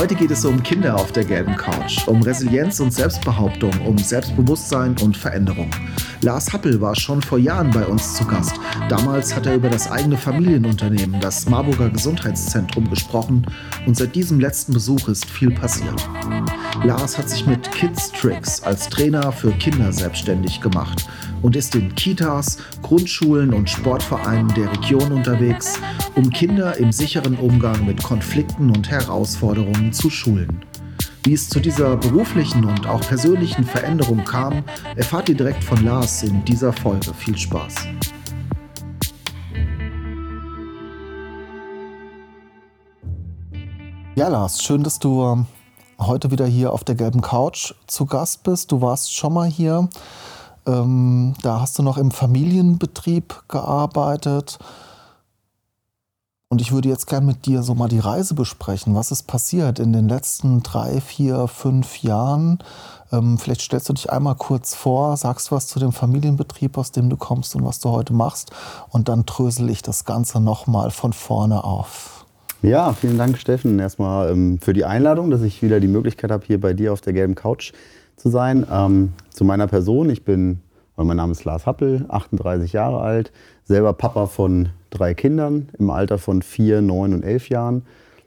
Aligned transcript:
Heute 0.00 0.14
geht 0.14 0.30
es 0.30 0.46
um 0.46 0.62
Kinder 0.62 0.96
auf 0.96 1.12
der 1.12 1.26
gelben 1.26 1.54
Couch, 1.56 2.08
um 2.08 2.22
Resilienz 2.22 2.80
und 2.80 2.90
Selbstbehauptung, 2.90 3.70
um 3.84 3.98
Selbstbewusstsein 3.98 4.96
und 5.02 5.14
Veränderung. 5.14 5.70
Lars 6.22 6.54
Happel 6.54 6.80
war 6.80 6.96
schon 6.96 7.20
vor 7.20 7.36
Jahren 7.36 7.70
bei 7.70 7.84
uns 7.84 8.14
zu 8.14 8.24
Gast. 8.24 8.54
Damals 8.88 9.36
hat 9.36 9.44
er 9.44 9.56
über 9.56 9.68
das 9.68 9.90
eigene 9.90 10.16
Familienunternehmen, 10.16 11.20
das 11.20 11.46
Marburger 11.50 11.90
Gesundheitszentrum, 11.90 12.88
gesprochen 12.88 13.44
und 13.84 13.94
seit 13.94 14.14
diesem 14.14 14.40
letzten 14.40 14.72
Besuch 14.72 15.06
ist 15.08 15.26
viel 15.26 15.50
passiert. 15.50 16.08
Lars 16.82 17.18
hat 17.18 17.28
sich 17.28 17.46
mit 17.46 17.70
Kids 17.70 18.10
Tricks 18.10 18.62
als 18.62 18.88
Trainer 18.88 19.30
für 19.32 19.52
Kinder 19.52 19.92
selbstständig 19.92 20.62
gemacht 20.62 21.06
und 21.42 21.56
ist 21.56 21.74
in 21.74 21.94
Kitas, 21.94 22.58
Grundschulen 22.82 23.52
und 23.52 23.68
Sportvereinen 23.68 24.48
der 24.54 24.70
Region 24.72 25.12
unterwegs, 25.12 25.78
um 26.14 26.30
Kinder 26.30 26.76
im 26.76 26.92
sicheren 26.92 27.36
Umgang 27.36 27.84
mit 27.86 28.02
Konflikten 28.02 28.70
und 28.70 28.90
Herausforderungen 28.90 29.92
zu 29.92 30.10
schulen. 30.10 30.64
Wie 31.24 31.34
es 31.34 31.48
zu 31.48 31.60
dieser 31.60 31.96
beruflichen 31.96 32.64
und 32.64 32.86
auch 32.86 33.02
persönlichen 33.02 33.64
Veränderung 33.64 34.24
kam, 34.24 34.64
erfahrt 34.96 35.28
ihr 35.28 35.36
direkt 35.36 35.62
von 35.62 35.84
Lars 35.84 36.22
in 36.22 36.44
dieser 36.44 36.72
Folge. 36.72 37.12
Viel 37.14 37.36
Spaß! 37.36 37.74
Ja, 44.16 44.28
Lars, 44.28 44.62
schön, 44.62 44.82
dass 44.82 44.98
du 44.98 45.22
ähm, 45.22 45.46
heute 45.98 46.30
wieder 46.30 46.46
hier 46.46 46.72
auf 46.72 46.84
der 46.84 46.94
gelben 46.94 47.20
Couch 47.22 47.72
zu 47.86 48.06
Gast 48.06 48.42
bist. 48.42 48.70
Du 48.72 48.82
warst 48.82 49.14
schon 49.14 49.32
mal 49.32 49.48
hier. 49.48 49.88
Ähm, 50.66 51.34
da 51.42 51.60
hast 51.60 51.78
du 51.78 51.82
noch 51.82 51.98
im 51.98 52.10
Familienbetrieb 52.10 53.44
gearbeitet. 53.48 54.58
Und 56.52 56.60
ich 56.60 56.72
würde 56.72 56.88
jetzt 56.88 57.06
gerne 57.06 57.26
mit 57.26 57.46
dir 57.46 57.62
so 57.62 57.76
mal 57.76 57.88
die 57.88 58.00
Reise 58.00 58.34
besprechen. 58.34 58.96
Was 58.96 59.12
ist 59.12 59.28
passiert 59.28 59.78
in 59.78 59.92
den 59.92 60.08
letzten 60.08 60.64
drei, 60.64 61.00
vier, 61.00 61.46
fünf 61.46 62.02
Jahren? 62.02 62.58
Ähm, 63.12 63.38
vielleicht 63.38 63.60
stellst 63.60 63.88
du 63.88 63.92
dich 63.92 64.10
einmal 64.10 64.34
kurz 64.34 64.74
vor, 64.74 65.16
sagst 65.16 65.52
was 65.52 65.68
zu 65.68 65.78
dem 65.78 65.92
Familienbetrieb, 65.92 66.76
aus 66.76 66.90
dem 66.90 67.08
du 67.08 67.16
kommst 67.16 67.54
und 67.54 67.64
was 67.64 67.78
du 67.78 67.90
heute 67.90 68.12
machst. 68.12 68.50
Und 68.88 69.08
dann 69.08 69.26
trösel 69.26 69.70
ich 69.70 69.82
das 69.82 70.04
Ganze 70.04 70.40
nochmal 70.40 70.90
von 70.90 71.12
vorne 71.12 71.62
auf. 71.62 72.26
Ja, 72.62 72.92
vielen 72.92 73.16
Dank, 73.16 73.38
Steffen, 73.38 73.78
erstmal 73.78 74.32
ähm, 74.32 74.58
für 74.60 74.72
die 74.72 74.84
Einladung, 74.84 75.30
dass 75.30 75.42
ich 75.42 75.62
wieder 75.62 75.78
die 75.78 75.88
Möglichkeit 75.88 76.32
habe, 76.32 76.44
hier 76.44 76.60
bei 76.60 76.74
dir 76.74 76.92
auf 76.92 77.00
der 77.00 77.12
gelben 77.12 77.36
Couch 77.36 77.72
zu 78.20 78.28
sein. 78.28 78.66
Ähm, 78.70 79.14
zu 79.30 79.44
meiner 79.44 79.66
Person, 79.66 80.10
ich 80.10 80.24
bin, 80.24 80.60
mein 80.96 81.16
Name 81.16 81.32
ist 81.32 81.44
Lars 81.44 81.64
Happel, 81.64 82.04
38 82.08 82.72
Jahre 82.74 83.00
alt, 83.00 83.32
selber 83.64 83.94
Papa 83.94 84.26
von 84.26 84.68
drei 84.90 85.14
Kindern 85.14 85.70
im 85.78 85.88
Alter 85.88 86.18
von 86.18 86.42
vier, 86.42 86.82
neun 86.82 87.14
und 87.14 87.22
elf 87.22 87.48
Jahren 87.48 87.82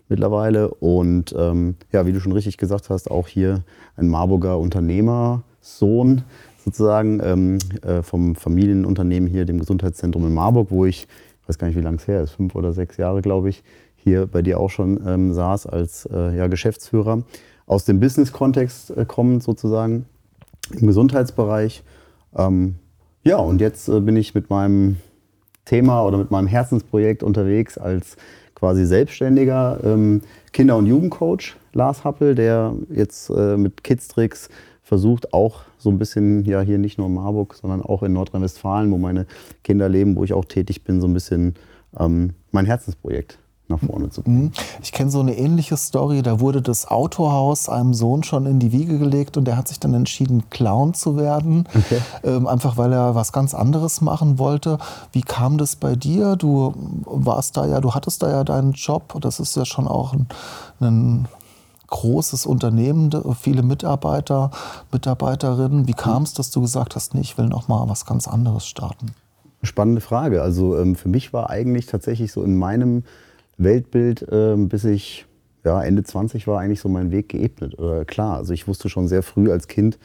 mittlerweile. 0.09 0.69
Und 0.69 1.35
ähm, 1.37 1.75
ja, 1.91 2.07
wie 2.07 2.11
du 2.11 2.19
schon 2.19 2.31
richtig 2.31 2.57
gesagt 2.57 2.89
hast, 2.89 3.11
auch 3.11 3.27
hier 3.27 3.63
ein 3.95 4.07
Marburger 4.07 4.57
Unternehmersohn 4.57 6.23
sozusagen 6.65 7.19
ähm, 7.23 7.57
äh, 7.83 8.01
vom 8.01 8.35
Familienunternehmen 8.35 9.29
hier, 9.29 9.45
dem 9.45 9.59
Gesundheitszentrum 9.59 10.25
in 10.25 10.33
Marburg, 10.33 10.71
wo 10.71 10.85
ich, 10.85 11.07
ich 11.41 11.49
weiß 11.49 11.59
gar 11.59 11.67
nicht, 11.67 11.77
wie 11.77 11.81
lange 11.81 11.97
es 11.97 12.07
her 12.07 12.23
ist, 12.23 12.31
fünf 12.31 12.55
oder 12.55 12.73
sechs 12.73 12.97
Jahre, 12.97 13.21
glaube 13.21 13.49
ich, 13.49 13.63
hier 13.97 14.25
bei 14.25 14.41
dir 14.41 14.59
auch 14.59 14.69
schon 14.69 14.99
ähm, 15.05 15.33
saß 15.33 15.67
als 15.67 16.07
äh, 16.11 16.35
ja, 16.35 16.47
Geschäftsführer. 16.47 17.23
Aus 17.65 17.85
dem 17.85 17.99
Business-Kontext 17.99 18.91
äh, 18.91 19.05
kommend 19.05 19.43
sozusagen 19.43 20.05
im 20.71 20.87
Gesundheitsbereich. 20.87 21.83
Ähm, 22.35 22.75
ja, 23.23 23.37
und 23.37 23.61
jetzt 23.61 23.87
äh, 23.87 23.99
bin 23.99 24.17
ich 24.17 24.35
mit 24.35 24.49
meinem 24.49 24.97
Thema 25.65 26.05
oder 26.05 26.17
mit 26.17 26.31
meinem 26.31 26.47
Herzensprojekt 26.47 27.23
unterwegs 27.23 27.77
als 27.77 28.17
quasi 28.55 28.85
selbstständiger 28.85 29.79
ähm, 29.83 30.21
Kinder- 30.51 30.77
und 30.77 30.85
Jugendcoach 30.85 31.55
Lars 31.73 32.03
Happel, 32.03 32.35
der 32.35 32.73
jetzt 32.89 33.29
äh, 33.29 33.57
mit 33.57 33.83
Kidstricks 33.83 34.49
versucht, 34.83 35.33
auch 35.33 35.61
so 35.77 35.89
ein 35.89 35.97
bisschen, 35.97 36.45
ja 36.45 36.61
hier 36.61 36.77
nicht 36.77 36.97
nur 36.97 37.07
in 37.07 37.13
Marburg, 37.13 37.55
sondern 37.55 37.81
auch 37.81 38.03
in 38.03 38.13
Nordrhein-Westfalen, 38.13 38.91
wo 38.91 38.97
meine 38.97 39.25
Kinder 39.63 39.89
leben, 39.89 40.15
wo 40.15 40.23
ich 40.23 40.33
auch 40.33 40.45
tätig 40.45 40.83
bin, 40.83 41.01
so 41.01 41.07
ein 41.07 41.13
bisschen 41.13 41.55
ähm, 41.97 42.33
mein 42.51 42.65
Herzensprojekt 42.65 43.39
nach 43.73 43.87
vorne 43.87 44.09
zu 44.09 44.21
bringen. 44.21 44.43
Mhm. 44.43 44.51
Ich 44.81 44.91
kenne 44.91 45.11
so 45.11 45.19
eine 45.19 45.37
ähnliche 45.37 45.77
Story. 45.77 46.21
Da 46.21 46.39
wurde 46.39 46.61
das 46.61 46.87
Autohaus 46.87 47.69
einem 47.69 47.93
Sohn 47.93 48.23
schon 48.23 48.45
in 48.45 48.59
die 48.59 48.71
Wiege 48.71 48.97
gelegt 48.97 49.37
und 49.37 49.45
der 49.45 49.57
hat 49.57 49.67
sich 49.67 49.79
dann 49.79 49.93
entschieden, 49.93 50.49
Clown 50.49 50.93
zu 50.93 51.17
werden. 51.17 51.67
Okay. 51.75 52.01
Ähm, 52.23 52.47
einfach 52.47 52.77
weil 52.77 52.93
er 52.93 53.15
was 53.15 53.31
ganz 53.31 53.53
anderes 53.53 54.01
machen 54.01 54.39
wollte. 54.39 54.77
Wie 55.11 55.21
kam 55.21 55.57
das 55.57 55.75
bei 55.75 55.95
dir? 55.95 56.35
Du 56.35 56.73
warst 57.05 57.57
da 57.57 57.65
ja, 57.65 57.81
du 57.81 57.93
hattest 57.93 58.23
da 58.23 58.29
ja 58.29 58.43
deinen 58.43 58.73
Job. 58.73 59.17
Das 59.21 59.39
ist 59.39 59.55
ja 59.55 59.65
schon 59.65 59.87
auch 59.87 60.13
ein, 60.13 60.27
ein 60.79 61.27
großes 61.87 62.47
Unternehmen, 62.47 63.11
viele 63.39 63.61
Mitarbeiter, 63.61 64.49
Mitarbeiterinnen. 64.91 65.87
Wie 65.87 65.93
kam 65.93 66.23
es, 66.23 66.33
dass 66.33 66.49
du 66.49 66.61
gesagt 66.61 66.95
hast, 66.95 67.13
nee, 67.13 67.21
ich 67.21 67.37
will 67.37 67.47
noch 67.47 67.67
mal 67.67 67.87
was 67.87 68.05
ganz 68.05 68.27
anderes 68.27 68.65
starten? 68.65 69.13
Spannende 69.61 70.01
Frage. 70.01 70.41
Also 70.41 70.77
ähm, 70.77 70.95
für 70.95 71.07
mich 71.07 71.33
war 71.33 71.49
eigentlich 71.49 71.85
tatsächlich 71.85 72.31
so 72.31 72.43
in 72.43 72.57
meinem 72.57 73.03
Weltbild, 73.57 74.21
äh, 74.31 74.55
bis 74.57 74.83
ich 74.83 75.25
ja, 75.63 75.81
Ende 75.81 76.03
20 76.03 76.47
war, 76.47 76.59
eigentlich 76.59 76.81
so 76.81 76.89
mein 76.89 77.11
Weg 77.11 77.29
geebnet. 77.29 77.77
Äh, 77.79 78.05
klar, 78.05 78.37
also 78.37 78.53
ich 78.53 78.67
wusste 78.67 78.89
schon 78.89 79.07
sehr 79.07 79.23
früh 79.23 79.51
als 79.51 79.67
Kind, 79.67 79.97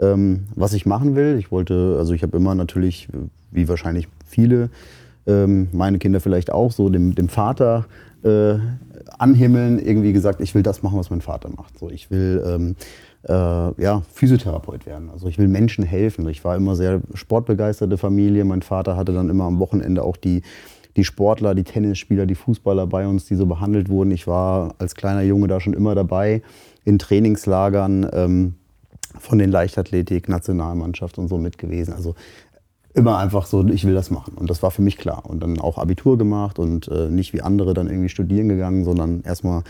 ähm, 0.00 0.46
was 0.54 0.72
ich 0.74 0.86
machen 0.86 1.16
will. 1.16 1.38
Ich 1.38 1.50
wollte, 1.50 1.96
also 1.98 2.12
ich 2.12 2.22
habe 2.22 2.36
immer 2.36 2.54
natürlich, 2.54 3.08
wie 3.50 3.68
wahrscheinlich 3.68 4.08
viele, 4.26 4.70
ähm, 5.26 5.68
meine 5.72 5.98
Kinder 5.98 6.20
vielleicht 6.20 6.52
auch, 6.52 6.72
so 6.72 6.88
dem, 6.88 7.14
dem 7.14 7.28
Vater 7.28 7.86
äh, 8.22 8.54
anhimmeln, 9.18 9.78
irgendwie 9.78 10.12
gesagt, 10.12 10.40
ich 10.40 10.54
will 10.54 10.62
das 10.62 10.82
machen, 10.82 10.98
was 10.98 11.10
mein 11.10 11.20
Vater 11.20 11.48
macht. 11.48 11.78
So, 11.78 11.90
ich 11.90 12.10
will 12.10 12.42
ähm, 12.46 12.76
äh, 13.28 13.32
ja, 13.82 14.02
Physiotherapeut 14.12 14.86
werden. 14.86 15.10
Also 15.10 15.28
ich 15.28 15.38
will 15.38 15.48
Menschen 15.48 15.84
helfen. 15.84 16.28
Ich 16.28 16.44
war 16.44 16.56
immer 16.56 16.76
sehr 16.76 17.00
sportbegeisterte 17.14 17.98
Familie. 17.98 18.44
Mein 18.44 18.62
Vater 18.62 18.96
hatte 18.96 19.12
dann 19.12 19.28
immer 19.28 19.44
am 19.44 19.58
Wochenende 19.58 20.02
auch 20.02 20.16
die 20.16 20.42
die 20.96 21.04
Sportler, 21.04 21.54
die 21.54 21.64
Tennisspieler, 21.64 22.26
die 22.26 22.34
Fußballer 22.34 22.86
bei 22.86 23.06
uns, 23.06 23.26
die 23.26 23.36
so 23.36 23.46
behandelt 23.46 23.88
wurden. 23.88 24.10
Ich 24.10 24.26
war 24.26 24.74
als 24.78 24.94
kleiner 24.94 25.22
Junge 25.22 25.48
da 25.48 25.60
schon 25.60 25.74
immer 25.74 25.94
dabei 25.94 26.42
in 26.84 26.98
Trainingslagern 26.98 28.08
ähm, 28.12 28.54
von 29.18 29.38
den 29.38 29.50
Leichtathletik-Nationalmannschaft 29.50 31.18
und 31.18 31.28
so 31.28 31.38
mit 31.38 31.58
gewesen. 31.58 31.92
Also 31.92 32.14
immer 32.94 33.18
einfach 33.18 33.46
so, 33.46 33.66
ich 33.66 33.84
will 33.84 33.94
das 33.94 34.10
machen. 34.10 34.34
Und 34.34 34.50
das 34.50 34.62
war 34.62 34.70
für 34.70 34.82
mich 34.82 34.96
klar. 34.98 35.24
Und 35.24 35.42
dann 35.42 35.60
auch 35.60 35.78
Abitur 35.78 36.18
gemacht 36.18 36.58
und 36.58 36.88
äh, 36.88 37.08
nicht 37.08 37.32
wie 37.32 37.42
andere 37.42 37.74
dann 37.74 37.88
irgendwie 37.88 38.08
studieren 38.08 38.48
gegangen, 38.48 38.84
sondern 38.84 39.22
erstmal 39.22 39.62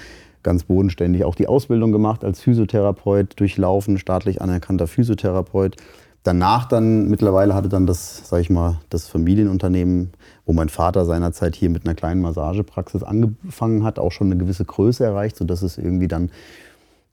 ganz 0.42 0.64
bodenständig 0.64 1.24
auch 1.24 1.34
die 1.34 1.48
Ausbildung 1.48 1.92
gemacht 1.92 2.24
als 2.24 2.40
Physiotherapeut, 2.40 3.38
durchlaufen, 3.38 3.98
staatlich 3.98 4.40
anerkannter 4.40 4.86
Physiotherapeut 4.86 5.76
danach 6.22 6.66
dann, 6.66 7.08
mittlerweile 7.08 7.54
hatte 7.54 7.68
dann 7.68 7.86
das, 7.86 8.28
sag 8.28 8.40
ich 8.40 8.50
mal, 8.50 8.78
das 8.90 9.08
Familienunternehmen, 9.08 10.10
wo 10.44 10.52
mein 10.52 10.68
Vater 10.68 11.04
seinerzeit 11.04 11.54
hier 11.56 11.70
mit 11.70 11.84
einer 11.84 11.94
kleinen 11.94 12.20
Massagepraxis 12.20 13.02
angefangen 13.02 13.84
hat, 13.84 13.98
auch 13.98 14.12
schon 14.12 14.28
eine 14.28 14.36
gewisse 14.36 14.64
Größe 14.64 15.04
erreicht, 15.04 15.36
sodass 15.36 15.62
es 15.62 15.78
irgendwie 15.78 16.08
dann 16.08 16.30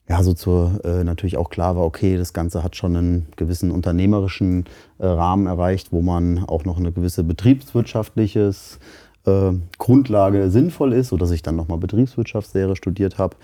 ja, 0.08 0.22
so 0.22 0.34
zur, 0.34 0.82
äh, 0.84 1.04
natürlich 1.04 1.38
auch 1.38 1.50
klar 1.50 1.76
war, 1.76 1.84
okay, 1.84 2.18
das 2.18 2.34
Ganze 2.34 2.64
hat 2.64 2.76
schon 2.76 2.96
einen 2.96 3.28
gewissen 3.38 3.72
unternehmerischen 3.72 4.66
äh, 5.00 5.08
Rahmen 5.08 5.48
erreicht, 5.48 5.92
wo 5.92 6.02
man 6.02 6.44
auch 6.46 6.64
noch 6.64 6.78
eine 6.78 6.92
gewisse 6.92 7.24
betriebswirtschaftliches 7.24 8.80
äh, 9.26 9.52
Grundlage 9.80 10.52
sinnvoll 10.52 10.94
ist, 10.94 11.10
sodass 11.10 11.32
ich 11.32 11.42
dann 11.42 11.56
nochmal 11.56 11.80
Betriebswirtschaftslehre 11.80 12.76
studiert 12.76 13.18
habe. 13.18 13.36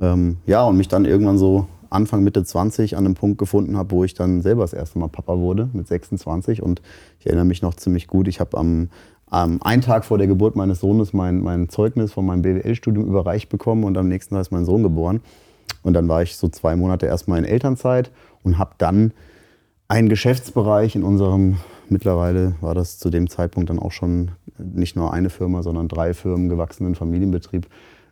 Ähm, 0.00 0.38
ja, 0.46 0.64
und 0.64 0.76
mich 0.76 0.88
dann 0.88 1.04
irgendwann 1.04 1.38
so 1.38 1.68
Anfang, 1.90 2.22
Mitte 2.22 2.44
20 2.44 2.96
an 2.96 3.04
einem 3.04 3.14
Punkt 3.14 3.38
gefunden 3.38 3.76
habe, 3.76 3.90
wo 3.90 4.04
ich 4.04 4.14
dann 4.14 4.42
selber 4.42 4.62
das 4.62 4.72
erste 4.72 4.98
Mal 4.98 5.08
Papa 5.08 5.38
wurde, 5.38 5.68
mit 5.72 5.88
26. 5.88 6.62
Und 6.62 6.80
ich 7.18 7.26
erinnere 7.26 7.44
mich 7.44 7.62
noch 7.62 7.74
ziemlich 7.74 8.06
gut, 8.06 8.28
ich 8.28 8.40
habe 8.40 8.56
am, 8.56 8.88
am 9.26 9.60
einen 9.62 9.82
Tag 9.82 10.04
vor 10.04 10.18
der 10.18 10.26
Geburt 10.26 10.56
meines 10.56 10.80
Sohnes 10.80 11.12
mein, 11.12 11.40
mein 11.40 11.68
Zeugnis 11.68 12.12
von 12.12 12.24
meinem 12.24 12.42
BWL-Studium 12.42 13.06
überreicht 13.06 13.48
bekommen 13.48 13.84
und 13.84 13.98
am 13.98 14.08
nächsten 14.08 14.34
Tag 14.34 14.42
ist 14.42 14.52
mein 14.52 14.64
Sohn 14.64 14.82
geboren. 14.82 15.20
Und 15.82 15.94
dann 15.94 16.08
war 16.08 16.22
ich 16.22 16.36
so 16.36 16.48
zwei 16.48 16.76
Monate 16.76 17.06
erstmal 17.06 17.38
in 17.38 17.44
Elternzeit 17.44 18.10
und 18.42 18.58
habe 18.58 18.74
dann 18.78 19.12
einen 19.88 20.08
Geschäftsbereich 20.08 20.94
in 20.94 21.02
unserem, 21.02 21.56
mittlerweile 21.88 22.54
war 22.60 22.74
das 22.74 22.98
zu 22.98 23.10
dem 23.10 23.28
Zeitpunkt 23.28 23.70
dann 23.70 23.78
auch 23.78 23.92
schon 23.92 24.30
nicht 24.58 24.94
nur 24.94 25.12
eine 25.12 25.30
Firma, 25.30 25.62
sondern 25.62 25.88
drei 25.88 26.14
Firmen 26.14 26.48
gewachsenen 26.48 26.94
Familienbetrieb 26.94 27.66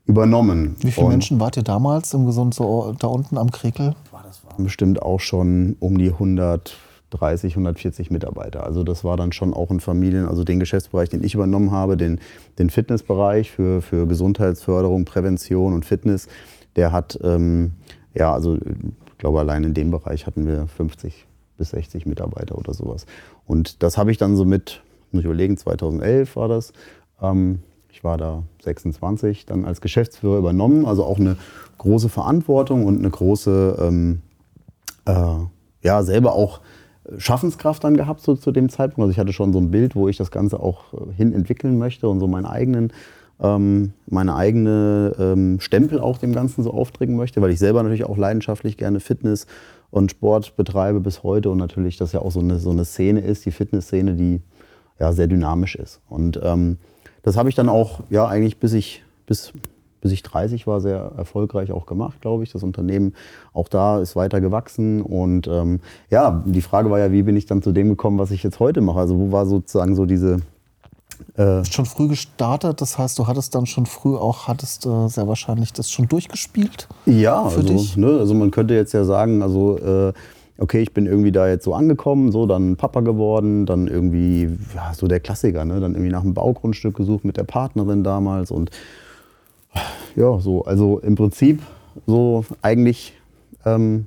übernommen. 0.08 0.74
Wie 0.80 0.90
viele 0.90 1.06
und 1.06 1.12
Menschen 1.12 1.38
wart 1.38 1.56
ihr 1.56 1.62
damals 1.62 2.12
im 2.14 2.26
Gesund 2.26 2.54
so 2.54 2.94
da 2.98 3.06
unten 3.06 3.36
am 3.38 3.52
Krekel? 3.52 3.94
War 4.10 4.24
das 4.26 4.44
waren 4.44 4.64
bestimmt 4.64 5.00
auch 5.02 5.20
schon 5.20 5.76
um 5.80 5.98
die 5.98 6.08
130, 6.08 7.52
140 7.52 8.10
Mitarbeiter. 8.10 8.64
Also 8.64 8.84
das 8.84 9.04
war 9.04 9.18
dann 9.18 9.32
schon 9.32 9.52
auch 9.52 9.70
ein 9.70 9.80
Familien, 9.80 10.26
also 10.26 10.44
den 10.44 10.58
Geschäftsbereich, 10.58 11.10
den 11.10 11.22
ich 11.22 11.34
übernommen 11.34 11.70
habe, 11.72 11.98
den, 11.98 12.20
den 12.58 12.70
Fitnessbereich 12.70 13.50
für, 13.50 13.82
für 13.82 14.06
Gesundheitsförderung, 14.06 15.04
Prävention 15.04 15.74
und 15.74 15.84
Fitness, 15.84 16.26
der 16.74 16.90
hat, 16.90 17.18
ähm, 17.22 17.72
ja, 18.14 18.32
also 18.32 18.56
ich 18.56 19.18
glaube, 19.18 19.40
allein 19.40 19.62
in 19.62 19.74
dem 19.74 19.90
Bereich 19.90 20.26
hatten 20.26 20.46
wir 20.46 20.68
50 20.68 21.26
bis 21.58 21.70
60 21.70 22.06
Mitarbeiter 22.06 22.56
oder 22.56 22.72
sowas. 22.72 23.04
Und 23.46 23.82
das 23.82 23.98
habe 23.98 24.10
ich 24.10 24.16
dann 24.16 24.36
so 24.36 24.46
mit, 24.46 24.82
muss 25.12 25.20
ich 25.20 25.26
überlegen, 25.26 25.58
2011 25.58 26.36
war 26.36 26.48
das. 26.48 26.72
Ähm, 27.20 27.58
ich 27.98 28.04
war 28.04 28.16
da 28.16 28.44
26, 28.62 29.44
dann 29.44 29.64
als 29.64 29.80
Geschäftsführer 29.80 30.38
übernommen, 30.38 30.86
also 30.86 31.04
auch 31.04 31.18
eine 31.18 31.36
große 31.78 32.08
Verantwortung 32.08 32.86
und 32.86 33.00
eine 33.00 33.10
große, 33.10 33.76
ähm, 33.80 34.20
äh, 35.04 35.12
ja, 35.82 36.04
selber 36.04 36.34
auch 36.34 36.60
Schaffenskraft 37.16 37.82
dann 37.82 37.96
gehabt 37.96 38.20
so, 38.20 38.36
zu 38.36 38.52
dem 38.52 38.68
Zeitpunkt. 38.68 39.00
Also 39.00 39.10
ich 39.10 39.18
hatte 39.18 39.32
schon 39.32 39.52
so 39.52 39.58
ein 39.58 39.72
Bild, 39.72 39.96
wo 39.96 40.06
ich 40.06 40.16
das 40.16 40.30
Ganze 40.30 40.60
auch 40.60 40.94
äh, 40.94 41.12
hin 41.16 41.32
entwickeln 41.32 41.76
möchte 41.76 42.08
und 42.08 42.20
so 42.20 42.28
meinen 42.28 42.46
eigenen 42.46 42.92
ähm, 43.40 43.94
meine 44.06 44.36
eigene 44.36 45.16
ähm, 45.18 45.58
Stempel 45.58 45.98
auch 45.98 46.18
dem 46.18 46.32
Ganzen 46.32 46.62
so 46.62 46.72
aufdrücken 46.72 47.16
möchte, 47.16 47.42
weil 47.42 47.50
ich 47.50 47.58
selber 47.58 47.82
natürlich 47.82 48.04
auch 48.04 48.16
leidenschaftlich 48.16 48.76
gerne 48.76 49.00
Fitness 49.00 49.48
und 49.90 50.12
Sport 50.12 50.54
betreibe 50.56 51.00
bis 51.00 51.24
heute 51.24 51.50
und 51.50 51.58
natürlich 51.58 51.96
das 51.96 52.12
ja 52.12 52.20
auch 52.20 52.30
so 52.30 52.40
eine, 52.40 52.60
so 52.60 52.70
eine 52.70 52.84
Szene 52.84 53.20
ist, 53.20 53.44
die 53.44 53.52
Fitnessszene, 53.52 54.14
die 54.14 54.40
ja 55.00 55.12
sehr 55.12 55.26
dynamisch 55.26 55.74
ist. 55.74 56.00
Und 56.08 56.38
ähm, 56.44 56.78
das 57.22 57.36
habe 57.36 57.48
ich 57.48 57.54
dann 57.54 57.68
auch, 57.68 58.00
ja, 58.10 58.26
eigentlich 58.26 58.58
bis 58.58 58.72
ich, 58.72 59.02
bis, 59.26 59.52
bis 60.00 60.12
ich 60.12 60.22
30 60.22 60.66
war, 60.66 60.80
sehr 60.80 61.12
erfolgreich 61.16 61.72
auch 61.72 61.86
gemacht, 61.86 62.20
glaube 62.20 62.44
ich. 62.44 62.52
Das 62.52 62.62
Unternehmen 62.62 63.14
auch 63.52 63.68
da 63.68 64.00
ist 64.00 64.16
weiter 64.16 64.40
gewachsen. 64.40 65.02
Und 65.02 65.46
ähm, 65.46 65.80
ja, 66.10 66.42
die 66.46 66.62
Frage 66.62 66.90
war 66.90 66.98
ja, 66.98 67.12
wie 67.12 67.22
bin 67.22 67.36
ich 67.36 67.46
dann 67.46 67.62
zu 67.62 67.72
dem 67.72 67.88
gekommen, 67.88 68.18
was 68.18 68.30
ich 68.30 68.42
jetzt 68.42 68.60
heute 68.60 68.80
mache? 68.80 69.00
Also 69.00 69.18
wo 69.18 69.32
war 69.32 69.46
sozusagen 69.46 69.94
so 69.94 70.06
diese, 70.06 70.40
äh, 71.36 71.64
schon 71.64 71.86
früh 71.86 72.08
gestartet, 72.08 72.80
das 72.80 72.98
heißt, 72.98 73.18
du 73.18 73.26
hattest 73.26 73.54
dann 73.54 73.66
schon 73.66 73.86
früh 73.86 74.16
auch, 74.16 74.46
hattest 74.46 74.86
äh, 74.86 75.08
sehr 75.08 75.26
wahrscheinlich 75.26 75.72
das 75.72 75.90
schon 75.90 76.08
durchgespielt? 76.08 76.88
Ja, 77.06 77.48
für 77.48 77.60
also, 77.60 77.72
dich? 77.72 77.96
Ne, 77.96 78.18
also 78.18 78.34
man 78.34 78.50
könnte 78.50 78.74
jetzt 78.74 78.92
ja 78.92 79.04
sagen, 79.04 79.42
also 79.42 79.78
äh, 79.78 80.12
okay, 80.58 80.80
ich 80.80 80.92
bin 80.92 81.06
irgendwie 81.06 81.32
da 81.32 81.48
jetzt 81.48 81.64
so 81.64 81.72
angekommen, 81.72 82.32
so 82.32 82.46
dann 82.46 82.76
Papa 82.76 83.00
geworden, 83.00 83.64
dann 83.64 83.86
irgendwie, 83.86 84.48
ja, 84.74 84.92
so 84.92 85.06
der 85.06 85.20
Klassiker, 85.20 85.64
ne? 85.64 85.80
dann 85.80 85.92
irgendwie 85.92 86.10
nach 86.10 86.22
einem 86.22 86.34
Baugrundstück 86.34 86.96
gesucht 86.96 87.24
mit 87.24 87.36
der 87.36 87.44
Partnerin 87.44 88.02
damals 88.02 88.50
und 88.50 88.70
ja, 90.16 90.38
so, 90.40 90.64
also 90.64 90.98
im 90.98 91.14
Prinzip 91.14 91.62
so 92.06 92.44
eigentlich 92.60 93.14
ähm, 93.64 94.06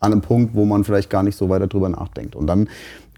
an 0.00 0.12
einem 0.12 0.22
Punkt, 0.22 0.54
wo 0.54 0.64
man 0.64 0.84
vielleicht 0.84 1.10
gar 1.10 1.22
nicht 1.22 1.36
so 1.36 1.48
weiter 1.48 1.66
drüber 1.66 1.88
nachdenkt. 1.88 2.36
Und 2.36 2.46
dann 2.46 2.68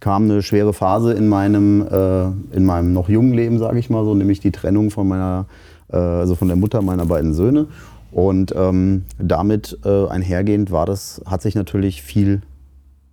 kam 0.01 0.25
eine 0.25 0.43
schwere 0.43 0.73
Phase 0.73 1.13
in 1.13 1.29
meinem, 1.29 1.87
äh, 1.87 2.57
in 2.57 2.65
meinem 2.65 2.93
noch 2.93 3.09
jungen 3.09 3.35
Leben, 3.35 3.59
sage 3.59 3.79
ich 3.79 3.91
mal 3.91 4.05
so, 4.05 4.15
nämlich 4.15 4.41
die 4.41 4.51
Trennung 4.51 4.91
von 4.91 5.07
meiner, 5.07 5.47
äh, 5.93 5.97
also 5.97 6.35
von 6.35 6.49
der 6.49 6.57
Mutter 6.57 6.83
meiner 6.83 7.05
beiden 7.05 7.35
Söhne. 7.35 7.67
Und 8.13 8.53
ähm, 8.57 9.05
damit 9.19 9.79
äh, 9.85 10.07
einhergehend 10.09 10.71
war 10.71 10.87
das, 10.87 11.23
hat 11.27 11.43
sich 11.43 11.55
natürlich 11.55 12.03
viel 12.03 12.43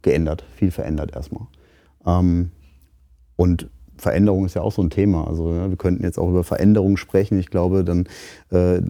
geändert, 0.01 0.44
viel 0.55 0.71
verändert 0.71 1.15
erstmal. 1.15 1.47
Ähm, 2.05 2.51
und 3.35 3.69
Veränderung 3.97 4.45
ist 4.45 4.53
ja 4.53 4.61
auch 4.61 4.71
so 4.71 4.81
ein 4.81 4.89
Thema. 4.89 5.27
Also 5.27 5.53
ja, 5.53 5.69
wir 5.69 5.77
könnten 5.77 6.03
jetzt 6.03 6.19
auch 6.19 6.29
über 6.29 6.44
Veränderung 6.44 6.97
sprechen. 6.97 7.39
Ich 7.39 7.49
glaube, 7.49 7.83
dann 7.83 8.07
äh, 8.51 8.81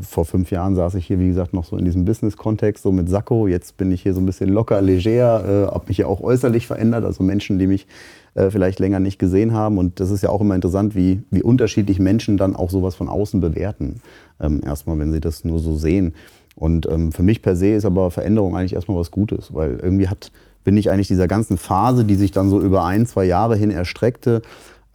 vor 0.00 0.24
fünf 0.24 0.50
Jahren 0.50 0.74
saß 0.74 0.94
ich 0.94 1.06
hier, 1.06 1.18
wie 1.18 1.28
gesagt, 1.28 1.52
noch 1.52 1.64
so 1.64 1.76
in 1.76 1.84
diesem 1.84 2.04
Business-Kontext, 2.04 2.82
so 2.82 2.90
mit 2.90 3.08
Sakko. 3.08 3.46
Jetzt 3.46 3.76
bin 3.76 3.92
ich 3.92 4.02
hier 4.02 4.14
so 4.14 4.20
ein 4.20 4.26
bisschen 4.26 4.48
locker, 4.48 4.80
leger, 4.80 5.44
äh, 5.44 5.74
habe 5.74 5.84
mich 5.88 5.98
ja 5.98 6.06
auch 6.06 6.20
äußerlich 6.20 6.66
verändert. 6.66 7.04
Also 7.04 7.22
Menschen, 7.22 7.58
die 7.58 7.66
mich 7.66 7.86
äh, 8.34 8.50
vielleicht 8.50 8.80
länger 8.80 9.00
nicht 9.00 9.18
gesehen 9.18 9.52
haben. 9.52 9.78
Und 9.78 10.00
das 10.00 10.10
ist 10.10 10.22
ja 10.22 10.30
auch 10.30 10.40
immer 10.40 10.54
interessant, 10.54 10.94
wie, 10.94 11.22
wie 11.30 11.42
unterschiedlich 11.42 11.98
Menschen 11.98 12.36
dann 12.36 12.56
auch 12.56 12.70
sowas 12.70 12.94
von 12.94 13.08
außen 13.08 13.40
bewerten. 13.40 14.00
Ähm, 14.40 14.60
erstmal, 14.64 14.98
wenn 14.98 15.12
sie 15.12 15.20
das 15.20 15.44
nur 15.44 15.58
so 15.58 15.76
sehen. 15.76 16.14
Und 16.56 16.86
ähm, 16.86 17.12
für 17.12 17.22
mich 17.22 17.42
per 17.42 17.56
se 17.56 17.74
ist 17.74 17.84
aber 17.84 18.10
Veränderung 18.10 18.56
eigentlich 18.56 18.74
erstmal 18.74 18.98
was 18.98 19.10
Gutes, 19.10 19.52
weil 19.52 19.78
irgendwie 19.82 20.08
hat 20.08 20.30
bin 20.64 20.76
ich 20.78 20.90
eigentlich 20.90 21.08
dieser 21.08 21.28
ganzen 21.28 21.58
Phase, 21.58 22.04
die 22.04 22.14
sich 22.16 22.32
dann 22.32 22.48
so 22.50 22.60
über 22.60 22.84
ein, 22.84 23.06
zwei 23.06 23.24
Jahre 23.24 23.54
hin 23.54 23.70
erstreckte, 23.70 24.42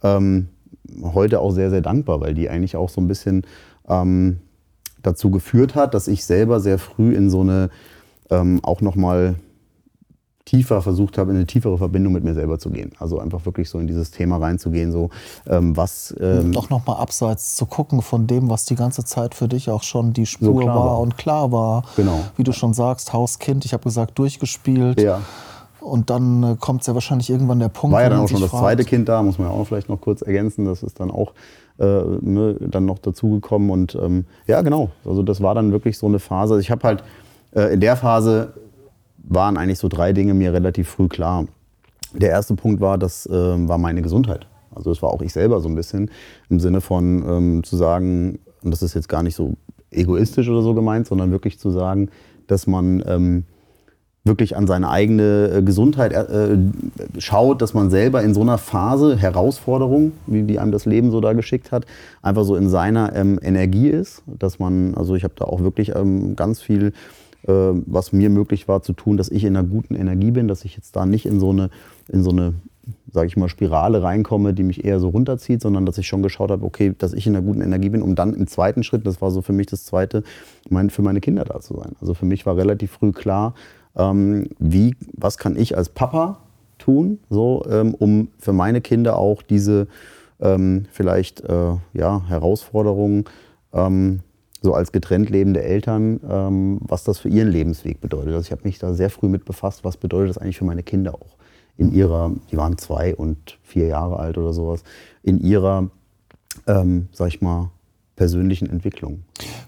ähm, 0.02 0.48
heute 1.02 1.40
auch 1.40 1.52
sehr, 1.52 1.70
sehr 1.70 1.80
dankbar, 1.80 2.20
weil 2.20 2.34
die 2.34 2.50
eigentlich 2.50 2.76
auch 2.76 2.90
so 2.90 3.00
ein 3.00 3.06
bisschen 3.06 3.46
ähm, 3.88 4.38
dazu 5.00 5.30
geführt 5.30 5.76
hat, 5.76 5.94
dass 5.94 6.08
ich 6.08 6.24
selber 6.24 6.60
sehr 6.60 6.78
früh 6.78 7.14
in 7.14 7.30
so 7.30 7.40
eine 7.40 7.70
ähm, 8.30 8.60
auch 8.62 8.80
nochmal 8.80 9.36
tiefer 10.50 10.82
versucht 10.82 11.16
habe, 11.16 11.30
in 11.30 11.36
eine 11.36 11.46
tiefere 11.46 11.78
Verbindung 11.78 12.12
mit 12.12 12.24
mir 12.24 12.34
selber 12.34 12.58
zu 12.58 12.70
gehen. 12.70 12.90
Also 12.98 13.20
einfach 13.20 13.46
wirklich 13.46 13.70
so 13.70 13.78
in 13.78 13.86
dieses 13.86 14.10
Thema 14.10 14.38
reinzugehen, 14.38 14.90
so 14.90 15.10
ähm, 15.46 15.76
was... 15.76 16.12
Ähm, 16.20 16.50
Doch 16.50 16.70
nochmal 16.70 16.96
abseits 16.96 17.54
zu 17.54 17.66
gucken 17.66 18.02
von 18.02 18.26
dem, 18.26 18.50
was 18.50 18.64
die 18.64 18.74
ganze 18.74 19.04
Zeit 19.04 19.36
für 19.36 19.46
dich 19.46 19.70
auch 19.70 19.84
schon 19.84 20.12
die 20.12 20.26
Spur 20.26 20.62
so 20.62 20.66
war, 20.66 20.74
war, 20.74 20.98
und 20.98 21.16
klar 21.16 21.52
war. 21.52 21.84
Genau. 21.94 22.18
Wie 22.36 22.42
du 22.42 22.52
schon 22.52 22.74
sagst, 22.74 23.12
Hauskind, 23.12 23.64
ich 23.64 23.72
habe 23.72 23.84
gesagt, 23.84 24.18
durchgespielt. 24.18 25.00
Ja. 25.00 25.20
Und 25.80 26.10
dann 26.10 26.42
äh, 26.42 26.56
kommt 26.58 26.84
ja 26.84 26.94
wahrscheinlich 26.94 27.30
irgendwann 27.30 27.60
der 27.60 27.68
Punkt. 27.68 27.94
War 27.94 28.02
ja 28.02 28.08
dann 28.08 28.18
auch 28.18 28.28
schon 28.28 28.40
das 28.40 28.50
fragt, 28.50 28.64
zweite 28.64 28.84
Kind 28.84 29.08
da, 29.08 29.22
muss 29.22 29.38
man 29.38 29.46
ja 29.46 29.54
auch 29.54 29.64
vielleicht 29.64 29.88
noch 29.88 30.00
kurz 30.00 30.20
ergänzen. 30.20 30.64
Das 30.64 30.82
ist 30.82 30.98
dann 30.98 31.12
auch 31.12 31.32
äh, 31.78 31.84
ne, 31.84 32.56
dann 32.58 32.86
noch 32.86 32.98
dazugekommen. 32.98 33.70
Und 33.70 33.94
ähm, 33.94 34.24
ja, 34.48 34.62
genau. 34.62 34.90
Also 35.04 35.22
das 35.22 35.40
war 35.40 35.54
dann 35.54 35.70
wirklich 35.70 35.96
so 35.96 36.06
eine 36.06 36.18
Phase. 36.18 36.54
Also 36.54 36.60
ich 36.60 36.72
habe 36.72 36.82
halt 36.82 37.04
äh, 37.54 37.72
in 37.72 37.78
der 37.78 37.94
Phase 37.94 38.52
waren 39.22 39.56
eigentlich 39.56 39.78
so 39.78 39.88
drei 39.88 40.12
Dinge 40.12 40.34
mir 40.34 40.52
relativ 40.52 40.88
früh 40.88 41.08
klar. 41.08 41.46
Der 42.12 42.30
erste 42.30 42.54
Punkt 42.54 42.80
war, 42.80 42.98
das 42.98 43.26
äh, 43.26 43.32
war 43.32 43.78
meine 43.78 44.02
Gesundheit. 44.02 44.46
Also 44.74 44.90
das 44.90 45.02
war 45.02 45.10
auch 45.10 45.22
ich 45.22 45.32
selber 45.32 45.60
so 45.60 45.68
ein 45.68 45.74
bisschen 45.74 46.10
im 46.48 46.60
Sinne 46.60 46.80
von 46.80 47.24
ähm, 47.28 47.64
zu 47.64 47.76
sagen, 47.76 48.38
und 48.62 48.70
das 48.72 48.82
ist 48.82 48.94
jetzt 48.94 49.08
gar 49.08 49.22
nicht 49.22 49.34
so 49.34 49.54
egoistisch 49.90 50.48
oder 50.48 50.62
so 50.62 50.74
gemeint, 50.74 51.06
sondern 51.06 51.30
wirklich 51.30 51.58
zu 51.58 51.70
sagen, 51.70 52.10
dass 52.46 52.66
man 52.66 53.02
ähm, 53.06 53.44
wirklich 54.24 54.56
an 54.56 54.66
seine 54.66 54.90
eigene 54.90 55.50
äh, 55.54 55.62
Gesundheit 55.62 56.12
äh, 56.12 56.58
schaut, 57.18 57.62
dass 57.62 57.72
man 57.72 57.90
selber 57.90 58.22
in 58.22 58.34
so 58.34 58.42
einer 58.42 58.58
Phase, 58.58 59.16
Herausforderung, 59.16 60.12
wie 60.26 60.42
die 60.42 60.58
einem 60.58 60.72
das 60.72 60.84
Leben 60.84 61.10
so 61.10 61.20
da 61.20 61.32
geschickt 61.32 61.72
hat, 61.72 61.86
einfach 62.20 62.44
so 62.44 62.54
in 62.54 62.68
seiner 62.68 63.14
ähm, 63.16 63.40
Energie 63.42 63.88
ist. 63.88 64.22
Dass 64.26 64.58
man, 64.58 64.94
also 64.94 65.14
ich 65.14 65.24
habe 65.24 65.34
da 65.36 65.46
auch 65.46 65.60
wirklich 65.60 65.94
ähm, 65.96 66.36
ganz 66.36 66.60
viel, 66.60 66.88
äh, 66.88 66.92
was 67.86 68.12
mir 68.12 68.30
möglich 68.30 68.68
war 68.68 68.82
zu 68.82 68.92
tun, 68.92 69.16
dass 69.16 69.28
ich 69.28 69.44
in 69.44 69.56
einer 69.56 69.66
guten 69.66 69.94
Energie 69.94 70.30
bin, 70.30 70.48
dass 70.48 70.64
ich 70.64 70.76
jetzt 70.76 70.96
da 70.96 71.06
nicht 71.06 71.26
in 71.26 71.40
so 71.40 71.50
eine, 71.50 71.70
in 72.08 72.22
so 72.22 72.30
eine 72.30 72.54
sage 73.12 73.26
ich 73.26 73.36
mal, 73.36 73.48
Spirale 73.48 74.02
reinkomme, 74.02 74.54
die 74.54 74.62
mich 74.62 74.84
eher 74.84 75.00
so 75.00 75.08
runterzieht, 75.08 75.60
sondern 75.60 75.86
dass 75.86 75.98
ich 75.98 76.06
schon 76.06 76.22
geschaut 76.22 76.50
habe, 76.50 76.64
okay, 76.64 76.94
dass 76.96 77.12
ich 77.12 77.26
in 77.26 77.36
einer 77.36 77.44
guten 77.44 77.60
Energie 77.60 77.88
bin, 77.88 78.02
um 78.02 78.14
dann 78.14 78.34
im 78.34 78.46
zweiten 78.46 78.82
Schritt, 78.82 79.06
das 79.06 79.20
war 79.20 79.30
so 79.30 79.42
für 79.42 79.52
mich 79.52 79.66
das 79.66 79.84
zweite, 79.84 80.22
mein, 80.68 80.90
für 80.90 81.02
meine 81.02 81.20
Kinder 81.20 81.44
da 81.44 81.60
zu 81.60 81.74
sein. 81.76 81.92
Also 82.00 82.14
für 82.14 82.26
mich 82.26 82.46
war 82.46 82.56
relativ 82.56 82.92
früh 82.92 83.12
klar, 83.12 83.54
ähm, 83.96 84.48
wie, 84.58 84.94
was 85.12 85.38
kann 85.38 85.56
ich 85.56 85.76
als 85.76 85.88
Papa 85.88 86.38
tun, 86.78 87.18
so, 87.28 87.64
ähm, 87.70 87.94
um 87.94 88.28
für 88.38 88.52
meine 88.52 88.80
Kinder 88.80 89.16
auch 89.16 89.42
diese 89.42 89.88
ähm, 90.40 90.86
vielleicht 90.90 91.42
äh, 91.42 91.74
ja, 91.92 92.22
Herausforderungen, 92.28 93.24
ähm, 93.72 94.20
so 94.62 94.74
als 94.74 94.92
getrennt 94.92 95.30
lebende 95.30 95.62
Eltern, 95.62 96.20
ähm, 96.28 96.78
was 96.82 97.04
das 97.04 97.18
für 97.18 97.28
ihren 97.28 97.48
Lebensweg 97.48 98.00
bedeutet. 98.00 98.34
Also 98.34 98.46
ich 98.46 98.52
habe 98.52 98.62
mich 98.64 98.78
da 98.78 98.92
sehr 98.94 99.10
früh 99.10 99.28
mit 99.28 99.44
befasst, 99.44 99.84
was 99.84 99.96
bedeutet 99.96 100.30
das 100.30 100.38
eigentlich 100.38 100.58
für 100.58 100.64
meine 100.64 100.82
Kinder 100.82 101.14
auch. 101.14 101.36
In 101.76 101.92
ihrer, 101.94 102.32
die 102.50 102.56
waren 102.58 102.76
zwei 102.76 103.14
und 103.14 103.58
vier 103.62 103.86
Jahre 103.86 104.18
alt 104.18 104.36
oder 104.36 104.52
sowas, 104.52 104.82
in 105.22 105.40
ihrer, 105.40 105.88
ähm, 106.66 107.08
sag 107.12 107.28
ich 107.28 107.40
mal, 107.40 107.70
persönlichen 108.16 108.68
Entwicklung. 108.68 109.22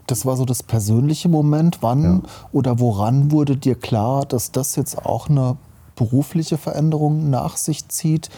Das 0.06 0.26
war 0.26 0.36
so 0.36 0.44
das 0.44 0.62
persönliche 0.62 1.30
Moment. 1.30 1.78
Wann 1.80 2.02
ja. 2.02 2.22
oder 2.52 2.78
woran 2.80 3.30
wurde 3.30 3.56
dir 3.56 3.76
klar, 3.76 4.26
dass 4.26 4.52
das 4.52 4.76
jetzt 4.76 5.06
auch 5.06 5.30
eine 5.30 5.56
berufliche 5.96 6.58
Veränderung 6.58 7.30
nach 7.30 7.56
sich 7.56 7.88
zieht, 7.88 8.28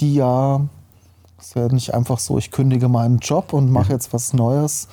die 0.00 0.14
ja, 0.14 0.60
es 1.40 1.56
wäre 1.56 1.74
nicht 1.74 1.92
einfach 1.92 2.20
so, 2.20 2.38
ich 2.38 2.52
kündige 2.52 2.88
meinen 2.88 3.18
Job 3.18 3.52
und 3.52 3.68
mache 3.68 3.92
jetzt 3.92 4.12
was 4.12 4.32
Neues. 4.32 4.86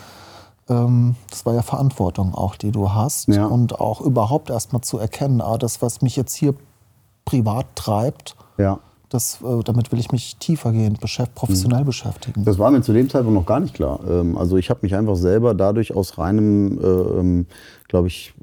Ähm, 0.71 1.15
das 1.29 1.45
war 1.45 1.53
ja 1.53 1.61
Verantwortung 1.61 2.33
auch, 2.33 2.55
die 2.55 2.71
du 2.71 2.91
hast. 2.93 3.27
Ja. 3.27 3.45
Und 3.45 3.79
auch 3.79 4.01
überhaupt 4.01 4.49
erstmal 4.49 4.81
zu 4.81 4.97
erkennen, 4.97 5.41
ah, 5.41 5.57
das, 5.57 5.81
was 5.81 6.01
mich 6.01 6.15
jetzt 6.15 6.33
hier 6.33 6.55
privat 7.25 7.67
treibt, 7.75 8.35
ja 8.57 8.79
das, 9.11 9.39
äh, 9.41 9.63
damit 9.63 9.91
will 9.91 9.99
ich 9.99 10.11
mich 10.11 10.37
tiefergehend 10.37 11.01
beschäft 11.01 11.35
professionell 11.35 11.81
mhm. 11.81 11.85
beschäftigen. 11.85 12.45
Das 12.45 12.57
war 12.57 12.71
mir 12.71 12.81
zu 12.81 12.93
dem 12.93 13.09
Zeitpunkt 13.09 13.37
noch 13.37 13.45
gar 13.45 13.59
nicht 13.59 13.73
klar. 13.73 13.99
Ähm, 14.09 14.37
also 14.37 14.57
ich 14.57 14.69
habe 14.69 14.79
mich 14.83 14.95
einfach 14.95 15.15
selber 15.15 15.53
dadurch 15.53 15.93
aus 15.93 16.17
reinem, 16.17 16.79
äh, 16.79 16.85
ähm, 16.85 17.45
glaube 17.89 18.07
ich, 18.07 18.33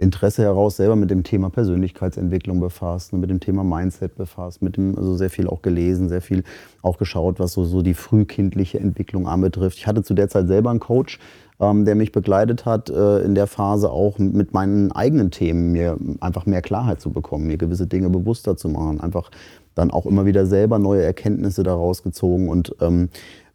Interesse 0.00 0.42
heraus 0.42 0.76
selber 0.76 0.96
mit 0.96 1.10
dem 1.10 1.22
Thema 1.22 1.50
Persönlichkeitsentwicklung 1.50 2.58
befasst, 2.58 3.12
mit 3.12 3.28
dem 3.28 3.38
Thema 3.38 3.64
Mindset 3.64 4.16
befasst, 4.16 4.62
mit 4.62 4.76
dem, 4.76 4.96
also 4.96 5.14
sehr 5.14 5.30
viel 5.30 5.46
auch 5.46 5.60
gelesen, 5.60 6.08
sehr 6.08 6.22
viel 6.22 6.42
auch 6.82 6.96
geschaut, 6.96 7.38
was 7.38 7.52
so, 7.52 7.64
so 7.64 7.82
die 7.82 7.94
frühkindliche 7.94 8.80
Entwicklung 8.80 9.28
anbetrifft. 9.28 9.76
Ich 9.76 9.86
hatte 9.86 10.02
zu 10.02 10.14
der 10.14 10.28
Zeit 10.28 10.46
selber 10.46 10.70
einen 10.70 10.80
Coach, 10.80 11.18
ähm, 11.60 11.84
der 11.84 11.94
mich 11.94 12.12
begleitet 12.12 12.64
hat, 12.64 12.88
äh, 12.88 13.18
in 13.20 13.34
der 13.34 13.46
Phase 13.46 13.90
auch 13.90 14.18
mit 14.18 14.54
meinen 14.54 14.90
eigenen 14.90 15.30
Themen 15.30 15.72
mir 15.72 15.98
einfach 16.20 16.46
mehr 16.46 16.62
Klarheit 16.62 17.00
zu 17.00 17.10
bekommen, 17.10 17.46
mir 17.46 17.58
gewisse 17.58 17.86
Dinge 17.86 18.08
bewusster 18.08 18.56
zu 18.56 18.70
machen, 18.70 19.00
einfach 19.00 19.30
dann 19.74 19.90
auch 19.90 20.06
immer 20.06 20.24
wieder 20.24 20.46
selber 20.46 20.78
neue 20.78 21.02
Erkenntnisse 21.02 21.62
daraus 21.62 22.02
gezogen 22.02 22.48
und 22.48 22.74
ähm, 22.80 23.10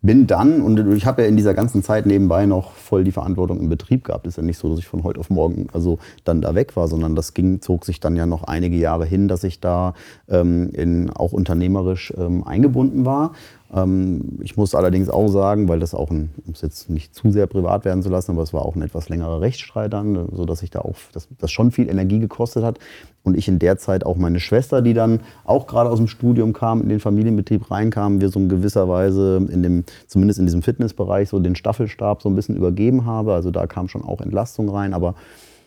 bin 0.05 0.27
dann, 0.27 0.61
und 0.61 0.93
ich 0.93 1.05
habe 1.05 1.23
ja 1.23 1.27
in 1.27 1.35
dieser 1.35 1.53
ganzen 1.53 1.83
Zeit 1.83 2.05
nebenbei 2.05 2.45
noch 2.45 2.71
voll 2.71 3.03
die 3.03 3.11
Verantwortung 3.11 3.59
im 3.59 3.69
Betrieb 3.69 4.03
gehabt. 4.03 4.27
Ist 4.27 4.37
ja 4.37 4.43
nicht 4.43 4.57
so, 4.57 4.69
dass 4.69 4.79
ich 4.79 4.87
von 4.87 5.03
heute 5.03 5.19
auf 5.19 5.29
morgen 5.29 5.67
also 5.73 5.99
dann 6.23 6.41
da 6.41 6.55
weg 6.55 6.75
war, 6.75 6.87
sondern 6.87 7.15
das 7.15 7.33
ging, 7.33 7.61
zog 7.61 7.85
sich 7.85 7.99
dann 7.99 8.15
ja 8.15 8.25
noch 8.25 8.43
einige 8.43 8.77
Jahre 8.77 9.05
hin, 9.05 9.27
dass 9.27 9.43
ich 9.43 9.59
da 9.59 9.93
ähm, 10.29 10.69
in, 10.71 11.09
auch 11.09 11.33
unternehmerisch 11.33 12.13
ähm, 12.17 12.43
eingebunden 12.43 13.05
war. 13.05 13.33
Ähm, 13.75 14.39
ich 14.41 14.55
muss 14.55 14.73
allerdings 14.73 15.09
auch 15.09 15.27
sagen, 15.27 15.67
weil 15.67 15.79
das 15.79 15.93
auch, 15.93 16.09
ein, 16.09 16.29
um 16.45 16.53
es 16.53 16.61
jetzt 16.61 16.89
nicht 16.89 17.13
zu 17.13 17.31
sehr 17.31 17.45
privat 17.45 17.83
werden 17.83 18.01
zu 18.01 18.09
lassen, 18.09 18.31
aber 18.31 18.41
es 18.41 18.53
war 18.53 18.61
auch 18.61 18.75
ein 18.75 18.81
etwas 18.81 19.09
längerer 19.09 19.41
Rechtsstreit 19.41 19.91
dann, 19.91 20.29
sodass 20.31 20.63
ich 20.63 20.69
da 20.69 20.79
auch, 20.79 20.95
das, 21.11 21.27
das 21.37 21.51
schon 21.51 21.71
viel 21.71 21.89
Energie 21.89 22.19
gekostet 22.19 22.63
hat. 22.63 22.79
Und 23.23 23.35
ich 23.37 23.47
in 23.47 23.59
der 23.59 23.77
Zeit 23.77 24.05
auch 24.05 24.15
meine 24.15 24.39
Schwester, 24.39 24.81
die 24.81 24.93
dann 24.93 25.19
auch 25.43 25.67
gerade 25.67 25.89
aus 25.89 25.97
dem 25.97 26.07
Studium 26.07 26.53
kam, 26.53 26.81
in 26.81 26.89
den 26.89 26.99
Familienbetrieb 26.99 27.69
reinkam, 27.69 28.21
wir 28.21 28.29
so 28.29 28.39
in 28.39 28.49
gewisser 28.49 28.87
Weise 28.87 29.45
in 29.49 29.61
dem, 29.61 29.83
zumindest 30.07 30.39
in 30.39 30.45
diesem 30.45 30.61
Fitnessbereich, 30.61 31.29
so 31.29 31.39
den 31.39 31.55
Staffelstab 31.55 32.21
so 32.21 32.29
ein 32.29 32.35
bisschen 32.35 32.55
übergeben 32.55 33.05
habe. 33.05 33.33
Also 33.33 33.51
da 33.51 33.67
kam 33.67 33.89
schon 33.89 34.03
auch 34.03 34.21
Entlastung 34.21 34.69
rein, 34.69 34.93
aber 34.93 35.15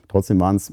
trotzdem 0.09 0.41
waren 0.41 0.57
es 0.57 0.73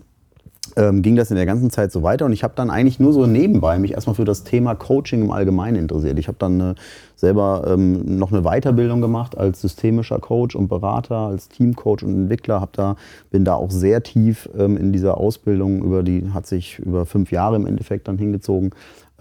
ähm, 0.76 1.02
ging 1.02 1.16
das 1.16 1.30
in 1.30 1.38
der 1.38 1.46
ganzen 1.46 1.70
Zeit 1.70 1.92
so 1.92 2.04
weiter 2.04 2.26
und 2.26 2.34
ich 2.34 2.44
habe 2.44 2.54
dann 2.56 2.70
eigentlich 2.70 3.00
nur 3.00 3.14
so 3.14 3.26
nebenbei 3.26 3.80
mich 3.80 3.92
erstmal 3.94 4.16
für 4.16 4.26
das 4.26 4.44
Thema 4.44 4.76
Coaching 4.76 5.22
im 5.22 5.32
Allgemeinen 5.32 5.78
interessiert. 5.78 6.20
Ich 6.20 6.28
habe 6.28 6.38
dann 6.40 6.60
äh, 6.60 6.76
selber 7.16 7.66
ähm, 7.68 8.18
noch 8.18 8.32
eine 8.32 8.44
Weiterbildung 8.44 9.02
gemacht 9.02 9.38
als 9.38 9.62
systemischer 9.62 10.20
Coach 10.20 10.56
und 10.56 10.68
Berater, 10.68 11.16
als 11.16 11.50
Teamcoach 11.50 12.04
und 12.04 12.14
Entwickler. 12.14 12.62
Hab 12.62 12.74
da, 12.74 12.96
bin 13.32 13.46
da 13.46 13.56
auch 13.56 13.72
sehr 13.72 14.04
tief 14.04 14.50
ähm, 14.58 14.78
in 14.78 14.92
dieser 14.92 15.18
Ausbildung, 15.18 15.84
über 15.84 16.04
die 16.04 16.32
hat 16.34 16.48
sich 16.48 16.80
über 16.80 17.06
fünf 17.06 17.32
Jahre 17.32 17.56
im 17.56 17.68
Endeffekt 17.68 18.08
dann 18.08 18.18
hingezogen, 18.18 18.72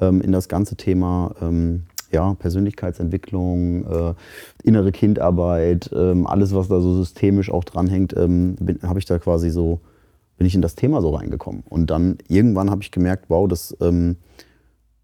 ähm, 0.01 0.21
in 0.21 0.33
das 0.33 0.49
ganze 0.49 0.77
Thema 0.77 1.33
ähm, 1.41 1.85
ja, 2.11 2.35
Persönlichkeitsentwicklung, 2.35 3.85
äh, 3.85 4.15
innere 4.63 4.93
Kindarbeit, 4.93 5.91
ähm, 5.95 6.27
alles, 6.27 6.55
was 6.55 6.69
da 6.69 6.81
so 6.81 6.95
systemisch 6.95 7.51
auch 7.51 7.65
dranhängt, 7.65 8.15
ähm, 8.17 8.57
habe 8.83 8.99
ich 8.99 9.05
da 9.05 9.19
quasi 9.19 9.51
so 9.51 9.81
bin 10.37 10.47
ich 10.47 10.55
in 10.55 10.63
das 10.63 10.75
Thema 10.75 11.01
so 11.01 11.11
reingekommen. 11.11 11.63
Und 11.69 11.91
dann 11.91 12.19
irgendwann 12.29 12.71
habe 12.71 12.83
ich 12.83 12.91
gemerkt, 12.91 13.27
wow, 13.29 13.49
das, 13.49 13.77
ähm, 13.81 14.17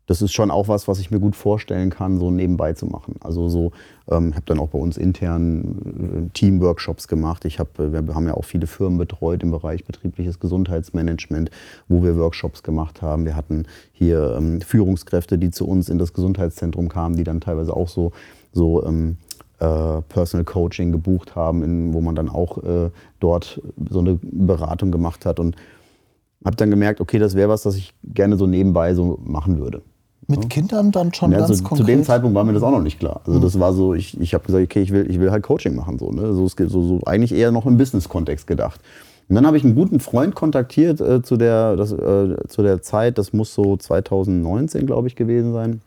das 0.07 0.23
ist 0.23 0.33
schon 0.33 0.51
auch 0.51 0.67
was, 0.67 0.89
was 0.89 0.99
ich 0.99 1.13
mir 1.13 1.21
gut 1.21 1.37
vorstellen 1.37 1.89
kann, 1.89 2.19
so 2.19 2.33
nebenbei 2.33 2.73
zu 2.73 2.87
machen. 2.87 3.15
Also 3.21 3.49
so, 3.49 3.71
ähm, 4.11 4.35
habe 4.35 4.45
dann 4.47 4.59
auch 4.59 4.71
bei 4.71 4.79
uns 4.79 4.97
intern 4.97 6.27
äh, 6.27 6.31
Teamworkshops 6.33 7.07
gemacht. 7.07 7.45
Ich 7.45 7.61
hab, 7.61 7.79
wir 7.79 8.13
haben 8.13 8.27
ja 8.27 8.35
auch 8.35 8.45
viele 8.45 8.67
Firmen 8.67 8.99
betreut 8.99 9.45
im 9.45 9.53
Bereich 9.53 9.85
betriebliches 9.85 10.41
Gesundheitsmanagement, 10.41 11.53
wo 11.87 12.03
wir 12.03 12.17
Workshops 12.17 12.65
gemacht 12.65 13.03
haben. 13.03 13.25
Wir 13.25 13.37
hatten 13.37 13.67
hier 13.93 14.35
ähm, 14.37 14.61
Führungskräfte, 14.63 15.39
die 15.39 15.53
zu 15.53 15.69
uns 15.69 15.89
in 15.89 15.99
das 15.99 16.13
Gesundheitszentrum 16.13 16.89
kamen, 16.89 17.15
die 17.15 17.25
dann 17.25 17.41
teilweise 17.41 17.77
auch 17.77 17.89
so, 17.89 18.11
so 18.53 18.85
ähm, 18.85 19.17
äh, 19.21 19.30
Personal 19.61 20.45
Coaching 20.45 20.93
gebucht 20.93 21.37
haben, 21.37 21.63
in, 21.63 21.93
wo 21.93 22.01
man 22.01 22.15
dann 22.15 22.29
auch 22.29 22.59
äh, 22.59 22.91
dort 23.21 23.61
so 23.91 23.99
eine 24.01 24.19
Beratung 24.23 24.91
gemacht 24.91 25.27
hat 25.27 25.39
und 25.39 25.57
habe 26.45 26.57
dann 26.57 26.71
gemerkt, 26.71 27.01
okay, 27.01 27.19
das 27.19 27.35
wäre 27.35 27.49
was, 27.49 27.63
das 27.63 27.77
ich 27.77 27.93
gerne 28.03 28.37
so 28.37 28.47
nebenbei 28.47 28.95
so 28.95 29.19
machen 29.23 29.59
würde. 29.59 29.83
Mit 30.27 30.43
ja. 30.45 30.49
Kindern 30.49 30.93
dann 30.93 31.13
schon 31.13 31.33
ja, 31.33 31.39
ganz 31.39 31.59
so, 31.59 31.65
konkret? 31.65 31.87
Zu 31.87 31.93
dem 31.93 32.05
Zeitpunkt 32.05 32.35
war 32.35 32.45
mir 32.45 32.53
das 32.53 32.63
auch 32.63 32.71
noch 32.71 32.83
nicht 32.83 32.99
klar. 32.99 33.21
Also 33.27 33.39
mhm. 33.39 33.43
das 33.43 33.59
war 33.59 33.73
so, 33.73 33.95
ich, 33.95 34.19
ich 34.21 34.33
habe 34.33 34.45
gesagt, 34.45 34.65
okay, 34.65 34.81
ich 34.81 34.93
will, 34.93 35.11
ich 35.11 35.19
will 35.19 35.31
halt 35.31 35.43
Coaching 35.43 35.75
machen. 35.75 35.99
So, 35.99 36.11
ne? 36.11 36.33
so, 36.33 36.47
so, 36.49 36.83
so 36.83 37.01
eigentlich 37.05 37.35
eher 37.35 37.51
noch 37.53 37.67
im 37.67 37.77
Business-Kontext 37.77 38.47
gedacht. 38.47 38.81
Und 39.29 39.37
dann 39.37 39.47
habe 39.47 39.57
ich 39.57 39.65
einen 39.65 39.75
guten 39.75 40.01
Freund 40.01 40.35
kontaktiert 40.35 41.01
äh, 41.01 41.23
zu, 41.23 41.37
der, 41.37 41.77
das, 41.77 41.93
äh, 41.93 42.37
zu 42.49 42.63
der 42.63 42.83
Zeit, 42.83 43.19
das 43.19 43.33
muss 43.33 43.55
so 43.55 43.77
2019, 43.77 44.87
glaube 44.87 45.09
ich, 45.09 45.17
gewesen 45.17 45.53
sein. 45.53 45.83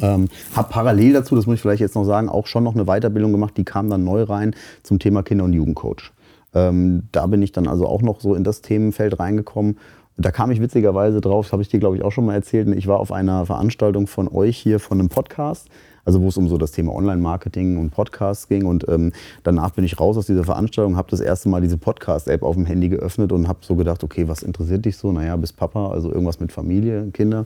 Ähm, 0.00 0.28
habe 0.54 0.68
parallel 0.70 1.12
dazu, 1.12 1.36
das 1.36 1.46
muss 1.46 1.56
ich 1.56 1.60
vielleicht 1.60 1.80
jetzt 1.80 1.94
noch 1.94 2.04
sagen, 2.04 2.28
auch 2.28 2.46
schon 2.46 2.64
noch 2.64 2.74
eine 2.74 2.84
Weiterbildung 2.84 3.32
gemacht, 3.32 3.56
die 3.56 3.64
kam 3.64 3.88
dann 3.88 4.04
neu 4.04 4.22
rein 4.22 4.54
zum 4.82 4.98
Thema 4.98 5.22
Kinder- 5.22 5.44
und 5.44 5.52
Jugendcoach. 5.52 6.12
Ähm, 6.54 7.04
da 7.12 7.26
bin 7.26 7.42
ich 7.42 7.52
dann 7.52 7.68
also 7.68 7.86
auch 7.86 8.02
noch 8.02 8.20
so 8.20 8.34
in 8.34 8.44
das 8.44 8.62
Themenfeld 8.62 9.18
reingekommen. 9.18 9.78
Da 10.18 10.30
kam 10.30 10.50
ich 10.50 10.62
witzigerweise 10.62 11.20
drauf, 11.20 11.46
das 11.46 11.52
habe 11.52 11.60
ich 11.60 11.68
dir, 11.68 11.78
glaube 11.78 11.96
ich, 11.96 12.02
auch 12.02 12.10
schon 12.10 12.24
mal 12.24 12.34
erzählt. 12.34 12.68
Ich 12.74 12.86
war 12.86 13.00
auf 13.00 13.12
einer 13.12 13.44
Veranstaltung 13.44 14.06
von 14.06 14.28
euch 14.28 14.56
hier 14.56 14.80
von 14.80 14.98
einem 14.98 15.10
Podcast, 15.10 15.68
also 16.06 16.22
wo 16.22 16.28
es 16.28 16.38
um 16.38 16.48
so 16.48 16.56
das 16.56 16.72
Thema 16.72 16.94
Online-Marketing 16.94 17.76
und 17.76 17.90
Podcasts 17.90 18.48
ging. 18.48 18.64
Und 18.64 18.88
ähm, 18.88 19.12
danach 19.42 19.72
bin 19.72 19.84
ich 19.84 20.00
raus 20.00 20.16
aus 20.16 20.24
dieser 20.24 20.44
Veranstaltung, 20.44 20.96
habe 20.96 21.10
das 21.10 21.20
erste 21.20 21.50
Mal 21.50 21.60
diese 21.60 21.76
Podcast-App 21.76 22.42
auf 22.42 22.54
dem 22.54 22.64
Handy 22.64 22.88
geöffnet 22.88 23.30
und 23.32 23.46
habe 23.46 23.58
so 23.60 23.76
gedacht, 23.76 24.02
okay, 24.02 24.26
was 24.26 24.42
interessiert 24.42 24.86
dich 24.86 24.96
so? 24.96 25.12
Naja, 25.12 25.36
bis 25.36 25.52
Papa, 25.52 25.90
also 25.90 26.10
irgendwas 26.10 26.40
mit 26.40 26.50
Familie, 26.50 27.10
Kinder. 27.12 27.44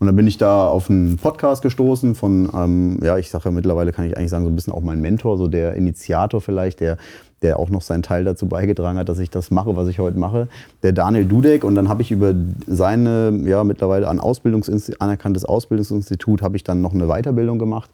Und 0.00 0.06
dann 0.06 0.16
bin 0.16 0.26
ich 0.26 0.38
da 0.38 0.66
auf 0.66 0.88
einen 0.88 1.18
Podcast 1.18 1.60
gestoßen 1.60 2.14
von, 2.14 2.48
ähm, 2.54 3.00
ja, 3.02 3.18
ich 3.18 3.28
sage 3.28 3.44
ja 3.44 3.50
mittlerweile, 3.50 3.92
kann 3.92 4.06
ich 4.06 4.16
eigentlich 4.16 4.30
sagen, 4.30 4.44
so 4.44 4.50
ein 4.50 4.56
bisschen 4.56 4.72
auch 4.72 4.80
mein 4.80 5.02
Mentor, 5.02 5.36
so 5.36 5.46
der 5.46 5.74
Initiator 5.74 6.40
vielleicht, 6.40 6.80
der, 6.80 6.96
der 7.42 7.58
auch 7.58 7.68
noch 7.68 7.82
seinen 7.82 8.02
Teil 8.02 8.24
dazu 8.24 8.48
beigetragen 8.48 8.98
hat, 8.98 9.10
dass 9.10 9.18
ich 9.18 9.28
das 9.28 9.50
mache, 9.50 9.76
was 9.76 9.88
ich 9.88 9.98
heute 9.98 10.18
mache, 10.18 10.48
der 10.82 10.92
Daniel 10.92 11.26
Dudek. 11.26 11.64
Und 11.64 11.74
dann 11.74 11.90
habe 11.90 12.00
ich 12.00 12.10
über 12.10 12.34
seine, 12.66 13.42
ja, 13.44 13.62
mittlerweile 13.62 14.08
an 14.08 14.20
Ausbildungsinstitut, 14.20 15.02
anerkanntes 15.02 15.44
Ausbildungsinstitut, 15.44 16.40
habe 16.40 16.56
ich 16.56 16.64
dann 16.64 16.80
noch 16.80 16.94
eine 16.94 17.06
Weiterbildung 17.06 17.58
gemacht. 17.58 17.90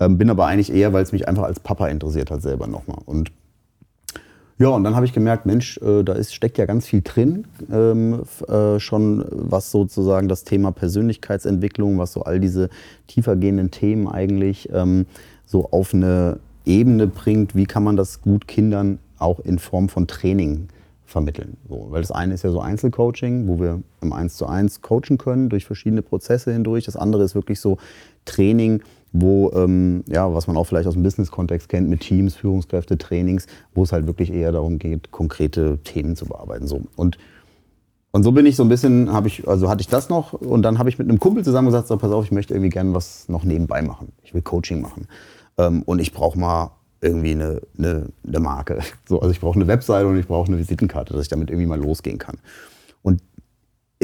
Ähm, 0.00 0.18
bin 0.18 0.30
aber 0.30 0.46
eigentlich 0.46 0.74
eher, 0.74 0.92
weil 0.92 1.04
es 1.04 1.12
mich 1.12 1.28
einfach 1.28 1.44
als 1.44 1.60
Papa 1.60 1.86
interessiert 1.86 2.32
hat 2.32 2.42
selber 2.42 2.66
nochmal. 2.66 2.98
Und 3.06 3.30
ja, 4.58 4.68
und 4.68 4.84
dann 4.84 4.94
habe 4.94 5.04
ich 5.04 5.12
gemerkt, 5.12 5.46
Mensch, 5.46 5.78
äh, 5.78 6.04
da 6.04 6.12
ist, 6.12 6.32
steckt 6.32 6.58
ja 6.58 6.66
ganz 6.66 6.86
viel 6.86 7.02
drin, 7.02 7.46
ähm, 7.72 8.22
äh, 8.48 8.78
schon 8.78 9.24
was 9.30 9.72
sozusagen 9.72 10.28
das 10.28 10.44
Thema 10.44 10.70
Persönlichkeitsentwicklung, 10.70 11.98
was 11.98 12.12
so 12.12 12.22
all 12.22 12.38
diese 12.38 12.68
tiefergehenden 13.08 13.72
Themen 13.72 14.06
eigentlich 14.06 14.68
ähm, 14.72 15.06
so 15.44 15.70
auf 15.70 15.92
eine 15.92 16.38
Ebene 16.64 17.08
bringt. 17.08 17.56
Wie 17.56 17.66
kann 17.66 17.82
man 17.82 17.96
das 17.96 18.22
gut 18.22 18.46
Kindern 18.46 19.00
auch 19.18 19.40
in 19.40 19.58
Form 19.58 19.88
von 19.88 20.06
Training 20.06 20.68
vermitteln? 21.04 21.56
So, 21.68 21.88
weil 21.90 22.02
das 22.02 22.12
eine 22.12 22.34
ist 22.34 22.44
ja 22.44 22.50
so 22.50 22.60
Einzelcoaching, 22.60 23.48
wo 23.48 23.58
wir 23.58 23.82
im 24.02 24.12
Eins 24.12 24.36
zu 24.36 24.46
eins 24.46 24.82
coachen 24.82 25.18
können 25.18 25.48
durch 25.48 25.64
verschiedene 25.64 26.02
Prozesse 26.02 26.52
hindurch. 26.52 26.84
Das 26.84 26.96
andere 26.96 27.24
ist 27.24 27.34
wirklich 27.34 27.58
so 27.58 27.78
Training, 28.24 28.82
wo, 29.14 29.52
ähm, 29.54 30.02
ja, 30.08 30.34
was 30.34 30.48
man 30.48 30.56
auch 30.56 30.64
vielleicht 30.64 30.88
aus 30.88 30.94
dem 30.94 31.04
Business-Kontext 31.04 31.68
kennt, 31.68 31.88
mit 31.88 32.00
Teams, 32.00 32.34
Führungskräfte, 32.34 32.98
Trainings, 32.98 33.46
wo 33.72 33.84
es 33.84 33.92
halt 33.92 34.08
wirklich 34.08 34.32
eher 34.32 34.50
darum 34.50 34.80
geht, 34.80 35.12
konkrete 35.12 35.78
Themen 35.84 36.16
zu 36.16 36.26
bearbeiten. 36.26 36.66
So. 36.66 36.82
Und, 36.96 37.16
und 38.10 38.24
so 38.24 38.32
bin 38.32 38.44
ich 38.44 38.56
so 38.56 38.64
ein 38.64 38.68
bisschen, 38.68 39.12
habe 39.12 39.28
ich, 39.28 39.46
also 39.46 39.70
hatte 39.70 39.82
ich 39.82 39.86
das 39.86 40.08
noch 40.08 40.32
und 40.32 40.62
dann 40.62 40.80
habe 40.80 40.88
ich 40.88 40.98
mit 40.98 41.08
einem 41.08 41.20
Kumpel 41.20 41.44
zusammen 41.44 41.68
gesagt, 41.68 41.86
so, 41.86 41.96
pass 41.96 42.10
auf, 42.10 42.24
ich 42.24 42.32
möchte 42.32 42.54
irgendwie 42.54 42.70
gerne 42.70 42.92
was 42.92 43.28
noch 43.28 43.44
nebenbei 43.44 43.82
machen. 43.82 44.10
Ich 44.24 44.34
will 44.34 44.42
Coaching 44.42 44.80
machen. 44.80 45.06
Ähm, 45.58 45.82
und 45.82 46.00
ich 46.00 46.12
brauche 46.12 46.36
mal 46.36 46.72
irgendwie 47.00 47.32
eine, 47.32 47.60
eine, 47.78 48.08
eine 48.26 48.40
Marke. 48.40 48.80
So, 49.08 49.20
also 49.20 49.30
ich 49.30 49.40
brauche 49.40 49.54
eine 49.54 49.68
Webseite 49.68 50.08
und 50.08 50.18
ich 50.18 50.26
brauche 50.26 50.48
eine 50.48 50.58
Visitenkarte, 50.58 51.12
dass 51.12 51.22
ich 51.22 51.28
damit 51.28 51.50
irgendwie 51.50 51.68
mal 51.68 51.80
losgehen 51.80 52.18
kann. 52.18 52.38
Und 53.02 53.22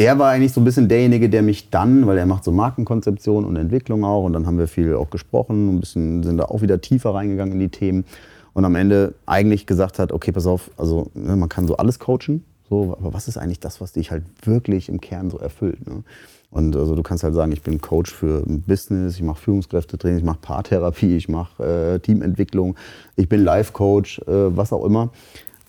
er 0.01 0.19
war 0.19 0.31
eigentlich 0.31 0.53
so 0.53 0.63
ein 0.63 0.65
bisschen 0.65 0.89
derjenige, 0.89 1.29
der 1.29 1.43
mich 1.43 1.69
dann, 1.69 2.07
weil 2.07 2.17
er 2.17 2.25
macht 2.25 2.43
so 2.43 2.53
Markenkonzeption 2.53 3.45
und 3.45 3.57
Entwicklung 3.57 4.03
auch 4.03 4.25
und 4.25 4.33
dann 4.33 4.47
haben 4.47 4.57
wir 4.57 4.67
viel 4.67 4.95
auch 4.95 5.11
gesprochen, 5.11 5.77
ein 5.77 5.81
bisschen 5.81 6.23
sind 6.23 6.39
da 6.39 6.45
auch 6.47 6.63
wieder 6.63 6.81
tiefer 6.81 7.15
reingegangen 7.15 7.53
in 7.53 7.61
die 7.61 7.69
Themen 7.69 8.07
und 8.55 8.65
am 8.65 8.77
Ende 8.77 9.13
eigentlich 9.27 9.67
gesagt 9.67 9.99
hat, 9.99 10.11
okay, 10.11 10.33
pass 10.33 10.47
auf, 10.47 10.71
also 10.79 11.11
ne, 11.13 11.37
man 11.37 11.51
kann 11.51 11.67
so 11.67 11.77
alles 11.77 11.99
coachen, 11.99 12.45
so, 12.71 12.97
aber 12.99 13.13
was 13.13 13.29
ist 13.29 13.37
eigentlich 13.37 13.61
das, 13.61 13.83
was 13.83 13.93
dich 13.93 14.11
halt 14.11 14.23
wirklich 14.43 14.89
im 14.89 15.03
Kern 15.03 15.29
so 15.29 15.39
erfüllt? 15.39 15.87
Ne? 15.87 16.03
Und 16.51 16.75
also 16.77 16.97
du 16.97 17.03
kannst 17.03 17.23
halt 17.23 17.35
sagen, 17.35 17.53
ich 17.53 17.63
bin 17.63 17.83
Coach 17.83 18.11
für 18.11 18.43
Business, 18.47 19.17
ich 19.17 19.23
mache 19.23 19.43
Führungskräftetraining, 19.43 20.19
ich 20.21 20.25
mache 20.25 20.39
Paartherapie, 20.41 21.15
ich 21.15 21.29
mache 21.29 21.63
äh, 21.63 21.99
Teamentwicklung, 21.99 22.75
ich 23.17 23.29
bin 23.29 23.45
Life-Coach, 23.45 24.21
äh, 24.21 24.57
was 24.57 24.73
auch 24.73 24.87
immer. 24.87 25.11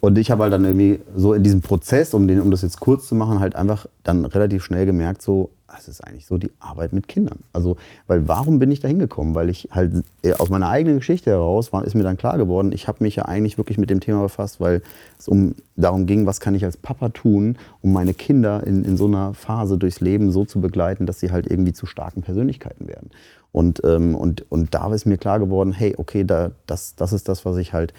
Und 0.02 0.18
ich 0.18 0.32
habe 0.32 0.44
halt 0.44 0.52
dann 0.52 0.66
irgendwie 0.66 1.00
so 1.16 1.34
in 1.34 1.44
diesem 1.44 1.62
Prozess, 1.62 2.16
um, 2.16 2.28
den, 2.28 2.42
um 2.42 2.50
das 2.50 2.64
jetzt 2.64 2.80
kurz 2.80 3.08
zu 3.08 3.14
machen, 3.14 3.40
halt 3.40 3.56
einfach 3.56 3.86
dann 4.04 4.26
relativ 4.26 4.64
schnell 4.64 4.88
gemerkt, 4.88 5.22
so, 5.22 5.52
das 5.68 5.88
ist 5.88 6.02
eigentlich 6.02 6.26
so 6.26 6.40
die 6.40 6.50
Arbeit 6.60 6.92
mit 6.92 7.08
Kindern. 7.08 7.38
Also, 7.54 7.78
weil 8.08 8.28
warum 8.28 8.58
bin 8.58 8.72
ich 8.72 8.80
da 8.80 8.88
hingekommen? 8.88 9.36
Weil 9.36 9.50
ich 9.50 9.70
halt 9.72 10.04
äh, 10.24 10.34
aus 10.34 10.50
meiner 10.50 10.70
eigenen 10.70 10.98
Geschichte 10.98 11.30
heraus 11.30 11.72
war, 11.72 11.86
ist 11.86 11.94
mir 11.94 12.02
dann 12.02 12.18
klar 12.18 12.40
geworden, 12.40 12.72
ich 12.74 12.88
habe 12.88 13.04
mich 13.04 13.16
ja 13.16 13.26
eigentlich 13.26 13.60
wirklich 13.60 13.78
mit 13.78 13.92
dem 13.92 14.00
Thema 14.00 14.24
befasst, 14.24 14.60
weil 14.60 14.82
es 15.20 15.28
um 15.28 15.54
darum 15.76 16.08
ging, 16.08 16.26
was 16.26 16.40
kann 16.40 16.56
ich 16.56 16.66
als 16.66 16.78
Papa 16.78 17.10
tun, 17.10 17.58
um 17.82 17.94
meine 17.94 18.16
Kinder 18.16 18.66
in, 18.66 18.84
in 18.84 18.98
so 18.98 19.06
einer 19.06 19.36
Phase 19.36 19.78
durchs 19.78 20.02
Leben 20.02 20.32
so 20.32 20.46
zu 20.46 20.62
begleiten, 20.62 21.06
dass 21.06 21.20
sie 21.20 21.32
halt 21.32 21.46
irgendwie 21.46 21.74
zu 21.74 21.86
starken 21.86 22.24
Persönlichkeiten 22.24 22.88
werden. 22.88 23.12
Und, 23.52 23.82
ähm, 23.86 24.16
und, 24.16 24.52
und 24.52 24.74
da 24.74 24.92
ist 24.92 25.06
mir 25.06 25.18
klar 25.18 25.40
geworden, 25.40 25.74
hey, 25.74 25.94
okay, 25.98 26.24
da, 26.24 26.52
das, 26.66 26.96
das 26.96 27.14
ist 27.14 27.30
das, 27.30 27.46
was 27.46 27.58
ich 27.58 27.72
halt 27.72 27.94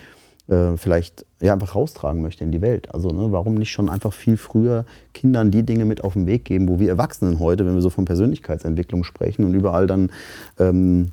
äh, 0.48 0.76
vielleicht 0.76 1.24
ja, 1.40 1.52
einfach 1.52 1.74
raustragen 1.74 2.22
möchte 2.22 2.44
in 2.44 2.52
die 2.52 2.60
Welt. 2.60 2.94
Also 2.94 3.10
ne, 3.10 3.28
warum 3.30 3.54
nicht 3.54 3.70
schon 3.70 3.88
einfach 3.88 4.12
viel 4.12 4.36
früher 4.36 4.84
Kindern 5.14 5.50
die 5.50 5.62
Dinge 5.62 5.84
mit 5.84 6.04
auf 6.04 6.14
den 6.14 6.26
Weg 6.26 6.44
geben, 6.44 6.68
wo 6.68 6.78
wir 6.78 6.88
Erwachsenen 6.88 7.38
heute, 7.38 7.66
wenn 7.66 7.74
wir 7.74 7.82
so 7.82 7.90
von 7.90 8.04
Persönlichkeitsentwicklung 8.04 9.04
sprechen 9.04 9.44
und 9.44 9.54
überall 9.54 9.86
dann 9.86 10.10
ähm, 10.58 11.12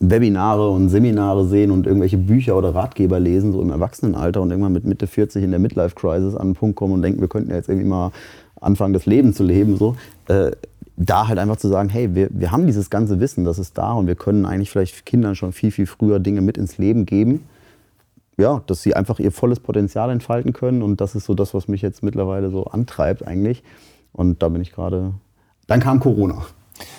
Webinare 0.00 0.70
und 0.70 0.88
Seminare 0.90 1.46
sehen 1.46 1.70
und 1.70 1.86
irgendwelche 1.86 2.18
Bücher 2.18 2.56
oder 2.56 2.74
Ratgeber 2.74 3.18
lesen, 3.18 3.52
so 3.52 3.60
im 3.60 3.70
Erwachsenenalter 3.70 4.40
und 4.40 4.50
irgendwann 4.50 4.72
mit 4.72 4.84
Mitte 4.84 5.06
40 5.06 5.42
in 5.42 5.50
der 5.50 5.58
Midlife-Crisis 5.58 6.36
an 6.36 6.48
den 6.48 6.54
Punkt 6.54 6.76
kommen 6.76 6.94
und 6.94 7.02
denken, 7.02 7.20
wir 7.20 7.28
könnten 7.28 7.50
jetzt 7.52 7.68
irgendwie 7.68 7.88
mal 7.88 8.12
anfangen, 8.60 8.92
das 8.92 9.06
Leben 9.06 9.34
zu 9.34 9.42
leben, 9.42 9.76
so. 9.76 9.96
Äh, 10.28 10.52
da 11.00 11.28
halt 11.28 11.38
einfach 11.38 11.56
zu 11.56 11.68
sagen, 11.68 11.88
hey, 11.88 12.14
wir, 12.14 12.28
wir 12.30 12.50
haben 12.50 12.66
dieses 12.66 12.90
ganze 12.90 13.20
Wissen, 13.20 13.44
das 13.44 13.58
ist 13.60 13.78
da 13.78 13.92
und 13.92 14.08
wir 14.08 14.16
können 14.16 14.44
eigentlich 14.44 14.70
vielleicht 14.70 15.06
Kindern 15.06 15.36
schon 15.36 15.52
viel, 15.52 15.70
viel 15.70 15.86
früher 15.86 16.18
Dinge 16.18 16.40
mit 16.40 16.58
ins 16.58 16.76
Leben 16.78 17.06
geben. 17.06 17.44
Ja, 18.38 18.62
dass 18.66 18.82
sie 18.82 18.94
einfach 18.94 19.18
ihr 19.18 19.32
volles 19.32 19.60
Potenzial 19.60 20.10
entfalten 20.10 20.52
können 20.52 20.82
und 20.82 21.00
das 21.00 21.14
ist 21.14 21.26
so 21.26 21.34
das, 21.34 21.54
was 21.54 21.68
mich 21.68 21.82
jetzt 21.82 22.02
mittlerweile 22.02 22.50
so 22.50 22.64
antreibt 22.64 23.26
eigentlich. 23.26 23.62
Und 24.12 24.42
da 24.42 24.48
bin 24.48 24.62
ich 24.62 24.72
gerade. 24.72 25.12
Dann 25.66 25.80
kam 25.80 26.00
Corona. 26.00 26.42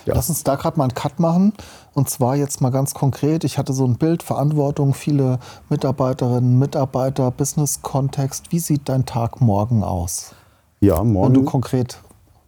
Ja. 0.05 0.15
Lass 0.15 0.29
uns 0.29 0.43
da 0.43 0.55
gerade 0.55 0.77
mal 0.77 0.83
einen 0.83 0.93
Cut 0.93 1.19
machen. 1.19 1.53
Und 1.93 2.09
zwar 2.09 2.35
jetzt 2.35 2.61
mal 2.61 2.69
ganz 2.69 2.93
konkret. 2.93 3.43
Ich 3.43 3.57
hatte 3.57 3.73
so 3.73 3.85
ein 3.85 3.97
Bild, 3.97 4.21
Verantwortung, 4.21 4.93
viele 4.93 5.39
Mitarbeiterinnen, 5.69 6.59
Mitarbeiter, 6.59 7.31
Business-Kontext. 7.31 8.51
Wie 8.51 8.59
sieht 8.59 8.89
dein 8.89 9.05
Tag 9.05 9.41
morgen 9.41 9.83
aus? 9.83 10.35
Ja, 10.81 11.03
morgen. 11.03 11.35
Wenn 11.35 11.41
du 11.41 11.49
konkret, 11.49 12.01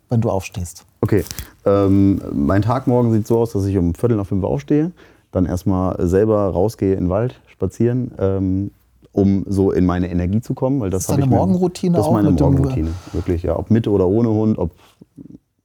wenn 0.09 0.21
du 0.21 0.29
aufstehst. 0.29 0.85
Okay. 1.01 1.23
Ähm, 1.65 2.21
mein 2.33 2.61
Tag 2.61 2.87
morgen 2.87 3.11
sieht 3.11 3.27
so 3.27 3.39
aus, 3.39 3.53
dass 3.53 3.65
ich 3.65 3.77
um 3.77 3.93
Viertel 3.95 4.17
nach 4.17 4.27
fünf 4.27 4.43
aufstehe, 4.43 4.91
dann 5.31 5.45
erstmal 5.45 6.07
selber 6.07 6.49
rausgehe 6.49 6.93
in 6.93 7.05
den 7.05 7.09
Wald 7.09 7.39
spazieren, 7.47 8.11
ähm, 8.19 8.71
um 9.11 9.45
so 9.47 9.71
in 9.71 9.85
meine 9.85 10.09
Energie 10.09 10.41
zu 10.41 10.53
kommen. 10.53 10.79
Weil 10.79 10.89
das, 10.89 11.03
ist 11.03 11.09
deine 11.09 11.25
Morgenroutine 11.25 11.97
Das 11.97 12.07
ist 12.07 12.13
meine 12.13 12.31
Morgenroutine, 12.31 12.91
wirklich. 13.13 13.43
Ja, 13.43 13.57
ob 13.57 13.71
mit 13.71 13.87
oder 13.87 14.07
ohne 14.07 14.29
Hund, 14.29 14.57
ob 14.57 14.71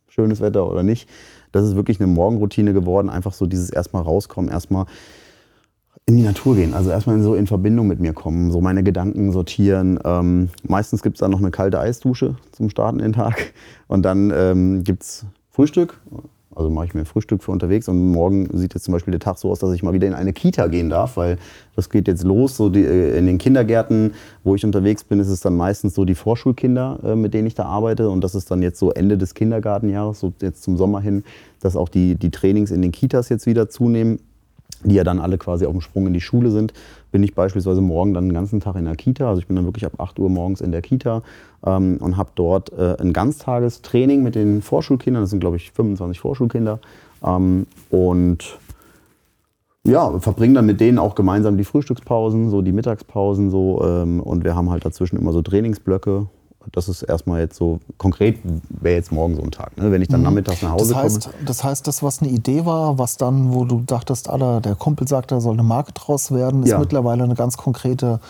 schönes 0.08 0.40
Wetter 0.40 0.70
oder 0.70 0.82
nicht 0.82 1.08
das 1.56 1.64
ist 1.64 1.76
wirklich 1.76 2.00
eine 2.00 2.06
Morgenroutine 2.06 2.72
geworden. 2.72 3.08
Einfach 3.08 3.32
so 3.32 3.46
dieses 3.46 3.70
erstmal 3.70 4.02
rauskommen, 4.02 4.50
erstmal 4.50 4.86
in 6.04 6.16
die 6.16 6.22
Natur 6.22 6.54
gehen. 6.54 6.74
Also 6.74 6.90
erstmal 6.90 7.20
so 7.20 7.34
in 7.34 7.46
Verbindung 7.46 7.88
mit 7.88 7.98
mir 7.98 8.12
kommen, 8.12 8.52
so 8.52 8.60
meine 8.60 8.84
Gedanken 8.84 9.32
sortieren. 9.32 9.98
Ähm, 10.04 10.50
meistens 10.62 11.02
gibt 11.02 11.16
es 11.16 11.20
dann 11.20 11.32
noch 11.32 11.40
eine 11.40 11.50
kalte 11.50 11.80
Eisdusche 11.80 12.36
zum 12.52 12.70
Starten 12.70 12.98
den 12.98 13.12
Tag. 13.12 13.54
Und 13.88 14.02
dann 14.02 14.32
ähm, 14.34 14.84
gibt 14.84 15.02
es 15.02 15.26
Frühstück, 15.50 16.00
also 16.56 16.70
mache 16.70 16.86
ich 16.86 16.94
mir 16.94 17.04
Frühstück 17.04 17.42
für 17.42 17.52
unterwegs 17.52 17.86
und 17.86 18.12
morgen 18.12 18.48
sieht 18.56 18.72
jetzt 18.72 18.84
zum 18.84 18.92
Beispiel 18.92 19.12
der 19.12 19.20
Tag 19.20 19.38
so 19.38 19.50
aus, 19.50 19.58
dass 19.58 19.72
ich 19.72 19.82
mal 19.82 19.92
wieder 19.92 20.06
in 20.06 20.14
eine 20.14 20.32
Kita 20.32 20.68
gehen 20.68 20.88
darf, 20.88 21.18
weil 21.18 21.36
das 21.76 21.90
geht 21.90 22.08
jetzt 22.08 22.24
los. 22.24 22.56
So 22.56 22.70
die, 22.70 22.82
äh, 22.82 23.18
in 23.18 23.26
den 23.26 23.36
Kindergärten, 23.36 24.14
wo 24.42 24.54
ich 24.54 24.64
unterwegs 24.64 25.04
bin, 25.04 25.20
ist 25.20 25.28
es 25.28 25.40
dann 25.40 25.54
meistens 25.54 25.94
so 25.94 26.06
die 26.06 26.14
Vorschulkinder, 26.14 26.98
äh, 27.04 27.14
mit 27.14 27.34
denen 27.34 27.46
ich 27.46 27.54
da 27.54 27.66
arbeite. 27.66 28.08
Und 28.08 28.24
das 28.24 28.34
ist 28.34 28.50
dann 28.50 28.62
jetzt 28.62 28.78
so 28.78 28.90
Ende 28.90 29.18
des 29.18 29.34
Kindergartenjahres, 29.34 30.18
so 30.18 30.32
jetzt 30.40 30.62
zum 30.62 30.78
Sommer 30.78 31.00
hin, 31.02 31.24
dass 31.60 31.76
auch 31.76 31.90
die, 31.90 32.14
die 32.14 32.30
Trainings 32.30 32.70
in 32.70 32.80
den 32.80 32.90
Kitas 32.90 33.28
jetzt 33.28 33.44
wieder 33.46 33.68
zunehmen 33.68 34.18
die 34.84 34.94
ja 34.94 35.04
dann 35.04 35.20
alle 35.20 35.38
quasi 35.38 35.64
auf 35.66 35.72
dem 35.72 35.80
Sprung 35.80 36.06
in 36.06 36.12
die 36.12 36.20
Schule 36.20 36.50
sind, 36.50 36.72
bin 37.16 37.22
ich 37.22 37.34
beispielsweise 37.34 37.80
morgen 37.80 38.12
dann 38.12 38.26
den 38.28 38.34
ganzen 38.34 38.60
Tag 38.60 38.76
in 38.76 38.84
der 38.84 38.94
Kita. 38.94 39.26
Also 39.26 39.40
ich 39.40 39.46
bin 39.46 39.56
dann 39.56 39.64
wirklich 39.64 39.86
ab 39.86 39.94
8 39.96 40.18
Uhr 40.18 40.28
morgens 40.28 40.60
in 40.60 40.70
der 40.70 40.82
Kita 40.82 41.22
ähm, 41.64 41.96
und 41.98 42.18
habe 42.18 42.28
dort 42.34 42.70
äh, 42.74 42.94
ein 43.00 43.14
Ganztagestraining 43.14 44.22
mit 44.22 44.34
den 44.34 44.60
Vorschulkindern. 44.60 45.22
Das 45.22 45.30
sind, 45.30 45.40
glaube 45.40 45.56
ich, 45.56 45.70
25 45.70 46.20
Vorschulkinder. 46.20 46.78
Ähm, 47.24 47.66
und 47.88 48.58
ja, 49.84 50.18
verbringen 50.18 50.52
dann 50.52 50.66
mit 50.66 50.78
denen 50.78 50.98
auch 50.98 51.14
gemeinsam 51.14 51.56
die 51.56 51.64
Frühstückspausen, 51.64 52.50
so 52.50 52.60
die 52.60 52.72
Mittagspausen 52.72 53.50
so. 53.50 53.82
Ähm, 53.82 54.20
und 54.20 54.44
wir 54.44 54.54
haben 54.54 54.68
halt 54.68 54.84
dazwischen 54.84 55.16
immer 55.16 55.32
so 55.32 55.40
Trainingsblöcke, 55.40 56.26
das 56.72 56.88
ist 56.88 57.02
erstmal 57.02 57.40
jetzt 57.40 57.56
so, 57.56 57.80
konkret 57.98 58.38
wäre 58.68 58.96
jetzt 58.96 59.12
morgen 59.12 59.36
so 59.36 59.42
ein 59.42 59.50
Tag. 59.50 59.76
Ne? 59.76 59.90
Wenn 59.90 60.02
ich 60.02 60.08
dann 60.08 60.20
mhm. 60.20 60.26
nachmittags 60.26 60.62
nach 60.62 60.72
Hause 60.72 60.92
das 60.92 61.02
heißt, 61.02 61.22
komme. 61.24 61.44
Das 61.44 61.64
heißt, 61.64 61.86
das, 61.86 62.02
was 62.02 62.20
eine 62.20 62.30
Idee 62.30 62.64
war, 62.64 62.98
was 62.98 63.16
dann, 63.16 63.52
wo 63.52 63.64
du 63.64 63.82
dachtest, 63.84 64.28
Alter, 64.28 64.60
der 64.60 64.74
Kumpel 64.74 65.08
sagt, 65.08 65.32
da 65.32 65.40
soll 65.40 65.54
eine 65.54 65.62
Marke 65.62 65.92
draus 65.92 66.32
werden, 66.32 66.62
ist 66.62 66.70
ja. 66.70 66.78
mittlerweile 66.78 67.24
eine 67.24 67.34
ganz 67.34 67.56
konkrete 67.56 68.20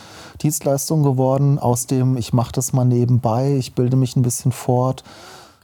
Dienstleistung 0.42 1.02
geworden. 1.02 1.58
Aus 1.58 1.86
dem, 1.86 2.16
ich 2.16 2.32
mache 2.32 2.52
das 2.52 2.72
mal 2.72 2.84
nebenbei, 2.84 3.56
ich 3.56 3.74
bilde 3.74 3.96
mich 3.96 4.16
ein 4.16 4.22
bisschen 4.22 4.52
fort. 4.52 5.04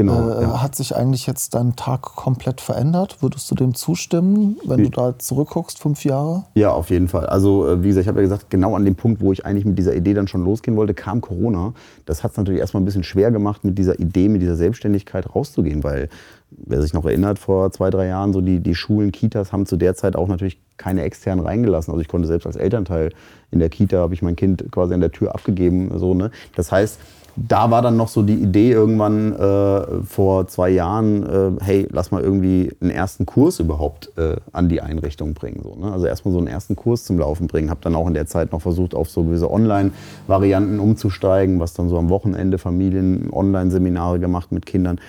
Genau, 0.06 0.30
äh, 0.30 0.42
ja. 0.42 0.62
Hat 0.62 0.75
sich 0.75 0.97
eigentlich 0.97 1.26
jetzt 1.26 1.54
dein 1.54 1.76
Tag 1.76 2.02
komplett 2.02 2.61
verändert? 2.61 3.18
Würdest 3.20 3.50
du 3.50 3.55
dem 3.55 3.74
zustimmen, 3.74 4.59
wenn 4.64 4.81
wie? 4.81 4.85
du 4.85 4.90
da 4.90 5.18
zurückguckst, 5.18 5.79
fünf 5.79 6.05
Jahre? 6.05 6.44
Ja, 6.55 6.70
auf 6.72 6.90
jeden 6.90 7.09
Fall. 7.09 7.27
Also 7.27 7.68
äh, 7.68 7.83
wie 7.83 7.88
gesagt, 7.88 8.03
ich 8.03 8.09
habe 8.09 8.18
ja 8.18 8.24
gesagt, 8.24 8.50
genau 8.50 8.74
an 8.74 8.85
dem 8.85 8.96
Punkt, 8.96 9.20
wo 9.20 9.33
ich 9.33 9.46
eigentlich 9.46 9.64
mit 9.64 9.79
dieser 9.79 9.94
Idee 9.94 10.14
dann 10.14 10.29
schon 10.29 10.44
losgehen 10.44 10.77
wollte, 10.77 10.94
kam 10.94 11.20
Corona. 11.20 11.72
Das 12.05 12.24
hat 12.24 12.33
es 12.33 12.37
natürlich 12.37 12.61
erstmal 12.61 12.83
ein 12.83 12.85
bisschen 12.85 13.05
schwer 13.05 13.31
gemacht, 13.31 13.64
mit 13.64 13.79
dieser 13.79 13.98
Idee, 13.98 14.29
mit 14.29 14.42
dieser 14.42 14.57
Selbstständigkeit 14.57 15.35
rauszugehen, 15.35 15.85
weil 15.85 16.09
wer 16.50 16.83
sich 16.83 16.92
noch 16.92 17.05
erinnert, 17.05 17.38
vor 17.38 17.70
zwei, 17.70 17.90
drei 17.90 18.09
Jahren, 18.09 18.33
so 18.33 18.40
die, 18.40 18.61
die 18.61 18.74
Schulen, 18.74 19.12
Kitas 19.12 19.53
haben 19.53 19.66
zu 19.66 19.77
der 19.77 19.94
Zeit 19.94 20.16
auch 20.16 20.29
natürlich 20.29 20.59
keine 20.77 21.03
externen 21.03 21.44
reingelassen. 21.44 21.92
Also 21.92 22.00
ich 22.00 22.09
konnte 22.09 22.27
selbst 22.27 22.46
als 22.46 22.57
Elternteil 22.57 23.11
in 23.50 23.59
der 23.59 23.68
Kita, 23.68 23.98
habe 23.98 24.14
ich 24.14 24.22
mein 24.22 24.37
Kind 24.37 24.64
quasi 24.70 24.94
an 24.94 25.00
der 25.00 25.12
Tür 25.12 25.35
abgegeben. 25.35 25.96
So, 25.98 26.14
ne? 26.14 26.31
Das 26.57 26.72
heißt, 26.72 26.98
da 27.37 27.71
war 27.71 27.83
dann 27.83 27.97
noch 27.97 28.09
so 28.09 28.23
die 28.23 28.35
Idee 28.35 28.73
irgendwann 28.73 29.33
äh, 29.33 30.05
vor 30.05 30.47
zwei 30.49 30.71
Jahren, 30.71 31.23
äh, 31.27 31.51
hey, 31.64 31.88
lass 31.90 32.11
mal 32.11 32.23
irgendwie 32.23 32.71
einen 32.81 32.90
ersten 32.90 33.27
Kurs 33.27 33.59
überhaupt 33.61 34.11
äh, 34.18 34.37
an 34.53 34.68
die 34.68 34.81
Einrichtung 34.81 35.35
bringen. 35.35 35.61
So, 35.62 35.75
ne? 35.75 35.92
Also 35.92 36.07
erstmal 36.07 36.33
so 36.33 36.38
einen 36.38 36.49
ersten 36.49 36.77
Kurs 36.77 37.05
zum 37.05 37.18
Laufen 37.18 37.47
bringen. 37.47 37.71
Habe 37.71 37.81
dann 37.83 37.95
auch 37.95 38.07
in 38.07 38.14
der 38.14 38.27
Zeit 38.27 38.53
noch 38.53 38.61
versucht, 38.61 38.95
auf 38.95 39.09
so 39.09 39.25
gewisse 39.25 39.51
Online-Varianten 39.51 40.79
umzusteigen, 40.79 41.59
was 41.59 41.75
dann 41.75 41.88
so 41.88 41.99
am 41.99 42.11
Wochenende 42.11 42.59
Familien-Online-Seminare 42.59 44.18
gemacht 44.18 44.53
mit 44.53 44.66
Kindern 44.66 45.01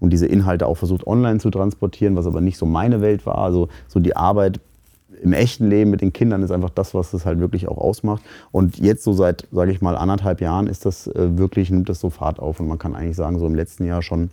und 0.00 0.10
diese 0.10 0.26
Inhalte 0.26 0.66
auch 0.66 0.76
versucht 0.76 1.06
online 1.06 1.38
zu 1.38 1.50
transportieren, 1.50 2.16
was 2.16 2.26
aber 2.26 2.40
nicht 2.40 2.58
so 2.58 2.66
meine 2.66 3.00
Welt 3.00 3.26
war. 3.26 3.38
Also 3.38 3.68
so 3.88 4.00
die 4.00 4.16
Arbeit 4.16 4.60
im 5.22 5.32
echten 5.32 5.68
Leben 5.68 5.90
mit 5.90 6.00
den 6.00 6.12
Kindern 6.12 6.42
ist 6.42 6.50
einfach 6.50 6.70
das, 6.70 6.94
was 6.94 7.10
das 7.10 7.26
halt 7.26 7.40
wirklich 7.40 7.68
auch 7.68 7.78
ausmacht. 7.78 8.22
Und 8.50 8.78
jetzt 8.78 9.04
so 9.04 9.12
seit, 9.12 9.46
sage 9.52 9.72
ich 9.72 9.80
mal, 9.80 9.96
anderthalb 9.96 10.40
Jahren 10.40 10.66
ist 10.66 10.86
das 10.86 11.06
äh, 11.06 11.38
wirklich, 11.38 11.70
nimmt 11.70 11.88
das 11.88 12.00
so 12.00 12.10
Fahrt 12.10 12.38
auf. 12.38 12.60
Und 12.60 12.68
man 12.68 12.78
kann 12.78 12.94
eigentlich 12.94 13.16
sagen, 13.16 13.38
so 13.38 13.46
im 13.46 13.54
letzten 13.54 13.84
Jahr 13.84 14.02
schon 14.02 14.30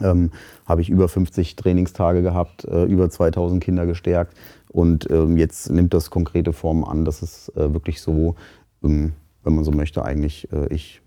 ähm, 0.00 0.30
habe 0.66 0.80
ich 0.80 0.90
über 0.90 1.08
50 1.08 1.56
Trainingstage 1.56 2.22
gehabt, 2.22 2.64
äh, 2.64 2.84
über 2.84 3.10
2000 3.10 3.62
Kinder 3.62 3.86
gestärkt. 3.86 4.34
Und 4.68 5.08
ähm, 5.10 5.36
jetzt 5.36 5.70
nimmt 5.70 5.94
das 5.94 6.10
konkrete 6.10 6.52
Form 6.52 6.84
an, 6.84 7.04
dass 7.04 7.22
es 7.22 7.48
äh, 7.50 7.72
wirklich 7.72 8.00
so, 8.00 8.34
ähm, 8.82 9.12
wenn 9.44 9.54
man 9.54 9.64
so 9.64 9.70
möchte, 9.70 10.04
eigentlich 10.04 10.50
äh, 10.52 10.72
ich 10.72 11.00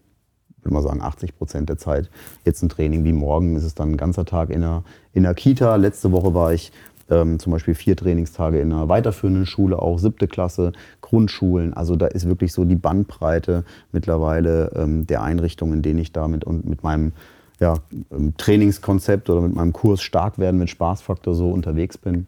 würde 0.61 0.73
mal 0.73 0.83
sagen, 0.83 1.01
80 1.01 1.37
Prozent 1.37 1.69
der 1.69 1.77
Zeit. 1.77 2.09
Jetzt 2.45 2.61
ein 2.61 2.69
Training 2.69 3.03
wie 3.03 3.13
morgen 3.13 3.55
ist 3.55 3.63
es 3.63 3.75
dann 3.75 3.91
ein 3.91 3.97
ganzer 3.97 4.25
Tag 4.25 4.49
in 4.49 4.61
der, 4.61 4.83
in 5.13 5.23
der 5.23 5.33
Kita. 5.33 5.75
Letzte 5.75 6.11
Woche 6.11 6.33
war 6.33 6.53
ich 6.53 6.71
ähm, 7.09 7.39
zum 7.39 7.51
Beispiel 7.51 7.75
vier 7.75 7.95
Trainingstage 7.95 8.59
in 8.59 8.71
einer 8.71 8.89
weiterführenden 8.89 9.45
Schule, 9.45 9.79
auch 9.79 9.97
siebte 9.99 10.27
Klasse, 10.27 10.71
Grundschulen. 11.01 11.73
Also 11.73 11.95
da 11.95 12.07
ist 12.07 12.27
wirklich 12.27 12.53
so 12.53 12.65
die 12.65 12.75
Bandbreite 12.75 13.63
mittlerweile 13.91 14.71
ähm, 14.75 15.07
der 15.07 15.21
Einrichtungen, 15.21 15.75
in 15.75 15.81
denen 15.81 15.99
ich 15.99 16.11
da 16.11 16.27
mit, 16.27 16.43
und 16.43 16.65
mit 16.65 16.83
meinem 16.83 17.13
ja, 17.59 17.75
ähm, 18.11 18.35
Trainingskonzept 18.37 19.29
oder 19.29 19.41
mit 19.41 19.55
meinem 19.55 19.73
Kurs 19.73 20.01
stark 20.01 20.37
werden 20.37 20.59
mit 20.59 20.69
Spaßfaktor 20.69 21.33
so 21.33 21.49
unterwegs 21.51 21.97
bin. 21.97 22.27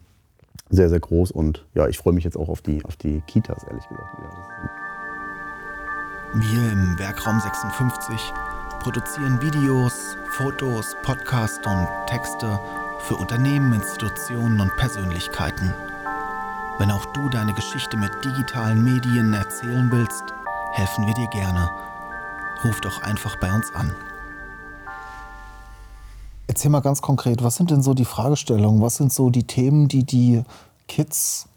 Sehr, 0.70 0.88
sehr 0.88 1.00
groß 1.00 1.32
und 1.32 1.66
ja, 1.74 1.88
ich 1.88 1.98
freue 1.98 2.14
mich 2.14 2.24
jetzt 2.24 2.36
auch 2.36 2.48
auf 2.48 2.62
die, 2.62 2.84
auf 2.84 2.96
die 2.96 3.22
Kitas, 3.26 3.64
ehrlich 3.64 3.86
gesagt. 3.88 4.08
Wir 6.34 6.72
im 6.72 6.98
Werkraum 6.98 7.40
56 7.40 8.32
produzieren 8.80 9.42
Videos, 9.42 10.16
Fotos, 10.30 10.96
Podcasts 11.02 11.58
und 11.66 11.88
Texte 12.06 12.58
für 13.02 13.16
Unternehmen, 13.16 13.72
Institutionen 13.72 14.60
und 14.60 14.76
Persönlichkeiten. 14.76 15.74
Wenn 16.78 16.90
auch 16.90 17.04
du 17.06 17.28
deine 17.28 17.52
Geschichte 17.52 17.96
mit 17.96 18.10
digitalen 18.24 18.82
Medien 18.82 19.34
erzählen 19.34 19.90
willst, 19.92 20.24
helfen 20.72 21.06
wir 21.06 21.14
dir 21.14 21.28
gerne. 21.28 21.70
Ruf 22.64 22.80
doch 22.80 23.02
einfach 23.02 23.36
bei 23.36 23.52
uns 23.52 23.74
an. 23.74 23.94
Erzähl 26.46 26.70
mal 26.70 26.80
ganz 26.80 27.02
konkret, 27.02 27.42
was 27.42 27.56
sind 27.56 27.70
denn 27.70 27.82
so 27.82 27.94
die 27.94 28.04
Fragestellungen, 28.04 28.80
was 28.80 28.96
sind 28.96 29.12
so 29.12 29.30
die 29.30 29.46
Themen, 29.46 29.88
die 29.88 30.04
die 30.04 30.42
Kids, 30.88 31.49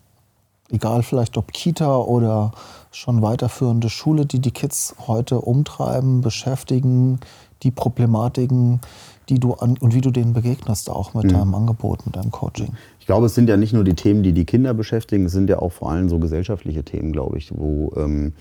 egal 0.73 1.03
vielleicht 1.03 1.37
ob 1.37 1.53
Kita 1.53 1.97
oder 1.97 2.51
schon 2.91 3.21
weiterführende 3.21 3.89
Schule, 3.89 4.25
die 4.25 4.39
die 4.39 4.51
Kids 4.51 4.95
heute 5.07 5.39
umtreiben, 5.39 6.21
beschäftigen, 6.21 7.19
die 7.61 7.71
Problematiken, 7.71 8.81
die 9.29 9.39
du 9.39 9.53
an 9.53 9.77
und 9.79 9.93
wie 9.93 10.01
du 10.01 10.11
denen 10.11 10.33
begegnest, 10.33 10.89
auch 10.89 11.13
mit 11.13 11.25
mhm. 11.25 11.29
deinem 11.29 11.55
Angebot, 11.55 12.05
mit 12.05 12.15
deinem 12.15 12.31
Coaching. 12.31 12.73
Ich 12.99 13.05
glaube, 13.05 13.27
es 13.27 13.35
sind 13.35 13.47
ja 13.47 13.55
nicht 13.55 13.73
nur 13.73 13.83
die 13.83 13.93
Themen, 13.93 14.23
die 14.23 14.33
die 14.33 14.45
Kinder 14.45 14.73
beschäftigen, 14.73 15.25
es 15.25 15.31
sind 15.31 15.49
ja 15.49 15.59
auch 15.59 15.71
vor 15.71 15.91
allem 15.91 16.09
so 16.09 16.19
gesellschaftliche 16.19 16.83
Themen, 16.83 17.13
glaube 17.13 17.37
ich, 17.37 17.51
wo 17.55 17.93
ähm, 17.95 18.33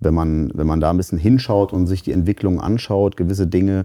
wenn 0.00 0.14
man, 0.14 0.50
wenn 0.54 0.66
man 0.66 0.80
da 0.80 0.90
ein 0.90 0.96
bisschen 0.96 1.18
hinschaut 1.18 1.72
und 1.72 1.86
sich 1.86 2.02
die 2.02 2.12
Entwicklung 2.12 2.60
anschaut, 2.60 3.16
gewisse 3.16 3.46
Dinge 3.46 3.84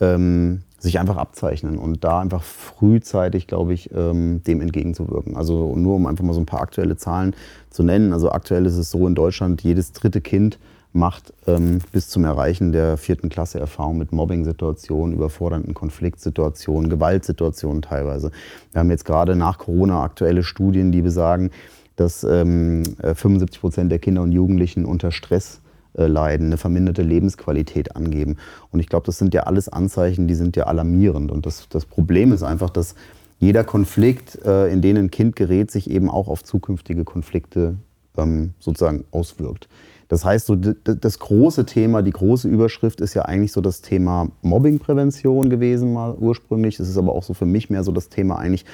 ähm, 0.00 0.62
sich 0.78 0.98
einfach 0.98 1.16
abzeichnen 1.16 1.76
und 1.78 2.04
da 2.04 2.20
einfach 2.20 2.42
frühzeitig, 2.42 3.46
glaube 3.46 3.74
ich, 3.74 3.90
ähm, 3.92 4.42
dem 4.44 4.60
entgegenzuwirken. 4.60 5.36
Also 5.36 5.74
nur 5.74 5.96
um 5.96 6.06
einfach 6.06 6.24
mal 6.24 6.34
so 6.34 6.40
ein 6.40 6.46
paar 6.46 6.60
aktuelle 6.60 6.96
Zahlen 6.96 7.34
zu 7.70 7.82
nennen. 7.82 8.12
Also 8.12 8.30
aktuell 8.30 8.64
ist 8.66 8.76
es 8.76 8.90
so 8.90 9.06
in 9.06 9.14
Deutschland, 9.14 9.62
jedes 9.62 9.92
dritte 9.92 10.20
Kind 10.20 10.58
macht 10.92 11.34
ähm, 11.46 11.78
bis 11.92 12.08
zum 12.08 12.24
Erreichen 12.24 12.72
der 12.72 12.96
vierten 12.96 13.28
Klasse 13.28 13.60
Erfahrung 13.60 13.98
mit 13.98 14.12
Mobbing-Situationen, 14.12 15.14
überfordernden 15.14 15.74
Konfliktsituationen, 15.74 16.88
Gewaltsituationen 16.88 17.82
teilweise. 17.82 18.30
Wir 18.72 18.80
haben 18.80 18.90
jetzt 18.90 19.04
gerade 19.04 19.36
nach 19.36 19.58
Corona 19.58 20.02
aktuelle 20.02 20.42
Studien, 20.42 20.90
die 20.90 21.02
besagen, 21.02 21.50
dass 21.96 22.24
ähm, 22.24 22.84
75 23.02 23.60
Prozent 23.60 23.92
der 23.92 23.98
Kinder 23.98 24.22
und 24.22 24.32
Jugendlichen 24.32 24.84
unter 24.84 25.10
Stress 25.10 25.56
äh, 25.56 25.67
leiden, 26.06 26.46
eine 26.46 26.56
verminderte 26.56 27.02
Lebensqualität 27.02 27.96
angeben. 27.96 28.36
Und 28.70 28.80
ich 28.80 28.88
glaube, 28.88 29.06
das 29.06 29.18
sind 29.18 29.34
ja 29.34 29.42
alles 29.42 29.68
Anzeichen, 29.68 30.28
die 30.28 30.34
sind 30.34 30.56
ja 30.56 30.64
alarmierend. 30.64 31.30
Und 31.30 31.46
das, 31.46 31.68
das 31.68 31.84
Problem 31.84 32.32
ist 32.32 32.42
einfach, 32.42 32.70
dass 32.70 32.94
jeder 33.38 33.64
Konflikt, 33.64 34.44
äh, 34.44 34.68
in 34.68 34.80
den 34.80 34.96
ein 34.96 35.10
Kind 35.10 35.36
gerät, 35.36 35.70
sich 35.70 35.90
eben 35.90 36.10
auch 36.10 36.28
auf 36.28 36.42
zukünftige 36.42 37.04
Konflikte 37.04 37.76
ähm, 38.16 38.54
sozusagen 38.58 39.04
auswirkt. 39.10 39.68
Das 40.08 40.24
heißt, 40.24 40.46
so 40.46 40.56
das 40.56 41.18
große 41.18 41.66
Thema, 41.66 42.02
die 42.02 42.12
große 42.12 42.48
Überschrift 42.48 43.00
ist 43.02 43.12
ja 43.12 43.22
eigentlich 43.22 43.52
so 43.52 43.60
das 43.60 43.82
Thema 43.82 44.28
Mobbingprävention 44.40 45.50
gewesen 45.50 45.92
mal 45.92 46.14
ursprünglich. 46.14 46.80
Es 46.80 46.88
ist 46.88 46.96
aber 46.96 47.12
auch 47.12 47.22
so 47.22 47.34
für 47.34 47.44
mich 47.44 47.68
mehr 47.68 47.84
so 47.84 47.92
das 47.92 48.08
Thema 48.08 48.38
eigentlich 48.38 48.64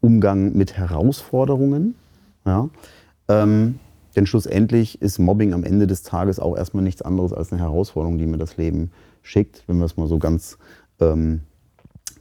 Umgang 0.00 0.52
mit 0.52 0.76
Herausforderungen. 0.76 1.96
Ja? 2.46 2.68
Ähm, 3.26 3.80
denn 4.14 4.26
schlussendlich 4.26 5.00
ist 5.02 5.18
Mobbing 5.18 5.52
am 5.52 5.64
Ende 5.64 5.86
des 5.86 6.02
Tages 6.02 6.38
auch 6.38 6.56
erstmal 6.56 6.82
nichts 6.82 7.02
anderes 7.02 7.32
als 7.32 7.52
eine 7.52 7.60
Herausforderung, 7.60 8.18
die 8.18 8.26
mir 8.26 8.38
das 8.38 8.56
Leben 8.56 8.90
schickt, 9.22 9.64
wenn 9.66 9.78
wir 9.78 9.84
es 9.84 9.96
mal 9.96 10.06
so 10.06 10.18
ganz 10.18 10.58
ähm, 11.00 11.40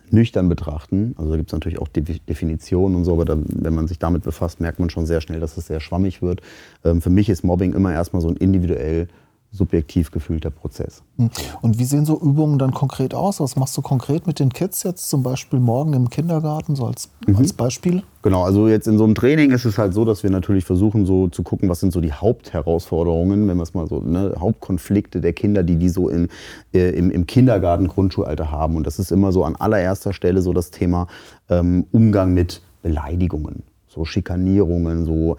nüchtern 0.09 0.47
betrachten. 0.47 1.15
Also 1.17 1.31
da 1.31 1.37
gibt 1.37 1.49
es 1.49 1.53
natürlich 1.53 1.79
auch 1.79 1.87
Definitionen 1.87 2.95
und 2.95 3.03
so, 3.03 3.13
aber 3.13 3.25
da, 3.25 3.37
wenn 3.37 3.73
man 3.73 3.87
sich 3.87 3.99
damit 3.99 4.23
befasst, 4.23 4.59
merkt 4.59 4.79
man 4.79 4.89
schon 4.89 5.05
sehr 5.05 5.21
schnell, 5.21 5.39
dass 5.39 5.57
es 5.57 5.67
sehr 5.67 5.79
schwammig 5.79 6.21
wird. 6.21 6.41
Ähm, 6.83 7.01
für 7.01 7.09
mich 7.09 7.29
ist 7.29 7.43
Mobbing 7.43 7.73
immer 7.73 7.91
erstmal 7.91 8.21
so 8.21 8.29
ein 8.29 8.37
individuell 8.37 9.07
subjektiv 9.53 10.09
gefühlter 10.09 10.49
Prozess. 10.49 11.03
Hm. 11.17 11.29
Und 11.61 11.77
wie 11.77 11.85
sehen 11.85 12.05
so 12.05 12.19
Übungen 12.19 12.57
dann 12.57 12.73
konkret 12.73 13.13
aus? 13.13 13.39
Was 13.39 13.55
machst 13.55 13.77
du 13.77 13.83
konkret 13.83 14.25
mit 14.25 14.39
den 14.39 14.51
Kids 14.51 14.81
jetzt 14.81 15.09
zum 15.09 15.21
Beispiel 15.21 15.59
morgen 15.59 15.93
im 15.93 16.09
Kindergarten, 16.09 16.75
so 16.75 16.87
als, 16.87 17.09
mhm. 17.27 17.37
als 17.37 17.53
Beispiel? 17.53 18.01
Genau, 18.23 18.43
also 18.43 18.67
jetzt 18.67 18.87
in 18.87 18.97
so 18.97 19.03
einem 19.03 19.13
Training 19.13 19.51
ist 19.51 19.65
es 19.65 19.77
halt 19.77 19.93
so, 19.93 20.05
dass 20.05 20.23
wir 20.23 20.31
natürlich 20.31 20.65
versuchen 20.65 21.05
so 21.05 21.27
zu 21.27 21.43
gucken, 21.43 21.69
was 21.69 21.79
sind 21.79 21.93
so 21.93 22.01
die 22.01 22.13
Hauptherausforderungen, 22.13 23.47
wenn 23.47 23.57
wir 23.57 23.63
es 23.63 23.75
mal 23.75 23.87
so, 23.87 23.99
ne, 23.99 24.33
Hauptkonflikte 24.39 25.21
der 25.21 25.33
Kinder, 25.33 25.61
die 25.61 25.75
die 25.75 25.89
so 25.89 26.09
in, 26.09 26.29
äh, 26.73 26.89
im, 26.89 27.11
im 27.11 27.27
Kindergarten, 27.27 27.87
Grundschulalter 27.87 28.49
haben. 28.49 28.75
Und 28.75 28.87
das 28.87 28.97
ist 28.97 29.11
immer 29.11 29.31
so 29.31 29.43
an 29.43 29.55
allererster 29.55 30.13
Stelle 30.13 30.41
so 30.41 30.51
das 30.53 30.71
Thema 30.71 31.07
ähm, 31.49 31.85
Umgang 31.91 32.33
mit 32.33 32.61
Beleidigungen 32.81 33.63
so 33.93 34.05
Schikanierungen, 34.05 35.05
so 35.05 35.37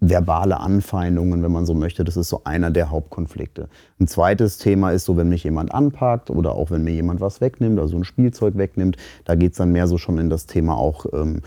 verbale 0.00 0.60
Anfeindungen, 0.60 1.42
wenn 1.42 1.52
man 1.52 1.66
so 1.66 1.74
möchte. 1.74 2.04
Das 2.04 2.16
ist 2.16 2.28
so 2.28 2.42
einer 2.44 2.70
der 2.70 2.90
Hauptkonflikte. 2.90 3.68
Ein 3.98 4.08
zweites 4.08 4.58
Thema 4.58 4.90
ist 4.90 5.04
so, 5.04 5.16
wenn 5.16 5.28
mich 5.28 5.44
jemand 5.44 5.72
anpackt 5.72 6.30
oder 6.30 6.54
auch 6.54 6.70
wenn 6.70 6.84
mir 6.84 6.92
jemand 6.92 7.20
was 7.20 7.40
wegnimmt, 7.40 7.78
also 7.80 7.96
ein 7.96 8.04
Spielzeug 8.04 8.56
wegnimmt. 8.56 8.96
Da 9.24 9.34
geht 9.34 9.52
es 9.52 9.58
dann 9.58 9.72
mehr 9.72 9.86
so 9.86 9.96
schon 9.96 10.18
in 10.18 10.28
das 10.28 10.46
Thema 10.46 10.76
auch 10.76 11.06
ähm, 11.12 11.40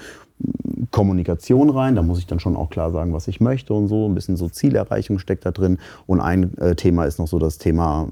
Kommunikation 0.92 1.70
rein. 1.70 1.96
Da 1.96 2.02
muss 2.02 2.20
ich 2.20 2.26
dann 2.26 2.40
schon 2.40 2.56
auch 2.56 2.70
klar 2.70 2.92
sagen, 2.92 3.14
was 3.14 3.28
ich 3.28 3.40
möchte 3.40 3.74
und 3.74 3.88
so. 3.88 4.08
Ein 4.08 4.16
bisschen 4.16 4.38
so 4.38 4.50
Zielerreichung 4.50 5.20
steckt 5.20 5.46
da 5.46 5.52
drin. 5.52 5.78
Und 6.08 6.20
ein 6.20 6.58
äh, 6.58 6.76
Thema 6.76 7.06
ist 7.06 7.20
noch 7.20 7.28
so 7.28 7.38
das 7.38 7.60
Thema 7.60 8.08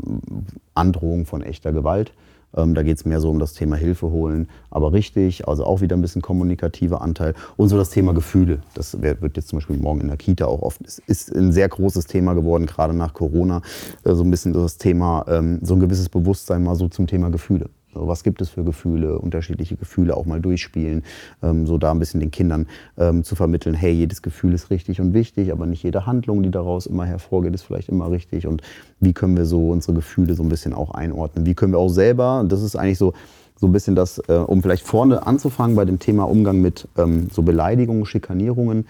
Androhung 0.75 1.25
von 1.25 1.41
echter 1.41 1.71
Gewalt. 1.71 2.11
Ähm, 2.57 2.73
da 2.75 2.83
geht 2.83 2.97
es 2.97 3.05
mehr 3.05 3.21
so 3.21 3.29
um 3.29 3.39
das 3.39 3.53
Thema 3.53 3.75
Hilfe 3.77 4.09
holen, 4.09 4.49
aber 4.69 4.91
richtig, 4.91 5.47
also 5.47 5.63
auch 5.63 5.79
wieder 5.81 5.95
ein 5.95 6.01
bisschen 6.01 6.21
kommunikativer 6.21 7.01
Anteil. 7.01 7.35
Und 7.55 7.69
so 7.69 7.77
das 7.77 7.91
Thema 7.91 8.13
Gefühle. 8.13 8.59
Das 8.73 9.01
wird 9.01 9.37
jetzt 9.37 9.49
zum 9.49 9.57
Beispiel 9.57 9.77
morgen 9.77 10.01
in 10.01 10.07
der 10.07 10.17
Kita 10.17 10.45
auch 10.45 10.61
oft, 10.61 10.81
es 10.85 10.99
ist 10.99 11.33
ein 11.33 11.51
sehr 11.51 11.69
großes 11.69 12.07
Thema 12.07 12.33
geworden, 12.33 12.65
gerade 12.65 12.93
nach 12.93 13.13
Corona. 13.13 13.61
Äh, 14.03 14.15
so 14.15 14.23
ein 14.23 14.31
bisschen 14.31 14.53
das 14.53 14.77
Thema, 14.77 15.25
ähm, 15.29 15.59
so 15.61 15.75
ein 15.75 15.79
gewisses 15.79 16.09
Bewusstsein 16.09 16.63
mal 16.63 16.75
so 16.75 16.89
zum 16.89 17.07
Thema 17.07 17.29
Gefühle. 17.29 17.69
Was 17.93 18.23
gibt 18.23 18.41
es 18.41 18.49
für 18.49 18.63
Gefühle, 18.63 19.17
unterschiedliche 19.19 19.75
Gefühle 19.75 20.15
auch 20.15 20.25
mal 20.25 20.39
durchspielen, 20.39 21.03
ähm, 21.41 21.65
so 21.65 21.77
da 21.77 21.91
ein 21.91 21.99
bisschen 21.99 22.19
den 22.19 22.31
Kindern 22.31 22.67
ähm, 22.97 23.23
zu 23.23 23.35
vermitteln, 23.35 23.73
hey, 23.73 23.91
jedes 23.91 24.21
Gefühl 24.21 24.53
ist 24.53 24.69
richtig 24.69 25.01
und 25.01 25.13
wichtig, 25.13 25.51
aber 25.51 25.65
nicht 25.65 25.83
jede 25.83 26.05
Handlung, 26.05 26.43
die 26.43 26.51
daraus 26.51 26.85
immer 26.85 27.05
hervorgeht, 27.05 27.53
ist 27.53 27.63
vielleicht 27.63 27.89
immer 27.89 28.11
richtig. 28.11 28.45
Und 28.45 28.61
wie 28.99 29.13
können 29.13 29.37
wir 29.37 29.45
so 29.45 29.69
unsere 29.71 29.93
Gefühle 29.93 30.35
so 30.35 30.43
ein 30.43 30.49
bisschen 30.49 30.73
auch 30.73 30.91
einordnen? 30.91 31.45
Wie 31.45 31.55
können 31.55 31.73
wir 31.73 31.79
auch 31.79 31.89
selber, 31.89 32.39
und 32.39 32.51
das 32.51 32.61
ist 32.61 32.75
eigentlich 32.75 32.97
so, 32.97 33.13
so 33.59 33.67
ein 33.67 33.71
bisschen 33.71 33.95
das, 33.95 34.19
äh, 34.27 34.33
um 34.33 34.61
vielleicht 34.61 34.85
vorne 34.85 35.25
anzufangen 35.25 35.75
bei 35.75 35.85
dem 35.85 35.99
Thema 35.99 36.23
Umgang 36.23 36.61
mit 36.61 36.87
ähm, 36.97 37.29
so 37.31 37.41
Beleidigungen, 37.41 38.05
Schikanierungen. 38.05 38.85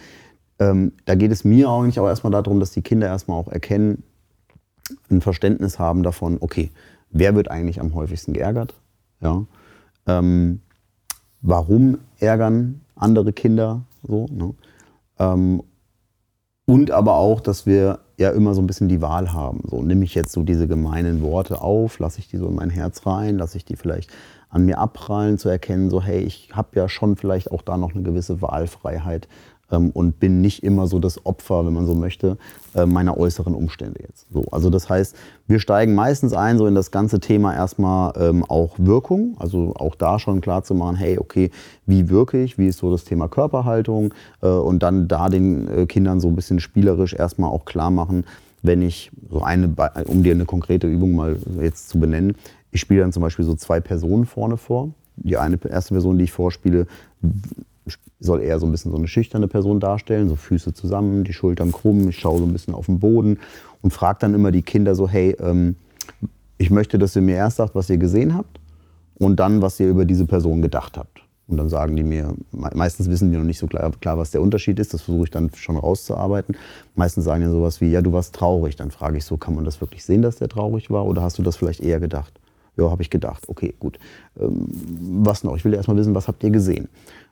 Ähm, 0.59 0.91
da 1.05 1.15
geht 1.15 1.31
es 1.31 1.45
mir 1.45 1.69
eigentlich 1.69 1.99
auch 1.99 2.07
erstmal 2.07 2.31
darum, 2.31 2.59
dass 2.59 2.71
die 2.71 2.81
Kinder 2.81 3.07
erstmal 3.07 3.39
auch 3.39 3.47
erkennen, 3.47 4.03
ein 5.09 5.21
Verständnis 5.21 5.79
haben 5.79 6.03
davon, 6.03 6.37
okay, 6.39 6.71
wer 7.09 7.35
wird 7.35 7.49
eigentlich 7.49 7.79
am 7.79 7.93
häufigsten 7.93 8.33
geärgert? 8.33 8.73
Ja? 9.21 9.45
Ähm, 10.07 10.61
warum 11.41 11.99
ärgern 12.19 12.81
andere 12.95 13.33
Kinder 13.33 13.81
so? 14.07 14.25
Ne? 14.31 14.53
Ähm, 15.19 15.63
und 16.65 16.91
aber 16.91 17.15
auch, 17.15 17.39
dass 17.39 17.65
wir 17.65 17.99
ja 18.17 18.31
immer 18.31 18.53
so 18.53 18.61
ein 18.61 18.67
bisschen 18.67 18.89
die 18.89 19.01
Wahl 19.01 19.31
haben. 19.31 19.61
So, 19.69 19.81
nehme 19.81 20.03
ich 20.03 20.15
jetzt 20.15 20.31
so 20.31 20.43
diese 20.43 20.67
gemeinen 20.67 21.21
Worte 21.21 21.61
auf, 21.61 21.99
lasse 21.99 22.19
ich 22.19 22.27
die 22.27 22.37
so 22.37 22.47
in 22.47 22.55
mein 22.55 22.69
Herz 22.69 23.05
rein, 23.05 23.37
lasse 23.37 23.57
ich 23.57 23.65
die 23.65 23.75
vielleicht 23.75 24.11
an 24.49 24.65
mir 24.65 24.79
abprallen, 24.79 25.37
zu 25.37 25.49
erkennen, 25.49 25.89
so 25.89 26.01
hey, 26.01 26.19
ich 26.19 26.49
habe 26.53 26.69
ja 26.73 26.89
schon 26.89 27.15
vielleicht 27.15 27.51
auch 27.51 27.61
da 27.61 27.77
noch 27.77 27.93
eine 27.93 28.03
gewisse 28.03 28.41
Wahlfreiheit, 28.41 29.27
ähm, 29.71 29.91
und 29.91 30.19
bin 30.19 30.41
nicht 30.41 30.63
immer 30.63 30.87
so 30.87 30.99
das 30.99 31.25
Opfer, 31.25 31.65
wenn 31.65 31.73
man 31.73 31.85
so 31.85 31.93
möchte, 31.93 32.37
äh, 32.75 32.85
meiner 32.85 33.17
äußeren 33.17 33.53
Umstände 33.53 34.01
jetzt. 34.01 34.27
So, 34.31 34.45
also 34.51 34.69
das 34.69 34.89
heißt, 34.89 35.15
wir 35.47 35.59
steigen 35.59 35.95
meistens 35.95 36.33
ein 36.33 36.57
so 36.57 36.67
in 36.67 36.75
das 36.75 36.91
ganze 36.91 37.19
Thema 37.19 37.53
erstmal 37.53 38.13
ähm, 38.17 38.43
auch 38.45 38.75
Wirkung, 38.77 39.35
also 39.39 39.73
auch 39.75 39.95
da 39.95 40.19
schon 40.19 40.41
klar 40.41 40.63
zu 40.63 40.75
machen, 40.75 40.95
hey, 40.95 41.17
okay, 41.17 41.51
wie 41.85 42.09
wirke 42.09 42.41
ich, 42.41 42.57
wie 42.57 42.67
ist 42.67 42.79
so 42.79 42.91
das 42.91 43.03
Thema 43.03 43.27
Körperhaltung 43.27 44.13
äh, 44.41 44.47
und 44.47 44.83
dann 44.83 45.07
da 45.07 45.29
den 45.29 45.67
äh, 45.67 45.85
Kindern 45.85 46.19
so 46.19 46.27
ein 46.27 46.35
bisschen 46.35 46.59
spielerisch 46.59 47.13
erstmal 47.13 47.49
auch 47.49 47.65
klar 47.65 47.91
machen, 47.91 48.25
wenn 48.63 48.81
ich 48.81 49.11
so 49.29 49.41
eine, 49.41 49.73
um 50.05 50.23
dir 50.23 50.33
eine 50.33 50.45
konkrete 50.45 50.87
Übung 50.87 51.15
mal 51.15 51.37
jetzt 51.61 51.89
zu 51.89 51.99
benennen, 51.99 52.35
ich 52.71 52.81
spiele 52.81 53.01
dann 53.01 53.13
zum 53.13 53.23
Beispiel 53.23 53.45
so 53.45 53.55
zwei 53.55 53.79
Personen 53.79 54.25
vorne 54.25 54.57
vor. 54.57 54.89
Die 55.15 55.37
eine 55.37 55.57
erste 55.67 55.93
Person, 55.93 56.17
die 56.17 56.25
ich 56.25 56.31
vorspiele, 56.31 56.85
soll 58.19 58.41
eher 58.41 58.59
so 58.59 58.65
ein 58.65 58.71
bisschen 58.71 58.91
so 58.91 58.97
eine 58.97 59.07
schüchterne 59.07 59.47
Person 59.47 59.79
darstellen, 59.79 60.29
so 60.29 60.35
Füße 60.35 60.73
zusammen, 60.73 61.23
die 61.23 61.33
Schultern 61.33 61.71
krumm, 61.71 62.09
ich 62.09 62.19
schaue 62.19 62.39
so 62.39 62.45
ein 62.45 62.53
bisschen 62.53 62.73
auf 62.73 62.87
den 62.87 62.99
Boden 62.99 63.39
und 63.81 63.91
frage 63.91 64.19
dann 64.21 64.33
immer 64.33 64.51
die 64.51 64.63
Kinder 64.63 64.95
so, 64.95 65.07
hey, 65.07 65.35
ähm, 65.39 65.75
ich 66.57 66.69
möchte, 66.71 66.97
dass 66.97 67.15
ihr 67.15 67.21
mir 67.21 67.35
erst 67.35 67.57
sagt, 67.57 67.75
was 67.75 67.89
ihr 67.89 67.97
gesehen 67.97 68.33
habt 68.33 68.59
und 69.15 69.37
dann, 69.39 69.61
was 69.61 69.79
ihr 69.79 69.89
über 69.89 70.05
diese 70.05 70.25
Person 70.25 70.61
gedacht 70.61 70.97
habt. 70.97 71.21
Und 71.47 71.55
dann 71.57 71.69
sagen 71.69 71.95
die 71.95 72.03
mir, 72.03 72.33
meistens 72.51 73.09
wissen 73.09 73.31
die 73.31 73.37
noch 73.37 73.45
nicht 73.45 73.59
so 73.59 73.67
klar, 73.67 73.89
klar 74.01 74.17
was 74.17 74.31
der 74.31 74.41
Unterschied 74.41 74.79
ist, 74.79 74.93
das 74.93 75.03
versuche 75.03 75.25
ich 75.25 75.31
dann 75.31 75.49
schon 75.55 75.77
rauszuarbeiten. 75.77 76.57
Meistens 76.95 77.23
sagen 77.23 77.41
die 77.41 77.49
sowas 77.49 77.79
wie, 77.79 77.89
ja, 77.89 78.01
du 78.01 78.11
warst 78.11 78.35
traurig. 78.35 78.75
Dann 78.75 78.91
frage 78.91 79.17
ich 79.17 79.23
so, 79.23 79.37
kann 79.37 79.55
man 79.55 79.63
das 79.63 79.79
wirklich 79.79 80.03
sehen, 80.03 80.21
dass 80.21 80.35
der 80.35 80.49
traurig 80.49 80.91
war 80.91 81.05
oder 81.05 81.21
hast 81.21 81.37
du 81.37 81.43
das 81.43 81.55
vielleicht 81.55 81.79
eher 81.79 82.01
gedacht? 82.01 82.33
Ja, 82.75 82.91
habe 82.91 83.01
ich 83.01 83.09
gedacht. 83.09 83.47
Okay, 83.47 83.73
gut. 83.79 83.97
Ähm, 84.39 84.67
was 85.23 85.43
noch? 85.45 85.55
Ich 85.55 85.63
will 85.63 85.73
erst 85.73 85.87
mal 85.87 85.95
wissen, 85.95 86.13
was 86.13 86.27
habt 86.27 86.43
ihr 86.43 86.51
gesehen? 86.51 86.89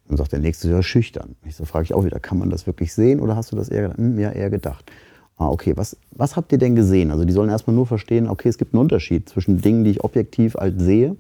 Dann 0.07 0.17
sagt 0.17 0.31
der 0.31 0.39
Nächste, 0.39 0.69
ja, 0.69 0.83
schüchtern. 0.83 1.35
Ich 1.45 1.55
so, 1.55 1.65
frage 1.65 1.85
ich 1.85 1.93
auch 1.93 2.05
wieder, 2.05 2.19
kann 2.19 2.37
man 2.37 2.49
das 2.49 2.67
wirklich 2.67 2.93
sehen 2.93 3.19
oder 3.19 3.35
hast 3.35 3.51
du 3.51 3.55
das 3.55 3.69
eher 3.69 3.83
gedacht? 3.83 3.97
Hm, 3.97 4.19
ja, 4.19 4.31
eher 4.31 4.49
gedacht. 4.49 4.91
Ah, 5.37 5.49
okay, 5.49 5.73
was, 5.75 5.97
was 6.11 6.35
habt 6.35 6.51
ihr 6.51 6.57
denn 6.57 6.75
gesehen? 6.75 7.11
Also 7.11 7.25
die 7.25 7.33
sollen 7.33 7.49
erstmal 7.49 7.75
nur 7.75 7.85
verstehen, 7.85 8.29
okay, 8.29 8.47
es 8.47 8.57
gibt 8.57 8.73
einen 8.73 8.81
Unterschied 8.81 9.27
zwischen 9.27 9.61
Dingen, 9.61 9.83
die 9.83 9.91
ich 9.91 10.03
objektiv 10.03 10.55
als 10.55 10.81
sehe 10.81 11.17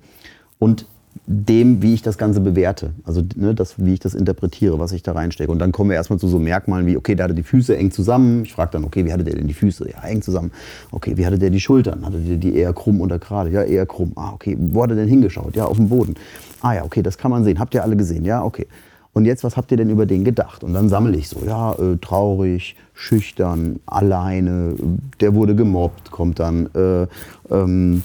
und 0.59 0.87
dem, 1.27 1.81
wie 1.81 1.93
ich 1.93 2.01
das 2.01 2.17
Ganze 2.17 2.39
bewerte. 2.41 2.91
Also 3.03 3.23
ne, 3.35 3.55
das, 3.55 3.75
wie 3.77 3.93
ich 3.93 3.99
das 3.99 4.13
interpretiere, 4.13 4.79
was 4.79 4.91
ich 4.91 5.01
da 5.01 5.13
reinstecke. 5.13 5.51
Und 5.51 5.59
dann 5.59 5.71
kommen 5.71 5.89
wir 5.89 5.95
erstmal 5.95 6.19
zu 6.19 6.27
so 6.27 6.39
Merkmalen 6.39 6.85
wie, 6.85 6.97
okay, 6.97 7.15
da 7.15 7.23
hatte 7.23 7.33
die 7.33 7.43
Füße 7.43 7.75
eng 7.75 7.91
zusammen. 7.91 8.43
Ich 8.43 8.53
frage 8.53 8.71
dann, 8.73 8.83
okay, 8.83 9.05
wie 9.05 9.13
hatte 9.13 9.23
der 9.23 9.35
denn 9.35 9.47
die 9.47 9.53
Füße? 9.53 9.89
Ja, 9.89 10.07
eng 10.07 10.21
zusammen. 10.21 10.51
Okay, 10.91 11.17
wie 11.17 11.25
hatte 11.25 11.39
der 11.39 11.49
die 11.49 11.59
Schultern? 11.59 12.05
Hatte 12.05 12.19
der 12.19 12.37
die 12.37 12.55
eher 12.55 12.73
krumm 12.73 13.01
oder 13.01 13.17
gerade? 13.17 13.49
Ja, 13.49 13.63
eher 13.63 13.85
krumm. 13.85 14.11
Ah, 14.15 14.33
okay, 14.33 14.57
wo 14.59 14.83
hat 14.83 14.91
er 14.91 14.97
denn 14.97 15.07
hingeschaut? 15.07 15.55
Ja, 15.55 15.65
auf 15.65 15.77
dem 15.77 15.89
Boden. 15.89 16.15
Ah 16.61 16.73
ja, 16.73 16.83
okay, 16.83 17.01
das 17.01 17.17
kann 17.17 17.31
man 17.31 17.43
sehen. 17.43 17.59
Habt 17.59 17.73
ihr 17.73 17.83
alle 17.83 17.95
gesehen? 17.95 18.25
Ja, 18.25 18.43
okay. 18.43 18.67
Und 19.13 19.23
jetzt, 19.25 19.45
was 19.45 19.55
habt 19.55 19.71
ihr 19.71 19.77
denn 19.77 19.89
über 19.89 20.05
den 20.05 20.25
gedacht? 20.25 20.63
Und 20.63 20.73
dann 20.73 20.89
sammle 20.89 21.17
ich 21.17 21.29
so, 21.29 21.39
ja, 21.45 21.73
äh, 21.73 21.97
traurig, 21.97 22.75
schüchtern, 22.93 23.79
alleine, 23.85 24.75
der 25.21 25.33
wurde 25.33 25.55
gemobbt, 25.55 26.11
kommt 26.11 26.39
dann, 26.39 26.69
äh, 26.75 27.07
ähm, 27.49 28.03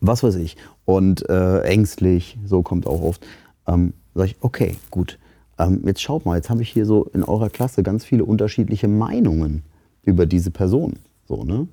was 0.00 0.24
weiß 0.24 0.34
ich 0.34 0.56
und 0.84 1.28
äh, 1.28 1.60
ängstlich, 1.60 2.38
so 2.44 2.62
kommt 2.62 2.86
auch 2.86 3.02
oft. 3.02 3.26
Ähm, 3.66 3.92
sag 4.14 4.26
ich, 4.26 4.36
okay, 4.40 4.76
gut. 4.90 5.18
Ähm, 5.58 5.82
jetzt 5.86 6.02
schaut 6.02 6.26
mal, 6.26 6.36
jetzt 6.36 6.50
habe 6.50 6.62
ich 6.62 6.70
hier 6.70 6.86
so 6.86 7.04
in 7.12 7.22
eurer 7.22 7.50
Klasse 7.50 7.82
ganz 7.82 8.04
viele 8.04 8.24
unterschiedliche 8.24 8.88
Meinungen 8.88 9.62
über 10.02 10.26
diese 10.26 10.50
Person. 10.50 10.94
So, 11.28 11.44
ne? 11.44 11.68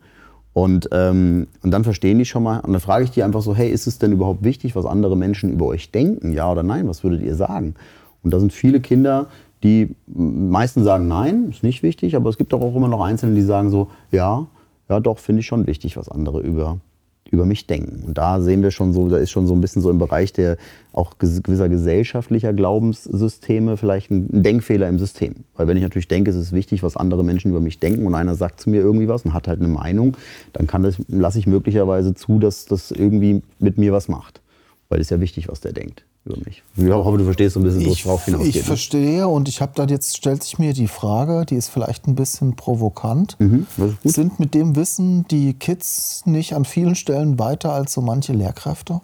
Und, 0.53 0.89
ähm, 0.91 1.47
und 1.61 1.71
dann 1.71 1.83
verstehen 1.83 2.17
die 2.17 2.25
schon 2.25 2.43
mal, 2.43 2.59
und 2.59 2.73
dann 2.73 2.81
frage 2.81 3.03
ich 3.03 3.11
die 3.11 3.23
einfach 3.23 3.41
so, 3.41 3.55
hey, 3.55 3.69
ist 3.69 3.87
es 3.87 3.99
denn 3.99 4.11
überhaupt 4.11 4.43
wichtig, 4.43 4.75
was 4.75 4.85
andere 4.85 5.15
Menschen 5.15 5.51
über 5.51 5.67
euch 5.67 5.91
denken? 5.91 6.33
Ja 6.33 6.51
oder 6.51 6.63
nein? 6.63 6.87
Was 6.87 7.03
würdet 7.03 7.21
ihr 7.21 7.35
sagen? 7.35 7.75
Und 8.23 8.33
da 8.33 8.39
sind 8.39 8.51
viele 8.51 8.79
Kinder, 8.79 9.27
die 9.63 9.95
meisten 10.07 10.83
sagen 10.83 11.07
nein, 11.07 11.49
ist 11.49 11.63
nicht 11.63 11.83
wichtig, 11.83 12.15
aber 12.15 12.29
es 12.29 12.37
gibt 12.37 12.53
auch 12.53 12.75
immer 12.75 12.87
noch 12.87 13.01
Einzelne, 13.01 13.35
die 13.35 13.41
sagen 13.41 13.69
so, 13.69 13.89
ja, 14.11 14.47
ja 14.89 14.99
doch, 14.99 15.19
finde 15.19 15.41
ich 15.41 15.45
schon 15.45 15.67
wichtig, 15.67 15.97
was 15.97 16.09
andere 16.09 16.41
über, 16.41 16.79
über 17.31 17.45
mich 17.45 17.67
denken. 17.67 18.03
Und 18.05 18.17
da 18.17 18.41
sehen 18.41 18.63
wir 18.63 18.71
schon 18.71 18.93
so, 18.93 19.07
da 19.09 19.17
ist 19.17 19.31
schon 19.31 19.47
so 19.47 19.53
ein 19.53 19.61
bisschen 19.61 19.81
so 19.81 19.89
im 19.89 19.97
Bereich 19.97 20.33
der 20.33 20.57
auch 20.91 21.17
gewisser 21.17 21.69
gesellschaftlicher 21.69 22.53
Glaubenssysteme 22.53 23.77
vielleicht 23.77 24.11
ein 24.11 24.43
Denkfehler 24.43 24.89
im 24.89 24.99
System. 24.99 25.35
Weil 25.55 25.67
wenn 25.67 25.77
ich 25.77 25.83
natürlich 25.83 26.07
denke, 26.07 26.31
es 26.31 26.37
ist 26.37 26.51
wichtig, 26.51 26.83
was 26.83 26.97
andere 26.97 27.23
Menschen 27.23 27.51
über 27.51 27.61
mich 27.61 27.79
denken 27.79 28.05
und 28.05 28.15
einer 28.15 28.35
sagt 28.35 28.61
zu 28.61 28.69
mir 28.69 28.81
irgendwie 28.81 29.07
was 29.07 29.23
und 29.23 29.33
hat 29.33 29.47
halt 29.47 29.59
eine 29.59 29.69
Meinung, 29.69 30.17
dann 30.53 30.67
kann 30.67 30.83
das, 30.83 30.97
lasse 31.07 31.39
ich 31.39 31.47
möglicherweise 31.47 32.15
zu, 32.15 32.39
dass 32.39 32.65
das 32.65 32.91
irgendwie 32.91 33.41
mit 33.59 33.77
mir 33.77 33.93
was 33.93 34.07
macht. 34.07 34.41
Weil 34.89 34.99
es 34.99 35.07
ist 35.07 35.11
ja 35.11 35.21
wichtig, 35.21 35.47
was 35.47 35.61
der 35.61 35.73
denkt 35.73 36.03
über 36.25 36.37
mich. 36.45 36.63
Ich 36.75 36.89
hoffe, 36.89 37.17
du 37.17 37.23
verstehst 37.23 37.53
so 37.53 37.59
ein 37.59 37.63
bisschen, 37.63 37.85
wo 37.85 37.91
es 37.91 38.03
drauf 38.03 38.25
hinausgeht. 38.25 38.49
Ich 38.49 38.55
ne? 38.57 38.63
verstehe 38.63 39.27
und 39.27 39.47
ich 39.47 39.61
habe 39.61 39.71
da 39.75 39.85
jetzt, 39.85 40.17
stellt 40.17 40.43
sich 40.43 40.59
mir 40.59 40.73
die 40.73 40.87
Frage, 40.87 41.45
die 41.45 41.55
ist 41.55 41.69
vielleicht 41.69 42.07
ein 42.07 42.15
bisschen 42.15 42.55
provokant. 42.55 43.37
Mhm, 43.39 43.65
Sind 44.03 44.39
mit 44.39 44.53
dem 44.53 44.75
Wissen 44.75 45.27
die 45.29 45.53
Kids 45.53 46.23
nicht 46.25 46.53
an 46.53 46.65
vielen 46.65 46.95
Stellen 46.95 47.39
weiter 47.39 47.73
als 47.73 47.93
so 47.93 48.01
manche 48.01 48.33
Lehrkräfte? 48.33 49.01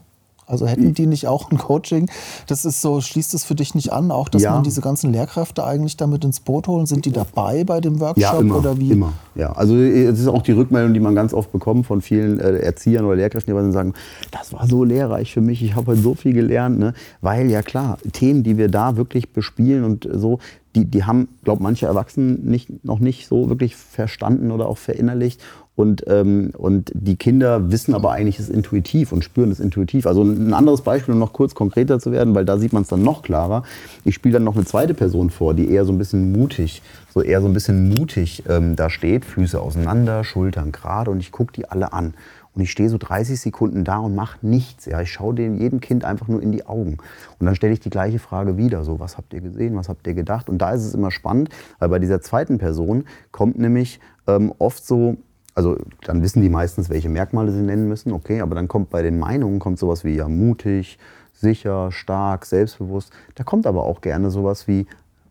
Also 0.48 0.68
hätten 0.68 0.94
die 0.94 1.08
nicht 1.08 1.28
auch 1.28 1.50
ein 1.50 1.58
Coaching? 1.58 2.10
Das 2.48 2.66
ist 2.66 2.82
so, 2.82 3.02
schließt 3.02 3.34
es 3.34 3.44
für 3.44 3.56
dich 3.56 3.74
nicht 3.74 3.92
an, 3.92 4.12
auch 4.12 4.30
dass 4.30 4.44
ja. 4.44 4.52
man 4.52 4.64
diese 4.64 4.82
ganzen 4.82 5.12
Lehrkräfte 5.12 5.64
eigentlich 5.64 5.98
damit 5.98 6.24
ins 6.24 6.40
Boot 6.40 6.68
holen? 6.68 6.86
Sind 6.86 7.06
die 7.06 7.12
dabei 7.12 7.64
bei 7.64 7.82
dem 7.82 8.00
Workshop 8.00 8.18
ja, 8.18 8.40
immer, 8.40 8.58
oder 8.58 8.78
wie? 8.78 8.92
Immer, 8.92 9.14
ja. 9.34 9.52
Also 9.54 9.76
es 9.76 10.20
ist 10.20 10.28
auch 10.28 10.44
die 10.44 10.52
Rückmeldung, 10.52 10.94
die 10.94 11.00
man 11.00 11.16
ganz 11.16 11.34
oft 11.34 11.52
bekommt 11.52 11.88
von 11.88 12.02
vielen 12.02 12.40
äh, 12.40 12.58
Erziehern 12.58 13.06
oder 13.06 13.16
Lehrkräften, 13.16 13.54
die 13.54 13.60
dann 13.60 13.72
sagen, 13.72 13.94
das 14.32 14.54
war 14.54 14.68
so 14.68 14.84
lehrreich 14.84 15.34
für 15.34 15.42
mich, 15.42 15.64
ich 15.64 15.76
habe 15.76 15.92
heute 15.92 16.02
so 16.02 16.14
viel 16.14 16.34
gelernt, 16.34 16.78
ne? 16.78 16.94
weil 17.22 17.50
ja 17.50 17.62
klar, 17.64 17.98
Themen, 18.14 18.44
die 18.44 18.58
wir 18.58 18.70
da 18.70 18.98
wirklich 18.98 19.34
bespielen 19.34 19.84
und 19.84 20.08
so, 20.14 20.40
die, 20.76 20.86
die 20.86 21.06
haben, 21.06 21.30
glaube 21.44 21.64
manche 21.64 21.86
Erwachsenen 21.86 22.46
nicht, 22.46 22.84
noch 22.84 23.00
nicht 23.00 23.28
so 23.28 23.50
wirklich 23.50 23.76
verstanden 23.76 24.52
oder 24.52 24.68
auch 24.68 24.78
verinnerlicht. 24.78 25.42
Und, 25.76 26.06
ähm, 26.08 26.52
und 26.58 26.92
die 26.94 27.18
Kinder 27.18 27.70
wissen 27.70 27.94
aber 27.94 28.12
eigentlich 28.12 28.40
es 28.40 28.50
intuitiv 28.50 29.12
und 29.12 29.24
spüren 29.24 29.52
es 29.52 29.60
intuitiv. 29.60 30.08
Also 30.08 30.24
ein 30.24 30.54
anderes 30.54 30.82
Beispiel, 30.82 31.14
um 31.14 31.20
noch 31.20 31.34
kurz 31.34 31.54
konkreter 31.54 32.00
zu 32.00 32.12
werden, 32.14 32.34
weil 32.34 32.46
da 32.46 32.58
sieht 32.58 32.72
man 32.72 32.84
es 32.84 32.88
dann 32.88 33.04
noch 33.04 33.24
klarer. 33.24 33.64
Ich 34.06 34.16
spiele 34.16 34.36
dann 34.36 34.46
noch 34.46 34.56
eine 34.56 34.66
zweite 34.66 34.94
Person 34.94 35.30
vor, 35.30 35.54
die 35.54 35.70
eher 35.70 35.84
so 35.84 35.92
ein 35.92 35.98
bisschen 35.98 36.32
mutig, 36.32 36.82
so 37.14 37.22
eher 37.22 37.42
so 37.42 37.48
ein 37.48 37.54
bisschen 37.54 37.90
mutig 37.90 38.44
ähm, 38.48 38.78
da 38.78 38.90
steht, 38.90 39.26
Füße 39.26 39.60
auseinander, 39.60 40.24
Schultern 40.24 40.72
gerade 40.72 41.12
und 41.12 41.20
ich 41.20 41.32
gucke 41.32 41.52
die 41.52 41.70
alle 41.70 41.92
an. 41.92 42.14
Und 42.56 42.62
ich 42.62 42.72
stehe 42.72 42.88
so 42.88 42.98
30 42.98 43.40
Sekunden 43.40 43.84
da 43.84 43.98
und 43.98 44.16
mache 44.16 44.38
nichts. 44.42 44.86
Ja. 44.86 45.02
Ich 45.02 45.12
schaue 45.12 45.36
dem 45.36 45.58
jedem 45.58 45.82
Kind 45.82 46.06
einfach 46.06 46.30
nur 46.30 46.42
in 46.42 46.54
die 46.54 46.66
Augen. 46.66 46.98
Und 47.38 47.46
dann 47.46 47.56
stelle 47.56 47.74
ich 47.74 47.82
die 47.82 47.90
gleiche 47.90 48.18
Frage 48.18 48.56
wieder. 48.56 48.86
So, 48.86 49.00
was 49.00 49.18
habt 49.18 49.34
ihr 49.34 49.42
gesehen? 49.42 49.76
Was 49.76 49.90
habt 49.90 50.08
ihr 50.08 50.14
gedacht? 50.14 50.48
Und 50.48 50.60
da 50.60 50.72
ist 50.72 50.86
es 50.86 50.94
immer 50.94 51.12
spannend, 51.12 51.50
weil 51.80 51.90
bei 51.90 52.00
dieser 52.00 52.22
zweiten 52.22 52.58
Person 52.58 53.04
kommt 53.32 53.60
nämlich 53.60 54.00
ähm, 54.26 54.54
oft 54.58 54.86
so 54.86 55.18
also 55.56 55.78
dann 56.02 56.22
wissen 56.22 56.42
die 56.42 56.50
meistens, 56.50 56.90
welche 56.90 57.10
Merkmale 57.10 57.52
sie 57.52 57.62
nennen 57.62 57.88
müssen, 57.88 58.12
okay, 58.12 58.42
aber 58.42 58.56
dann 58.56 58.68
kommt 58.68 58.90
bei 58.90 59.02
den 59.02 59.18
Meinungen 59.18 59.60
kommt 59.60 59.80
sowas 59.80 60.04
wie 60.04 60.16
ja 60.16 60.28
mutig, 60.28 61.00
sicher, 61.34 61.92
stark, 61.92 62.46
selbstbewusst. 62.46 63.12
Da 63.36 63.44
kommt 63.44 63.66
aber 63.66 63.84
auch 63.84 64.02
gerne 64.02 64.30
sowas 64.30 64.68
wie 64.68 64.86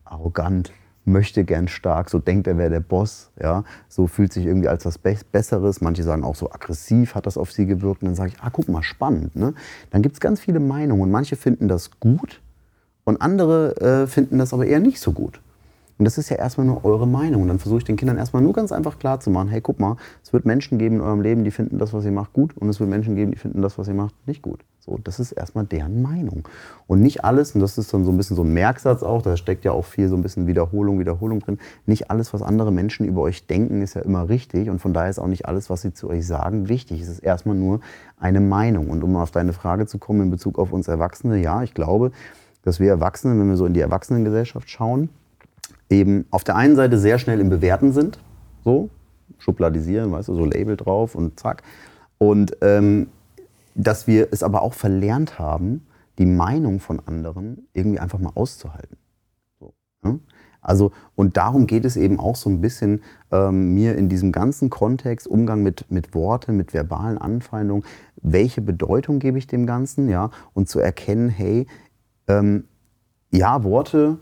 arrogant, 0.05 0.73
möchte 1.05 1.45
gern 1.45 1.69
stark, 1.69 2.09
so 2.09 2.19
denkt 2.19 2.47
er 2.47 2.57
wäre 2.57 2.71
der 2.71 2.81
Boss, 2.81 3.31
ja, 3.41 3.65
so 3.89 4.07
fühlt 4.07 4.33
sich 4.33 4.47
irgendwie 4.47 4.69
als 4.69 4.87
was 4.87 4.99
Besseres. 4.99 5.83
Manche 5.83 6.03
sagen 6.03 6.25
auch 6.25 6.35
so 6.35 6.51
aggressiv 6.51 7.15
hat 7.15 7.27
das 7.27 7.37
auf 7.37 7.53
sie 7.53 7.67
gewirkt. 7.67 8.03
Und 8.03 8.09
dann 8.09 8.15
sage 8.15 8.33
ich, 8.35 8.41
ah, 8.41 8.49
guck 8.51 8.69
mal, 8.69 8.83
spannend. 8.83 9.37
Ne? 9.37 9.53
Dann 9.91 10.01
gibt 10.01 10.15
es 10.15 10.21
ganz 10.21 10.41
viele 10.41 10.61
Meinungen 10.61 11.03
und 11.03 11.11
manche 11.11 11.37
finden 11.37 11.69
das 11.69 11.91
gut 12.01 12.41
und 13.05 13.21
andere 13.21 13.77
äh, 13.81 14.07
finden 14.07 14.39
das 14.39 14.55
aber 14.55 14.65
eher 14.65 14.81
nicht 14.81 15.01
so 15.01 15.13
gut. 15.13 15.41
Und 15.99 16.05
das 16.07 16.19
ist 16.19 16.29
ja 16.29 16.37
erstmal 16.37 16.67
nur 16.67 16.85
eure 16.85 17.07
Meinung. 17.07 17.43
Und 17.43 17.49
dann 17.49 17.59
versuche 17.59 17.79
ich 17.79 17.85
den 17.85 17.97
Kindern 17.97 18.19
erstmal 18.19 18.43
nur 18.43 18.53
ganz 18.53 18.73
einfach 18.73 18.99
klar 18.99 19.21
zu 19.21 19.31
machen, 19.31 19.49
hey, 19.49 19.61
guck 19.61 19.79
mal, 19.79 19.97
es 20.23 20.33
wird 20.33 20.45
Menschen 20.45 20.79
geben 20.79 20.97
in 20.97 21.01
eurem 21.01 21.21
Leben, 21.21 21.45
die 21.45 21.51
finden 21.51 21.79
das, 21.79 21.93
was 21.93 22.05
ihr 22.05 22.13
macht, 22.13 22.33
gut. 22.33 22.57
Und 22.57 22.69
es 22.69 22.81
wird 22.81 22.91
Menschen 22.91 23.15
geben, 23.15 23.31
die 23.31 23.39
finden 23.39 23.63
das, 23.63 23.79
was 23.79 23.87
ihr 23.87 23.95
macht, 23.95 24.15
nicht 24.27 24.43
gut. 24.43 24.65
So, 24.81 24.99
das 25.03 25.19
ist 25.19 25.33
erstmal 25.33 25.65
deren 25.65 26.03
Meinung. 26.03 26.47
Und 26.87 27.01
nicht 27.01 27.25
alles, 27.25 27.55
und 27.55 27.61
das 27.61 27.79
ist 27.79 27.95
dann 27.95 28.05
so 28.05 28.11
ein 28.11 28.17
bisschen 28.17 28.37
so 28.37 28.43
ein 28.43 28.53
Merksatz 28.53 29.03
auch, 29.03 29.23
da 29.23 29.37
steckt 29.37 29.65
ja 29.65 29.73
auch 29.73 29.85
viel 29.85 30.09
so 30.09 30.17
ein 30.17 30.23
bisschen 30.23 30.47
Wiederholung, 30.47 30.99
Wiederholung 30.99 31.41
drin. 31.41 31.59
Nicht 31.87 32.11
alles, 32.11 32.35
was 32.35 32.43
andere 32.43 32.71
Menschen 32.71 33.07
über 33.07 33.23
euch 33.23 33.47
denken, 33.47 33.81
ist 33.81 33.95
ja 33.95 34.03
immer 34.03 34.29
richtig. 34.29 34.69
Und 34.69 34.81
von 34.81 34.93
daher 34.93 35.09
ist 35.09 35.19
auch 35.19 35.29
nicht 35.29 35.47
alles, 35.47 35.71
was 35.71 35.83
sie 35.83 35.95
zu 35.95 36.11
euch 36.11 36.27
sagen, 36.27 36.69
wichtig. 36.69 37.01
Es 37.01 37.09
ist 37.09 37.21
erstmal 37.21 37.57
nur 37.57 37.81
eine 38.19 38.41
Meinung. 38.41 38.91
Und 38.91 39.03
um 39.05 39.17
auf 39.17 39.31
deine 39.31 39.53
Frage 39.53 39.87
zu 39.87 39.99
kommen 39.99 40.23
in 40.23 40.31
Bezug 40.31 40.59
auf 40.59 40.73
uns 40.73 40.89
Erwachsene, 40.89 41.39
ja, 41.39 41.63
ich 41.63 41.73
glaube, 41.73 42.11
dass 42.63 42.81
wir 42.81 42.91
Erwachsene, 42.91 43.39
wenn 43.39 43.49
wir 43.49 43.57
so 43.57 43.65
in 43.65 43.75
die 43.75 43.81
Erwachsenengesellschaft 43.81 44.69
schauen, 44.69 45.09
eben 45.91 46.27
auf 46.31 46.45
der 46.45 46.57
einen 46.57 46.77
Seite 46.77 46.99
sehr 46.99 47.19
schnell 47.19 47.41
im 47.41 47.51
Bewerten 47.51 47.93
sind, 47.93 48.19
so, 48.65 48.91
schubladisieren, 49.39 50.11
weißt 50.13 50.29
du, 50.29 50.35
so 50.35 50.45
Label 50.45 50.77
drauf 50.77 51.15
und 51.15 51.39
zack. 51.39 51.63
Und 52.19 52.57
ähm, 52.63 53.09
dass 53.75 54.07
wir 54.07 54.29
es 54.31 54.43
aber 54.43 54.63
auch 54.63 54.75
verlernt 54.75 55.39
haben, 55.39 55.87
die 56.19 56.27
Meinung 56.27 56.81
von 56.81 57.01
anderen 57.07 57.67
irgendwie 57.73 57.99
einfach 57.99 58.19
mal 58.19 58.33
auszuhalten. 58.35 58.97
So, 59.59 59.75
ne? 60.03 60.21
Also, 60.65 60.93
und 61.15 61.37
darum 61.37 61.67
geht 61.67 61.85
es 61.85 61.95
eben 61.97 62.19
auch 62.19 62.37
so 62.37 62.49
ein 62.49 62.63
bisschen 62.63 63.03
ähm, 63.31 63.75
mir 63.75 63.97
in 63.97 64.09
diesem 64.09 64.33
ganzen 64.33 64.71
Kontext, 64.71 65.29
Umgang 65.29 65.63
mit, 65.63 65.91
mit 65.91 66.15
Worten, 66.15 66.57
mit 66.57 66.73
verbalen 66.73 67.19
Anfeindungen, 67.19 67.85
welche 68.23 68.63
Bedeutung 68.63 69.19
gebe 69.19 69.37
ich 69.37 69.47
dem 69.47 69.67
Ganzen, 69.67 70.09
ja, 70.09 70.31
und 70.55 70.71
zu 70.71 70.81
erkennen, 70.81 71.29
hey, 71.29 71.67
ähm, 72.29 72.65
ja, 73.31 73.63
Worte 73.63 74.19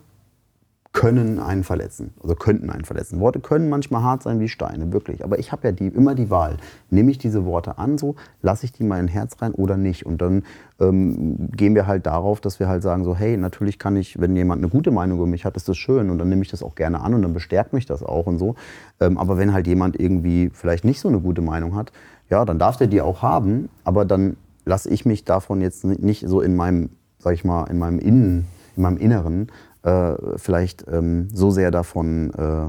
können 0.93 1.39
einen 1.39 1.65
verletzen, 1.65 2.13
also 2.23 2.35
könnten 2.35 2.69
einen 2.69 2.85
verletzen. 2.85 3.19
Worte 3.19 3.41
können 3.41 3.71
manchmal 3.71 4.03
hart 4.03 4.23
sein 4.23 4.41
wie 4.41 4.49
Steine, 4.49 4.93
wirklich. 4.93 5.25
Aber 5.25 5.39
ich 5.39 5.51
habe 5.51 5.67
ja 5.69 5.73
die, 5.73 5.87
immer 5.87 6.15
die 6.15 6.29
Wahl. 6.29 6.59
Nehme 6.91 7.11
ich 7.11 7.17
diese 7.17 7.47
Worte 7.47 7.79
an, 7.79 7.97
so 7.97 8.15
lasse 8.43 8.67
ich 8.67 8.73
die 8.73 8.85
mal 8.85 9.01
in 9.01 9.09
Herz 9.09 9.41
rein 9.41 9.53
oder 9.53 9.79
nicht? 9.79 10.05
Und 10.05 10.21
dann 10.21 10.43
ähm, 10.81 11.49
gehen 11.53 11.75
wir 11.75 11.87
halt 11.87 12.05
darauf, 12.05 12.43
dass 12.43 12.61
wir 12.61 12.69
halt 12.69 12.83
sagen 12.83 13.05
so, 13.05 13.17
hey, 13.17 13.39
natürlich 13.39 13.79
kann 13.79 13.97
ich, 13.97 14.21
wenn 14.21 14.37
jemand 14.37 14.63
eine 14.63 14.69
gute 14.69 14.91
Meinung 14.91 15.17
über 15.17 15.27
mich 15.27 15.47
hat, 15.47 15.57
ist 15.57 15.67
das 15.67 15.79
schön 15.79 16.11
und 16.11 16.19
dann 16.19 16.29
nehme 16.29 16.43
ich 16.43 16.51
das 16.51 16.63
auch 16.63 16.75
gerne 16.75 17.01
an 17.01 17.15
und 17.15 17.23
dann 17.23 17.33
bestärkt 17.33 17.73
mich 17.73 17.87
das 17.87 18.03
auch 18.03 18.27
und 18.27 18.39
so. 18.39 18.55
Ähm, 19.01 19.17
aber 19.17 19.39
wenn 19.39 19.55
halt 19.55 19.67
jemand 19.67 19.99
irgendwie 19.99 20.51
vielleicht 20.53 20.85
nicht 20.85 21.01
so 21.01 21.09
eine 21.09 21.21
gute 21.21 21.41
Meinung 21.41 21.75
hat, 21.75 21.91
ja, 22.29 22.45
dann 22.45 22.59
darf 22.59 22.77
der 22.77 22.87
die 22.87 23.01
auch 23.01 23.23
haben, 23.23 23.71
aber 23.85 24.05
dann 24.05 24.37
lasse 24.67 24.91
ich 24.91 25.07
mich 25.07 25.25
davon 25.25 25.63
jetzt 25.63 25.85
nicht 25.85 26.29
so 26.29 26.43
in 26.43 26.55
meinem, 26.55 26.91
sag 27.19 27.33
ich 27.33 27.45
mal, 27.45 27.65
in 27.65 27.79
meinem 27.79 27.99
Innen, 27.99 28.47
in 28.77 28.83
meinem 28.83 28.99
Inneren 28.99 29.49
äh, 29.83 30.15
vielleicht 30.37 30.87
ähm, 30.89 31.29
so 31.33 31.51
sehr 31.51 31.71
davon 31.71 32.33
äh, 32.35 32.69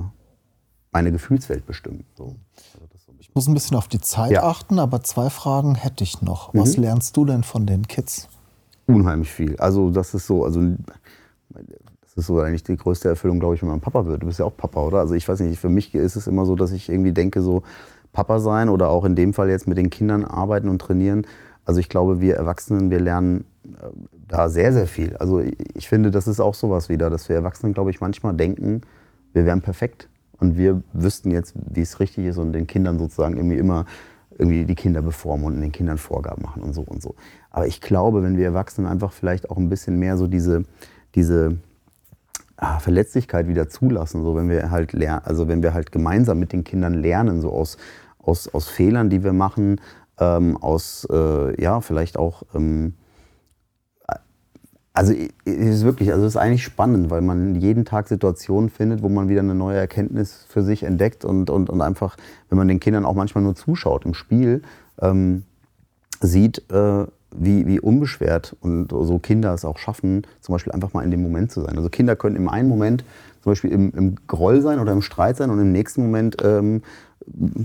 meine 0.91 1.11
Gefühlswelt 1.11 1.65
bestimmen. 1.65 2.05
So. 2.15 2.35
Also 2.81 3.13
ich 3.19 3.33
muss 3.33 3.47
ein 3.47 3.53
bisschen 3.53 3.77
auf 3.77 3.87
die 3.87 3.99
Zeit 3.99 4.31
ja. 4.31 4.43
achten, 4.43 4.79
aber 4.79 5.01
zwei 5.01 5.29
Fragen 5.29 5.75
hätte 5.75 6.03
ich 6.03 6.21
noch. 6.21 6.53
Was 6.53 6.77
mhm. 6.77 6.83
lernst 6.83 7.17
du 7.17 7.25
denn 7.25 7.43
von 7.43 7.65
den 7.65 7.87
Kids? 7.87 8.27
Unheimlich 8.85 9.31
viel. 9.31 9.55
Also 9.57 9.89
das 9.89 10.13
ist 10.13 10.27
so, 10.27 10.43
also 10.43 10.61
das 11.49 12.15
ist 12.15 12.27
so 12.27 12.39
eigentlich 12.39 12.63
die 12.63 12.77
größte 12.77 13.09
Erfüllung, 13.09 13.39
glaube 13.39 13.55
ich, 13.55 13.61
wenn 13.61 13.69
man 13.69 13.81
Papa 13.81 14.05
wird. 14.05 14.21
Du 14.21 14.27
bist 14.27 14.39
ja 14.39 14.45
auch 14.45 14.55
Papa, 14.55 14.81
oder? 14.81 14.99
Also 14.99 15.15
ich 15.15 15.27
weiß 15.27 15.39
nicht, 15.39 15.59
für 15.59 15.69
mich 15.69 15.95
ist 15.95 16.15
es 16.15 16.27
immer 16.27 16.45
so, 16.45 16.55
dass 16.55 16.71
ich 16.71 16.89
irgendwie 16.89 17.13
denke, 17.13 17.41
so 17.41 17.63
Papa 18.11 18.39
sein 18.39 18.69
oder 18.69 18.89
auch 18.89 19.05
in 19.05 19.15
dem 19.15 19.33
Fall 19.33 19.49
jetzt 19.49 19.67
mit 19.67 19.77
den 19.77 19.89
Kindern 19.89 20.23
arbeiten 20.23 20.69
und 20.69 20.79
trainieren. 20.79 21.25
Also 21.65 21.79
ich 21.79 21.89
glaube, 21.89 22.21
wir 22.21 22.35
Erwachsenen, 22.35 22.91
wir 22.91 22.99
lernen 22.99 23.45
da 24.27 24.49
sehr, 24.49 24.73
sehr 24.73 24.87
viel. 24.87 25.15
Also 25.17 25.41
ich 25.73 25.87
finde, 25.87 26.11
das 26.11 26.27
ist 26.27 26.39
auch 26.39 26.53
sowas 26.53 26.89
wieder, 26.89 27.09
dass 27.09 27.29
wir 27.29 27.35
Erwachsenen, 27.35 27.73
glaube 27.73 27.91
ich, 27.91 28.01
manchmal 28.01 28.33
denken, 28.33 28.81
wir 29.33 29.45
wären 29.45 29.61
perfekt 29.61 30.09
und 30.39 30.57
wir 30.57 30.81
wüssten 30.93 31.31
jetzt, 31.31 31.53
wie 31.55 31.81
es 31.81 31.99
richtig 31.99 32.25
ist 32.25 32.37
und 32.37 32.53
den 32.53 32.67
Kindern 32.67 32.99
sozusagen 32.99 33.37
irgendwie 33.37 33.57
immer 33.57 33.85
irgendwie 34.37 34.65
die 34.65 34.75
Kinder 34.75 35.01
bevormunden, 35.01 35.61
den 35.61 35.71
Kindern 35.71 35.97
Vorgaben 35.97 36.41
machen 36.41 36.63
und 36.63 36.73
so 36.73 36.81
und 36.81 37.01
so. 37.01 37.15
Aber 37.51 37.67
ich 37.67 37.81
glaube, 37.81 38.23
wenn 38.23 38.37
wir 38.37 38.45
Erwachsenen 38.45 38.89
einfach 38.89 39.11
vielleicht 39.11 39.49
auch 39.49 39.57
ein 39.57 39.69
bisschen 39.69 39.99
mehr 39.99 40.17
so 40.17 40.27
diese, 40.27 40.65
diese 41.13 41.57
ah, 42.57 42.79
Verletzlichkeit 42.79 43.47
wieder 43.47 43.69
zulassen, 43.69 44.23
so 44.23 44.35
wenn 44.35 44.49
wir 44.49 44.71
halt 44.71 44.93
lernen, 44.93 45.21
also 45.23 45.47
wenn 45.47 45.61
wir 45.61 45.73
halt 45.73 45.91
gemeinsam 45.91 46.39
mit 46.39 46.51
den 46.51 46.63
Kindern 46.63 46.95
lernen, 46.95 47.41
so 47.41 47.51
aus, 47.51 47.77
aus, 48.17 48.51
aus 48.53 48.67
Fehlern, 48.69 49.09
die 49.09 49.23
wir 49.23 49.33
machen, 49.33 49.79
ähm, 50.19 50.57
aus 50.57 51.07
äh, 51.11 51.61
ja, 51.61 51.81
vielleicht 51.81 52.17
auch 52.17 52.43
ähm, 52.55 52.93
also 54.93 55.11
es 55.11 55.29
ist 55.45 55.83
wirklich, 55.83 56.11
also 56.11 56.25
es 56.25 56.33
ist 56.33 56.37
eigentlich 56.37 56.63
spannend, 56.63 57.09
weil 57.09 57.21
man 57.21 57.55
jeden 57.55 57.83
Tag 57.83 58.07
Situationen 58.07 58.69
findet, 58.69 59.01
wo 59.01 59.09
man 59.09 59.27
wieder 59.27 59.41
eine 59.41 59.55
neue 59.55 59.77
Erkenntnis 59.77 60.45
für 60.47 60.61
sich 60.61 60.83
entdeckt 60.83 61.25
und, 61.25 61.49
und, 61.49 61.71
und 61.71 61.81
einfach, 61.81 62.15
wenn 62.49 62.59
man 62.59 62.67
den 62.67 62.79
Kindern 62.79 63.03
auch 63.03 63.15
manchmal 63.15 63.43
nur 63.43 63.55
zuschaut 63.55 64.05
im 64.05 64.13
Spiel, 64.13 64.61
ähm, 65.01 65.43
sieht, 66.21 66.71
äh, 66.71 67.05
wie, 67.35 67.65
wie 67.65 67.79
unbeschwert 67.79 68.55
und 68.61 68.91
so 68.91 69.17
Kinder 69.17 69.53
es 69.55 69.65
auch 69.65 69.79
schaffen, 69.79 70.27
zum 70.41 70.53
Beispiel 70.53 70.71
einfach 70.71 70.93
mal 70.93 71.03
in 71.03 71.09
dem 71.09 71.23
Moment 71.23 71.51
zu 71.51 71.61
sein. 71.61 71.75
Also 71.75 71.89
Kinder 71.89 72.15
können 72.15 72.35
im 72.35 72.47
einen 72.47 72.69
Moment 72.69 73.03
zum 73.41 73.51
Beispiel 73.51 73.71
im, 73.71 73.91
im 73.95 74.15
Groll 74.27 74.61
sein 74.61 74.79
oder 74.79 74.91
im 74.91 75.01
Streit 75.01 75.37
sein 75.37 75.49
und 75.49 75.59
im 75.59 75.71
nächsten 75.71 76.03
Moment 76.03 76.37
ähm, 76.43 76.83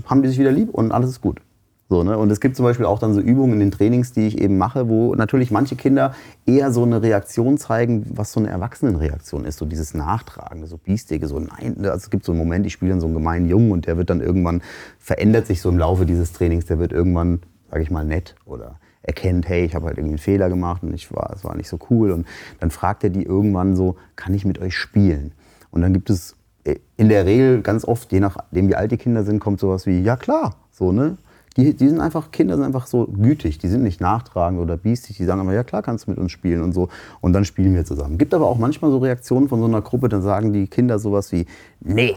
haben 0.07 0.23
die 0.23 0.29
sich 0.29 0.39
wieder 0.39 0.51
lieb 0.51 0.69
und 0.69 0.91
alles 0.91 1.11
ist 1.11 1.21
gut. 1.21 1.41
So, 1.91 2.03
ne? 2.03 2.19
Und 2.19 2.31
es 2.31 2.39
gibt 2.39 2.55
zum 2.55 2.65
Beispiel 2.65 2.85
auch 2.85 2.99
dann 2.99 3.15
so 3.15 3.19
Übungen 3.19 3.53
in 3.53 3.59
den 3.59 3.71
Trainings, 3.71 4.11
die 4.13 4.27
ich 4.27 4.37
eben 4.39 4.59
mache, 4.59 4.89
wo 4.89 5.15
natürlich 5.15 5.49
manche 5.49 5.75
Kinder 5.75 6.13
eher 6.45 6.71
so 6.71 6.83
eine 6.83 7.01
Reaktion 7.01 7.57
zeigen, 7.57 8.05
was 8.13 8.31
so 8.31 8.39
eine 8.39 8.49
Erwachsenenreaktion 8.49 9.43
ist, 9.43 9.57
so 9.57 9.65
dieses 9.65 9.95
Nachtragende, 9.95 10.67
so 10.67 10.77
biestige, 10.77 11.27
so 11.27 11.39
nein. 11.39 11.77
Also 11.79 11.97
es 11.97 12.09
gibt 12.11 12.25
so 12.25 12.31
einen 12.31 12.39
Moment, 12.39 12.67
ich 12.67 12.73
spiele 12.73 12.91
dann 12.91 13.01
so 13.01 13.07
einen 13.07 13.15
gemeinen 13.15 13.49
Jungen 13.49 13.71
und 13.71 13.87
der 13.87 13.97
wird 13.97 14.11
dann 14.11 14.21
irgendwann, 14.21 14.61
verändert 14.99 15.47
sich 15.47 15.61
so 15.61 15.69
im 15.69 15.79
Laufe 15.79 16.05
dieses 16.05 16.31
Trainings, 16.31 16.67
der 16.67 16.77
wird 16.77 16.91
irgendwann, 16.91 17.41
sage 17.71 17.81
ich 17.81 17.89
mal, 17.89 18.05
nett 18.05 18.35
oder 18.45 18.75
erkennt, 19.01 19.49
hey, 19.49 19.65
ich 19.65 19.73
habe 19.73 19.87
halt 19.87 19.97
irgendwie 19.97 20.13
einen 20.13 20.19
Fehler 20.19 20.49
gemacht 20.49 20.83
und 20.83 20.93
ich 20.93 21.11
war, 21.11 21.31
es 21.35 21.43
war 21.43 21.55
nicht 21.55 21.69
so 21.69 21.79
cool. 21.89 22.11
Und 22.11 22.27
dann 22.59 22.69
fragt 22.69 23.03
er 23.03 23.09
die 23.09 23.23
irgendwann 23.23 23.75
so, 23.75 23.95
kann 24.15 24.35
ich 24.35 24.45
mit 24.45 24.59
euch 24.59 24.75
spielen? 24.75 25.31
Und 25.71 25.81
dann 25.81 25.93
gibt 25.93 26.11
es 26.11 26.35
äh, 26.65 26.75
in 26.97 27.09
der 27.09 27.25
Regel 27.25 27.63
ganz 27.63 27.83
oft, 27.83 28.11
je 28.11 28.19
nachdem 28.19 28.67
wie 28.67 28.75
alt 28.75 28.91
die 28.91 28.97
Kinder 28.97 29.23
sind, 29.23 29.39
kommt 29.39 29.59
sowas 29.59 29.87
wie, 29.87 30.01
ja 30.01 30.17
klar, 30.17 30.57
so, 30.69 30.91
ne? 30.91 31.17
Die, 31.59 31.73
die 31.73 31.89
sind 31.89 31.99
einfach, 31.99 32.31
Kinder 32.31 32.55
sind 32.55 32.65
einfach 32.65 32.87
so 32.87 33.05
gütig, 33.07 33.57
die 33.57 33.67
sind 33.67 33.83
nicht 33.83 34.01
nachtragend 34.01 34.59
oder 34.59 34.77
biestig, 34.77 35.17
die 35.17 35.25
sagen 35.25 35.41
aber, 35.41 35.53
ja 35.53 35.63
klar, 35.63 35.81
kannst 35.81 36.07
du 36.07 36.11
mit 36.11 36.19
uns 36.19 36.31
spielen 36.31 36.61
und 36.61 36.73
so. 36.73 36.89
Und 37.21 37.33
dann 37.33 37.45
spielen 37.45 37.75
wir 37.75 37.85
zusammen. 37.85 38.17
Gibt 38.17 38.33
aber 38.33 38.47
auch 38.47 38.57
manchmal 38.57 38.91
so 38.91 38.97
Reaktionen 38.97 39.49
von 39.49 39.59
so 39.59 39.65
einer 39.65 39.81
Gruppe, 39.81 40.09
dann 40.09 40.21
sagen 40.21 40.53
die 40.53 40.67
Kinder 40.67 40.99
sowas 40.99 41.31
wie, 41.31 41.45
nee, 41.81 42.15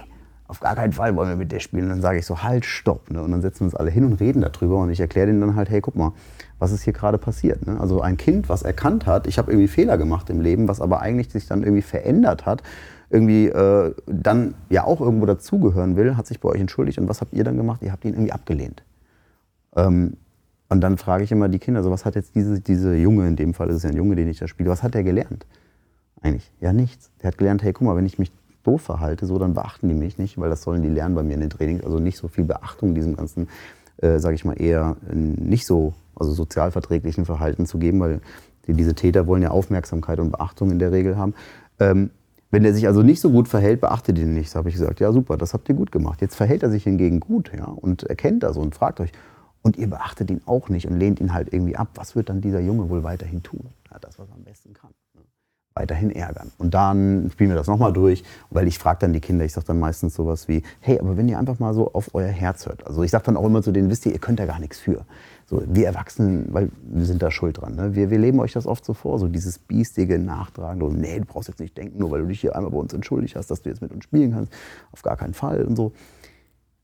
auf 0.52 0.60
gar 0.60 0.74
keinen 0.74 0.92
Fall 0.92 1.16
wollen 1.16 1.30
wir 1.30 1.36
mit 1.36 1.50
dir 1.50 1.60
spielen. 1.60 1.84
Und 1.84 1.90
dann 1.90 2.00
sage 2.02 2.18
ich 2.18 2.26
so, 2.26 2.42
halt, 2.42 2.66
stopp. 2.66 3.10
Ne? 3.10 3.22
Und 3.22 3.30
dann 3.30 3.40
setzen 3.40 3.60
wir 3.60 3.64
uns 3.68 3.74
alle 3.74 3.90
hin 3.90 4.04
und 4.04 4.20
reden 4.20 4.42
darüber. 4.42 4.80
Und 4.80 4.90
ich 4.90 5.00
erkläre 5.00 5.28
denen 5.28 5.40
dann 5.40 5.56
halt, 5.56 5.70
hey, 5.70 5.80
guck 5.80 5.96
mal, 5.96 6.12
was 6.58 6.72
ist 6.72 6.82
hier 6.82 6.92
gerade 6.92 7.16
passiert. 7.16 7.66
Ne? 7.66 7.80
Also 7.80 8.02
ein 8.02 8.18
Kind, 8.18 8.50
was 8.50 8.60
erkannt 8.60 9.06
hat, 9.06 9.26
ich 9.26 9.38
habe 9.38 9.50
irgendwie 9.50 9.66
Fehler 9.66 9.96
gemacht 9.96 10.28
im 10.28 10.42
Leben, 10.42 10.68
was 10.68 10.82
aber 10.82 11.00
eigentlich 11.00 11.30
sich 11.30 11.46
dann 11.46 11.62
irgendwie 11.62 11.80
verändert 11.80 12.44
hat, 12.44 12.62
irgendwie 13.08 13.46
äh, 13.46 13.94
dann 14.06 14.54
ja 14.68 14.84
auch 14.84 15.00
irgendwo 15.00 15.24
dazugehören 15.24 15.96
will, 15.96 16.18
hat 16.18 16.26
sich 16.26 16.38
bei 16.38 16.50
euch 16.50 16.60
entschuldigt. 16.60 16.98
Und 16.98 17.08
was 17.08 17.22
habt 17.22 17.32
ihr 17.32 17.44
dann 17.44 17.56
gemacht? 17.56 17.80
Ihr 17.82 17.90
habt 17.90 18.04
ihn 18.04 18.12
irgendwie 18.12 18.32
abgelehnt. 18.32 18.82
Ähm, 19.76 20.16
und 20.68 20.80
dann 20.80 20.96
frage 20.96 21.24
ich 21.24 21.32
immer 21.32 21.48
die 21.48 21.58
Kinder, 21.58 21.82
so 21.82 21.90
was 21.90 22.04
hat 22.04 22.14
jetzt 22.14 22.34
diese, 22.34 22.60
diese 22.60 22.94
Junge, 22.94 23.28
in 23.28 23.36
dem 23.36 23.52
Fall 23.52 23.68
ist 23.68 23.76
es 23.76 23.82
ja 23.82 23.90
ein 23.90 23.96
Junge, 23.96 24.16
den 24.16 24.28
ich 24.28 24.38
da 24.38 24.48
spiele, 24.48 24.70
was 24.70 24.82
hat 24.82 24.94
der 24.94 25.04
gelernt? 25.04 25.44
Eigentlich, 26.22 26.50
ja 26.60 26.72
nichts. 26.72 27.10
Der 27.20 27.28
hat 27.28 27.38
gelernt, 27.38 27.62
hey, 27.62 27.72
guck 27.72 27.86
mal, 27.86 27.96
wenn 27.96 28.06
ich 28.06 28.18
mich 28.18 28.32
doof 28.62 28.80
verhalte, 28.80 29.26
so, 29.26 29.38
dann 29.38 29.54
beachten 29.54 29.88
die 29.88 29.94
mich 29.94 30.18
nicht, 30.18 30.38
weil 30.38 30.48
das 30.48 30.62
sollen 30.62 30.82
die 30.82 30.88
lernen 30.88 31.14
bei 31.14 31.22
mir 31.22 31.34
in 31.34 31.40
den 31.40 31.50
Trainings. 31.50 31.84
Also 31.84 31.98
nicht 31.98 32.16
so 32.16 32.28
viel 32.28 32.44
Beachtung 32.44 32.94
diesem 32.94 33.16
ganzen, 33.16 33.48
äh, 33.98 34.18
sage 34.18 34.34
ich 34.34 34.44
mal, 34.44 34.60
eher 34.60 34.96
nicht 35.12 35.66
so, 35.66 35.94
also 36.14 36.32
sozialverträglichen 36.32 37.24
Verhalten 37.24 37.66
zu 37.66 37.78
geben, 37.78 38.00
weil 38.00 38.20
die, 38.66 38.74
diese 38.74 38.94
Täter 38.94 39.26
wollen 39.26 39.42
ja 39.42 39.50
Aufmerksamkeit 39.50 40.20
und 40.20 40.30
Beachtung 40.30 40.70
in 40.70 40.78
der 40.78 40.92
Regel 40.92 41.16
haben. 41.16 41.34
Ähm, 41.80 42.10
wenn 42.50 42.64
er 42.64 42.74
sich 42.74 42.86
also 42.86 43.02
nicht 43.02 43.20
so 43.20 43.30
gut 43.30 43.48
verhält, 43.48 43.80
beachtet 43.80 44.18
ihn 44.18 44.34
nicht. 44.34 44.50
So 44.50 44.58
habe 44.58 44.68
ich 44.68 44.74
gesagt, 44.74 45.00
ja 45.00 45.10
super, 45.10 45.36
das 45.36 45.54
habt 45.54 45.68
ihr 45.68 45.74
gut 45.74 45.90
gemacht. 45.90 46.20
Jetzt 46.20 46.36
verhält 46.36 46.62
er 46.62 46.70
sich 46.70 46.84
hingegen 46.84 47.18
gut 47.18 47.50
ja, 47.56 47.64
und 47.64 48.04
erkennt 48.04 48.42
das 48.42 48.56
und 48.56 48.74
fragt 48.74 49.00
euch, 49.00 49.10
und 49.62 49.76
ihr 49.76 49.88
beachtet 49.88 50.30
ihn 50.30 50.42
auch 50.46 50.68
nicht 50.68 50.86
und 50.86 50.98
lehnt 50.98 51.20
ihn 51.20 51.32
halt 51.32 51.52
irgendwie 51.52 51.76
ab. 51.76 51.88
Was 51.94 52.14
wird 52.16 52.28
dann 52.28 52.40
dieser 52.40 52.60
Junge 52.60 52.88
wohl 52.90 53.04
weiterhin 53.04 53.42
tun? 53.42 53.68
Ja, 53.90 53.98
das, 53.98 54.18
was 54.18 54.28
er 54.28 54.34
am 54.34 54.42
besten 54.42 54.72
kann. 54.74 54.90
Ne? 55.14 55.22
Weiterhin 55.74 56.10
ärgern. 56.10 56.52
Und 56.58 56.74
dann 56.74 57.30
spielen 57.32 57.50
wir 57.50 57.56
das 57.56 57.66
nochmal 57.66 57.92
durch, 57.92 58.24
weil 58.50 58.66
ich 58.66 58.78
frage 58.78 58.98
dann 59.00 59.12
die 59.12 59.20
Kinder, 59.20 59.44
ich 59.44 59.52
sage 59.52 59.66
dann 59.68 59.78
meistens 59.78 60.14
sowas 60.14 60.48
wie, 60.48 60.62
hey, 60.80 60.98
aber 61.00 61.16
wenn 61.16 61.28
ihr 61.28 61.38
einfach 61.38 61.58
mal 61.60 61.72
so 61.72 61.92
auf 61.94 62.14
euer 62.14 62.28
Herz 62.28 62.66
hört. 62.66 62.86
Also 62.86 63.02
ich 63.02 63.10
sage 63.10 63.24
dann 63.24 63.36
auch 63.36 63.46
immer 63.46 63.62
zu 63.62 63.72
denen, 63.72 63.88
wisst 63.88 64.04
ihr, 64.04 64.12
ihr 64.12 64.18
könnt 64.18 64.38
da 64.38 64.46
gar 64.46 64.58
nichts 64.58 64.78
für. 64.78 65.06
So, 65.46 65.62
wir 65.66 65.86
Erwachsenen, 65.86 66.52
weil 66.52 66.70
wir 66.82 67.06
sind 67.06 67.22
da 67.22 67.30
schuld 67.30 67.60
dran. 67.60 67.76
Ne? 67.76 67.94
Wir, 67.94 68.10
wir 68.10 68.18
leben 68.18 68.40
euch 68.40 68.52
das 68.52 68.66
oft 68.66 68.84
so 68.84 68.92
vor, 68.92 69.18
so 69.18 69.28
dieses 69.28 69.58
biestige, 69.58 70.18
nachtragende, 70.18 70.92
nee, 70.94 71.18
du 71.18 71.24
brauchst 71.24 71.48
jetzt 71.48 71.60
nicht 71.60 71.76
denken, 71.78 71.98
nur 71.98 72.10
weil 72.10 72.22
du 72.22 72.28
dich 72.28 72.40
hier 72.40 72.54
einmal 72.56 72.70
bei 72.70 72.78
uns 72.78 72.92
entschuldigt 72.92 73.36
hast, 73.36 73.50
dass 73.50 73.62
du 73.62 73.70
jetzt 73.70 73.80
mit 73.80 73.92
uns 73.92 74.04
spielen 74.04 74.32
kannst. 74.32 74.52
Auf 74.92 75.02
gar 75.02 75.16
keinen 75.16 75.34
Fall 75.34 75.64
und 75.64 75.76
so. 75.76 75.92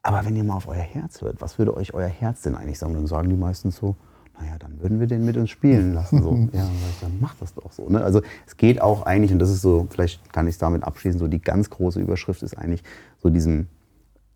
Aber 0.02 0.24
wenn 0.24 0.37
ihr 0.37 0.44
mal 0.44 0.54
auf 0.54 0.68
euer 0.68 0.76
Herz 0.76 1.20
hört, 1.22 1.40
was 1.40 1.58
würde 1.58 1.76
euch 1.76 1.94
euer 1.94 2.08
Herz 2.08 2.42
denn 2.42 2.54
eigentlich 2.54 2.78
sagen? 2.78 2.94
Dann 2.94 3.06
sagen 3.06 3.28
die 3.28 3.37
meistens 3.37 3.76
so, 3.76 3.96
naja, 4.40 4.56
dann 4.58 4.80
würden 4.80 5.00
wir 5.00 5.06
den 5.06 5.24
mit 5.24 5.37
uns 5.37 5.50
spielen 5.50 5.94
lassen. 5.94 6.22
So. 6.22 6.34
ja, 6.52 6.68
dann 7.00 7.20
macht 7.20 7.42
das 7.42 7.54
doch 7.54 7.72
so. 7.72 7.88
Ne? 7.88 8.02
Also 8.02 8.22
es 8.46 8.56
geht 8.56 8.80
auch 8.80 9.02
eigentlich, 9.02 9.32
und 9.32 9.38
das 9.40 9.50
ist 9.50 9.62
so, 9.62 9.87
vielleicht 9.90 10.32
kann 10.32 10.46
ich 10.46 10.54
es 10.54 10.58
damit 10.58 10.84
abschließen, 10.84 11.18
so 11.18 11.28
die 11.28 11.40
ganz 11.40 11.70
große 11.70 12.00
Überschrift 12.00 12.42
ist 12.42 12.56
eigentlich 12.56 12.82
so 13.18 13.30
diesem 13.30 13.66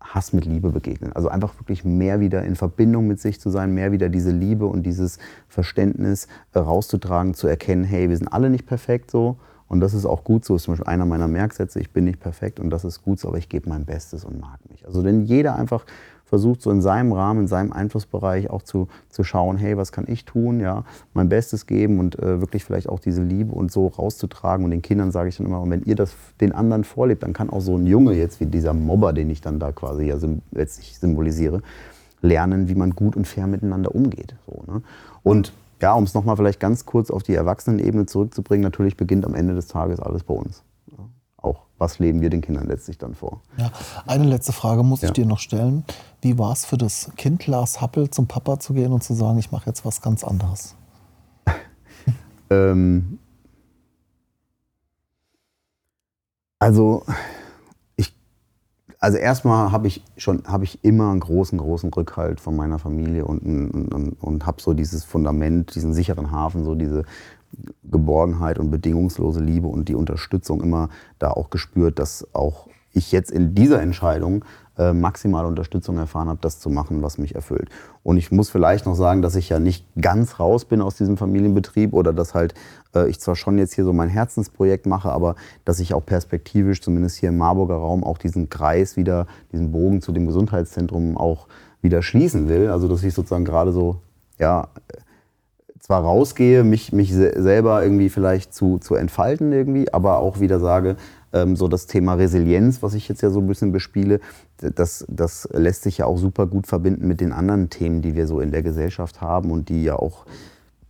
Hass 0.01 0.33
mit 0.33 0.45
Liebe 0.45 0.71
begegnen. 0.71 1.13
Also 1.13 1.29
einfach 1.29 1.57
wirklich 1.59 1.85
mehr 1.85 2.19
wieder 2.19 2.43
in 2.43 2.55
Verbindung 2.55 3.07
mit 3.07 3.21
sich 3.21 3.39
zu 3.39 3.49
sein, 3.49 3.73
mehr 3.73 3.93
wieder 3.93 4.09
diese 4.09 4.31
Liebe 4.31 4.65
und 4.65 4.83
dieses 4.83 5.17
Verständnis 5.47 6.27
rauszutragen, 6.53 7.33
zu 7.33 7.47
erkennen, 7.47 7.85
hey, 7.85 8.09
wir 8.09 8.17
sind 8.17 8.27
alle 8.27 8.49
nicht 8.49 8.65
perfekt 8.65 9.09
so 9.09 9.37
und 9.73 9.79
das 9.79 9.95
ist 9.95 10.05
auch 10.05 10.23
gut 10.23 10.45
so, 10.45 10.55
ist 10.55 10.63
zum 10.63 10.73
Beispiel 10.73 10.85
einer 10.85 11.07
meiner 11.07 11.27
Merksätze, 11.27 11.79
ich 11.79 11.89
bin 11.89 12.03
nicht 12.03 12.19
perfekt 12.19 12.59
und 12.59 12.69
das 12.69 12.85
ist 12.85 13.01
gut 13.01 13.19
so, 13.19 13.29
aber 13.29 13.39
ich 13.39 13.49
gebe 13.49 13.67
mein 13.67 13.85
Bestes 13.85 14.23
und 14.23 14.39
mag 14.39 14.59
mich. 14.69 14.85
Also 14.85 15.03
wenn 15.03 15.23
jeder 15.25 15.55
einfach 15.55 15.83
versucht, 16.25 16.61
so 16.61 16.69
in 16.69 16.79
seinem 16.79 17.11
Rahmen, 17.11 17.41
in 17.41 17.47
seinem 17.47 17.73
Einflussbereich 17.73 18.51
auch 18.51 18.61
zu, 18.61 18.87
zu 19.09 19.23
schauen, 19.23 19.57
hey, 19.57 19.75
was 19.75 19.91
kann 19.91 20.05
ich 20.07 20.25
tun, 20.25 20.59
ja, 20.59 20.83
mein 21.15 21.27
Bestes 21.27 21.65
geben 21.65 21.99
und 21.99 22.19
äh, 22.19 22.39
wirklich 22.39 22.63
vielleicht 22.63 22.87
auch 22.87 22.99
diese 22.99 23.23
Liebe 23.23 23.51
und 23.51 23.71
so 23.71 23.87
rauszutragen. 23.87 24.63
Und 24.63 24.69
den 24.69 24.83
Kindern 24.83 25.11
sage 25.11 25.29
ich 25.29 25.37
dann 25.37 25.47
immer, 25.47 25.67
wenn 25.67 25.81
ihr 25.85 25.95
das 25.95 26.13
den 26.39 26.51
anderen 26.51 26.83
vorlebt, 26.83 27.23
dann 27.23 27.33
kann 27.33 27.49
auch 27.49 27.61
so 27.61 27.75
ein 27.75 27.87
Junge 27.87 28.13
jetzt 28.13 28.39
wie 28.41 28.45
dieser 28.45 28.75
Mobber, 28.75 29.11
den 29.11 29.31
ich 29.31 29.41
dann 29.41 29.57
da 29.57 29.71
quasi 29.71 30.05
ja 30.05 30.17
letztlich 30.51 30.99
symbolisiere, 30.99 31.63
lernen, 32.21 32.69
wie 32.69 32.75
man 32.75 32.91
gut 32.91 33.15
und 33.15 33.25
fair 33.25 33.47
miteinander 33.47 33.95
umgeht. 33.95 34.35
So, 34.45 34.71
ne? 34.71 34.83
Und 35.23 35.51
ja, 35.81 35.93
um 35.93 36.03
es 36.03 36.13
nochmal 36.13 36.37
vielleicht 36.37 36.59
ganz 36.59 36.85
kurz 36.85 37.11
auf 37.11 37.23
die 37.23 37.35
Erwachsenenebene 37.35 38.05
zurückzubringen, 38.05 38.63
natürlich 38.63 38.97
beginnt 38.97 39.25
am 39.25 39.35
Ende 39.35 39.55
des 39.55 39.67
Tages 39.67 39.99
alles 39.99 40.23
bei 40.23 40.33
uns. 40.33 40.63
Ja, 40.87 40.97
auch 41.37 41.63
was 41.77 41.99
leben 41.99 42.21
wir 42.21 42.29
den 42.29 42.41
Kindern 42.41 42.67
letztlich 42.67 42.97
dann 42.97 43.13
vor? 43.13 43.41
Ja, 43.57 43.71
eine 44.07 44.23
letzte 44.23 44.53
Frage 44.53 44.83
muss 44.83 45.03
ich 45.03 45.11
dir 45.11 45.25
noch 45.25 45.39
stellen. 45.39 45.83
Wie 46.21 46.37
war 46.37 46.53
es 46.53 46.65
für 46.65 46.77
das 46.77 47.11
Kind 47.17 47.47
Lars 47.47 47.81
Happel, 47.81 48.09
zum 48.09 48.27
Papa 48.27 48.59
zu 48.59 48.73
gehen 48.73 48.93
und 48.93 49.03
zu 49.03 49.13
sagen, 49.13 49.37
ich 49.39 49.51
mache 49.51 49.67
jetzt 49.67 49.83
was 49.85 50.01
ganz 50.01 50.23
anderes? 50.23 50.75
ähm, 52.49 53.19
also 56.59 57.03
also 59.03 59.17
erstmal 59.17 59.73
habe 59.73 59.87
ich 59.87 60.01
schon 60.15 60.43
habe 60.47 60.63
ich 60.63 60.81
immer 60.81 61.11
einen 61.11 61.19
großen 61.19 61.57
großen 61.57 61.89
Rückhalt 61.89 62.39
von 62.39 62.55
meiner 62.55 62.79
Familie 62.79 63.25
und, 63.25 63.41
und, 63.41 63.93
und, 63.93 64.13
und 64.13 64.45
habe 64.45 64.61
so 64.61 64.73
dieses 64.73 65.03
Fundament, 65.03 65.75
diesen 65.75 65.93
sicheren 65.93 66.31
Hafen, 66.31 66.63
so 66.63 66.73
diese 66.73 67.03
Geborgenheit 67.83 68.59
und 68.59 68.71
bedingungslose 68.71 69.41
Liebe 69.41 69.67
und 69.67 69.89
die 69.89 69.95
Unterstützung 69.95 70.61
immer 70.61 70.87
da 71.19 71.31
auch 71.31 71.49
gespürt, 71.49 71.99
dass 71.99 72.25
auch 72.33 72.69
ich 72.93 73.11
jetzt 73.11 73.29
in 73.29 73.53
dieser 73.53 73.81
Entscheidung 73.81 74.45
äh, 74.77 74.93
maximale 74.93 75.49
Unterstützung 75.49 75.97
erfahren 75.97 76.29
habe, 76.29 76.39
das 76.41 76.61
zu 76.61 76.69
machen, 76.69 77.01
was 77.01 77.17
mich 77.17 77.35
erfüllt. 77.35 77.69
Und 78.03 78.15
ich 78.15 78.31
muss 78.31 78.49
vielleicht 78.49 78.85
noch 78.85 78.95
sagen, 78.95 79.21
dass 79.21 79.35
ich 79.35 79.49
ja 79.49 79.59
nicht 79.59 79.85
ganz 79.99 80.39
raus 80.39 80.63
bin 80.63 80.81
aus 80.81 80.95
diesem 80.95 81.17
Familienbetrieb 81.17 81.93
oder 81.93 82.13
dass 82.13 82.33
halt 82.33 82.53
äh, 82.95 83.09
ich 83.09 83.19
zwar 83.19 83.35
schon 83.35 83.57
jetzt 83.57 83.73
hier 83.73 83.83
so 83.83 83.93
mein 83.93 84.09
Herzensprojekt 84.09 84.85
mache, 84.85 85.11
aber 85.11 85.35
dass 85.65 85.79
ich 85.79 85.93
auch 85.93 86.05
perspektivisch, 86.05 86.81
zumindest 86.81 87.17
hier 87.17 87.29
im 87.29 87.37
Marburger 87.37 87.75
Raum, 87.75 88.03
auch 88.03 88.17
diesen 88.17 88.49
Kreis 88.49 88.97
wieder, 88.97 89.27
diesen 89.51 89.71
Bogen 89.71 90.01
zu 90.01 90.11
dem 90.11 90.25
Gesundheitszentrum 90.27 91.17
auch 91.17 91.47
wieder 91.81 92.01
schließen 92.01 92.49
will. 92.49 92.69
Also 92.69 92.87
dass 92.87 93.03
ich 93.03 93.13
sozusagen 93.13 93.45
gerade 93.45 93.71
so, 93.71 93.97
ja, 94.39 94.69
zwar 95.83 96.01
rausgehe, 96.01 96.63
mich, 96.63 96.93
mich 96.93 97.13
selber 97.13 97.83
irgendwie 97.83 98.09
vielleicht 98.09 98.53
zu, 98.53 98.77
zu 98.77 98.95
entfalten 98.95 99.51
irgendwie, 99.51 99.93
aber 99.93 100.19
auch 100.19 100.39
wieder 100.39 100.61
sage, 100.61 100.95
ähm, 101.33 101.57
so 101.57 101.67
das 101.67 101.87
Thema 101.87 102.13
Resilienz, 102.13 102.81
was 102.81 102.93
ich 102.93 103.09
jetzt 103.09 103.21
ja 103.21 103.29
so 103.29 103.41
ein 103.41 103.47
bisschen 103.47 103.73
bespiele, 103.73 104.21
das, 104.57 105.05
das 105.09 105.49
lässt 105.51 105.83
sich 105.83 105.97
ja 105.97 106.05
auch 106.05 106.17
super 106.17 106.47
gut 106.47 106.67
verbinden 106.67 107.05
mit 107.05 107.19
den 107.19 107.33
anderen 107.33 107.69
Themen, 107.69 108.01
die 108.01 108.15
wir 108.15 108.27
so 108.27 108.39
in 108.39 108.51
der 108.51 108.63
Gesellschaft 108.63 109.19
haben 109.19 109.51
und 109.51 109.67
die 109.67 109.83
ja 109.83 109.97
auch 109.97 110.25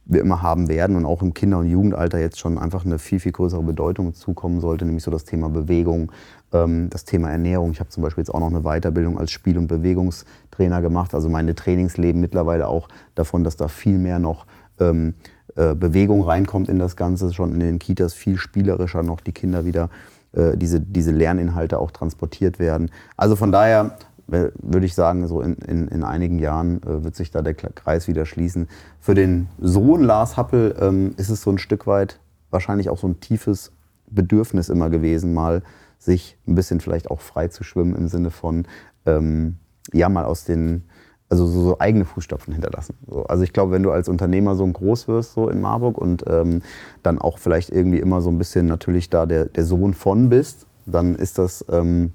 wir 0.06 0.22
immer 0.22 0.42
haben 0.42 0.68
werden 0.68 0.96
und 0.96 1.06
auch 1.06 1.22
im 1.22 1.34
Kinder- 1.34 1.60
und 1.60 1.70
Jugendalter 1.70 2.20
jetzt 2.20 2.39
schon 2.39 2.58
einfach 2.58 2.86
eine 2.86 3.00
viel, 3.00 3.20
viel 3.20 3.32
größere 3.32 3.63
Bedeutung 3.63 4.13
zukommen 4.13 4.60
sollte, 4.60 4.86
nämlich 4.86 5.04
so 5.04 5.12
das 5.12 5.24
Thema 5.24 5.50
Bewegung, 5.50 6.12
ähm, 6.52 6.89
das 6.89 7.06
Thema 7.06 7.32
Ernährung. 7.32 7.72
Ich 7.72 7.80
habe 7.80 7.89
zum 7.89 8.04
Beispiel 8.04 8.22
jetzt 8.22 8.34
auch 8.34 8.39
noch 8.39 8.50
eine 8.50 8.62
Weiterbildung 8.62 9.18
als 9.18 9.32
Spiel- 9.32 9.58
und 9.58 9.68
Bewegungstrainer 9.68 10.82
gemacht. 10.82 11.13
Also 11.13 11.30
meine 11.30 11.56
Trainings 11.56 11.98
leben 11.98 12.20
mittlerweile 12.20 12.68
auch 12.68 12.89
davon, 13.16 13.44
dass 13.44 13.56
da 13.56 13.68
viel 13.68 13.98
mehr 13.98 14.20
noch 14.20 14.46
ähm, 14.80 15.13
äh, 15.56 15.74
Bewegung 15.76 16.24
reinkommt 16.24 16.68
in 16.68 16.80
das 16.80 16.96
Ganze, 16.96 17.34
schon 17.34 17.54
in 17.54 17.60
den 17.60 17.80
Kitas 17.80 18.13
viel 18.13 18.38
spielerischer 18.38 19.04
noch 19.04 19.22
die 19.22 19.32
Kinder 19.32 19.66
wieder 19.66 19.89
äh, 20.34 20.58
diese, 20.58 20.80
diese 20.80 21.12
Lerninhalte 21.12 21.80
auch 21.80 21.92
transportiert 21.92 22.60
werden. 22.60 22.89
Also 23.18 23.36
von 23.36 23.52
daher 23.52 23.98
würde 24.27 24.86
ich 24.86 24.95
sagen, 24.95 25.27
so 25.27 25.41
in, 25.41 25.55
in, 25.55 25.88
in 25.88 26.03
einigen 26.03 26.39
Jahren 26.39 26.81
äh, 26.83 27.03
wird 27.03 27.15
sich 27.15 27.31
da 27.31 27.41
der 27.41 27.53
Kreis 27.53 28.07
wieder 28.07 28.25
schließen. 28.25 28.67
Für 28.99 29.15
den 29.15 29.47
Sohn 29.59 30.03
Lars 30.03 30.38
Happel 30.38 30.75
ähm, 30.79 31.13
ist 31.17 31.29
es 31.29 31.41
so 31.41 31.51
ein 31.51 31.57
Stück 31.57 31.88
weit 31.88 32.19
wahrscheinlich 32.49 32.89
auch 32.89 32.97
so 32.97 33.07
ein 33.07 33.19
tiefes 33.19 33.71
Bedürfnis 34.09 34.69
immer 34.69 34.89
gewesen, 34.89 35.33
mal 35.33 35.63
sich 35.97 36.38
ein 36.47 36.55
bisschen 36.55 36.79
vielleicht 36.79 37.09
auch 37.09 37.21
frei 37.21 37.47
zu 37.47 37.63
schwimmen 37.63 37.95
im 37.95 38.07
Sinne 38.07 38.29
von, 38.29 38.65
ähm, 39.05 39.57
ja, 39.91 40.09
mal 40.09 40.26
aus 40.26 40.45
den, 40.45 40.84
also 41.30 41.45
so, 41.47 41.61
so 41.61 41.80
eigene 41.80 42.05
Fußstapfen 42.05 42.53
hinterlassen. 42.53 42.95
So, 43.07 43.24
also 43.24 43.43
ich 43.43 43.53
glaube, 43.53 43.71
wenn 43.71 43.84
du 43.84 43.91
als 43.91 44.09
Unternehmer 44.09 44.55
so 44.55 44.67
groß 44.67 45.07
wirst, 45.07 45.34
so 45.34 45.49
in 45.49 45.61
Marburg 45.61 45.97
und 45.97 46.24
ähm, 46.28 46.61
dann 47.01 47.19
auch 47.19 47.38
vielleicht 47.38 47.69
irgendwie 47.71 47.99
immer 47.99 48.21
so 48.21 48.30
ein 48.30 48.38
bisschen 48.38 48.65
natürlich 48.67 49.09
da 49.09 49.26
der, 49.26 49.45
der 49.45 49.65
Sohn 49.65 49.93
von 49.93 50.30
bist, 50.30 50.67
dann 50.86 51.15
ist 51.15 51.38
das 51.38 51.65
ähm, 51.69 52.11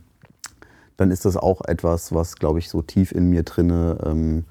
dann 0.99 1.11
ist 1.11 1.25
das 1.25 1.37
auch 1.37 1.63
etwas, 1.65 2.13
was, 2.13 2.37
glaube 2.37 2.59
ich, 2.59 2.69
so 2.69 2.83
tief 2.83 3.13
in 3.13 3.31
mir 3.31 3.45
drinne 3.45 3.97
ähm, 4.05 4.45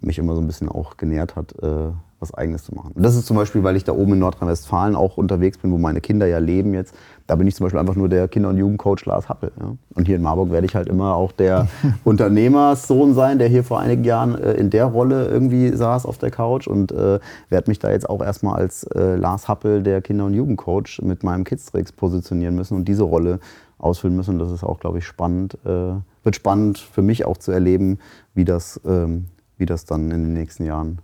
mich 0.00 0.18
immer 0.18 0.34
so 0.34 0.40
ein 0.40 0.46
bisschen 0.46 0.68
auch 0.68 0.96
genährt 0.96 1.34
hat, 1.34 1.52
äh, 1.60 1.90
was 2.20 2.32
Eigenes 2.32 2.62
zu 2.62 2.72
machen. 2.72 2.92
Und 2.94 3.02
das 3.02 3.16
ist 3.16 3.26
zum 3.26 3.36
Beispiel, 3.36 3.64
weil 3.64 3.74
ich 3.74 3.82
da 3.82 3.92
oben 3.92 4.12
in 4.12 4.20
Nordrhein-Westfalen 4.20 4.94
auch 4.94 5.16
unterwegs 5.16 5.58
bin, 5.58 5.72
wo 5.72 5.78
meine 5.78 6.00
Kinder 6.00 6.26
ja 6.26 6.38
leben 6.38 6.72
jetzt. 6.72 6.94
Da 7.26 7.34
bin 7.34 7.48
ich 7.48 7.56
zum 7.56 7.64
Beispiel 7.64 7.80
einfach 7.80 7.96
nur 7.96 8.08
der 8.08 8.28
Kinder- 8.28 8.50
und 8.50 8.58
Jugendcoach 8.58 9.04
Lars 9.06 9.28
Happel. 9.28 9.50
Ja. 9.58 9.74
Und 9.96 10.06
hier 10.06 10.14
in 10.14 10.22
Marburg 10.22 10.52
werde 10.52 10.66
ich 10.66 10.76
halt 10.76 10.88
immer 10.88 11.16
auch 11.16 11.32
der 11.32 11.66
Unternehmerssohn 12.04 13.14
sein, 13.14 13.40
der 13.40 13.48
hier 13.48 13.64
vor 13.64 13.80
einigen 13.80 14.04
Jahren 14.04 14.40
äh, 14.40 14.52
in 14.52 14.70
der 14.70 14.84
Rolle 14.84 15.26
irgendwie 15.26 15.74
saß 15.74 16.06
auf 16.06 16.18
der 16.18 16.30
Couch 16.30 16.68
und 16.68 16.92
äh, 16.92 17.18
werde 17.48 17.70
mich 17.70 17.80
da 17.80 17.90
jetzt 17.90 18.08
auch 18.08 18.22
erstmal 18.22 18.56
als 18.56 18.84
äh, 18.84 19.16
Lars 19.16 19.48
Happel, 19.48 19.82
der 19.82 20.00
Kinder- 20.00 20.26
und 20.26 20.34
Jugendcoach 20.34 21.00
mit 21.02 21.24
meinem 21.24 21.42
Kids-Tricks 21.42 21.90
positionieren 21.90 22.54
müssen 22.54 22.76
und 22.76 22.84
diese 22.84 23.02
Rolle 23.02 23.40
ausfüllen 23.82 24.16
müssen. 24.16 24.38
Das 24.38 24.50
ist 24.50 24.64
auch, 24.64 24.80
glaube 24.80 24.98
ich, 24.98 25.06
spannend. 25.06 25.58
Äh, 25.64 25.94
wird 26.22 26.36
spannend 26.36 26.78
für 26.78 27.02
mich 27.02 27.24
auch 27.24 27.36
zu 27.36 27.52
erleben, 27.52 27.98
wie 28.34 28.44
das, 28.44 28.80
ähm, 28.84 29.26
wie 29.58 29.66
das 29.66 29.84
dann 29.84 30.10
in 30.10 30.22
den 30.22 30.32
nächsten 30.32 30.64
Jahren 30.64 31.00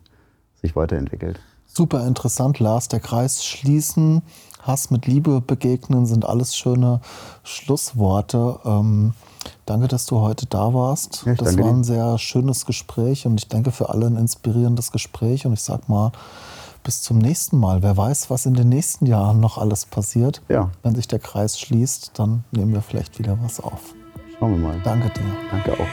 sich 0.61 0.77
weiterentwickelt. 0.77 1.41
Super 1.67 2.07
interessant, 2.07 2.59
Lars. 2.61 2.89
Der 2.89 3.01
Kreis 3.01 3.45
schließen, 3.45 4.23
Hass 4.63 4.91
mit 4.91 5.07
Liebe 5.07 5.41
begegnen 5.41 6.07
sind 6.07 6.25
alles 6.25 6.57
schöne 6.57 7.01
Schlussworte. 7.43 8.59
Ähm, 8.65 9.15
danke, 9.67 9.89
dass 9.89 10.07
du 10.07 10.21
heute 10.21 10.47
da 10.47 10.75
warst. 10.75 11.25
Ja, 11.27 11.35
das 11.35 11.59
war 11.59 11.69
ein 11.69 11.85
sehr 11.85 12.19
schönes 12.19 12.67
Gespräch 12.67 13.27
und 13.27 13.39
ich 13.39 13.49
denke 13.49 13.71
für 13.71 13.91
alle 13.91 14.07
ein 14.07 14.17
inspirierendes 14.17 14.93
Gespräch. 14.93 15.47
Und 15.47 15.53
ich 15.53 15.63
sag 15.63 15.89
mal, 15.89 16.13
bis 16.83 17.03
zum 17.03 17.19
nächsten 17.19 17.59
Mal. 17.59 17.83
Wer 17.83 17.97
weiß, 17.97 18.31
was 18.31 18.47
in 18.47 18.55
den 18.55 18.69
nächsten 18.69 19.07
Jahren 19.07 19.41
noch 19.41 19.59
alles 19.59 19.87
passiert. 19.87 20.43
Ja. 20.49 20.71
Wenn 20.83 20.95
sich 20.95 21.09
der 21.09 21.19
Kreis 21.19 21.59
schließt, 21.59 22.13
dann 22.15 22.45
nehmen 22.51 22.73
wir 22.73 22.83
vielleicht 22.83 23.19
wieder 23.19 23.39
was 23.43 23.61
auf. 23.61 23.95
Schauen 24.39 24.53
wir 24.53 24.69
mal. 24.69 24.81
Danke 24.85 25.11
dir. 25.11 25.25
Danke 25.51 25.73
auch. 25.75 25.89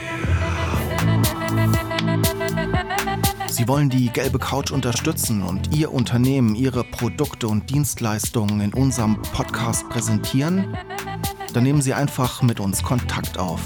Sie 3.48 3.66
wollen 3.68 3.88
die 3.88 4.10
gelbe 4.10 4.38
Couch 4.38 4.70
unterstützen 4.70 5.42
und 5.42 5.74
Ihr 5.74 5.92
Unternehmen, 5.92 6.54
Ihre 6.54 6.84
Produkte 6.84 7.48
und 7.48 7.70
Dienstleistungen 7.70 8.60
in 8.60 8.74
unserem 8.74 9.22
Podcast 9.22 9.88
präsentieren? 9.88 10.76
Dann 11.54 11.62
nehmen 11.62 11.80
Sie 11.80 11.94
einfach 11.94 12.42
mit 12.42 12.60
uns 12.60 12.82
Kontakt 12.82 13.38
auf. 13.38 13.62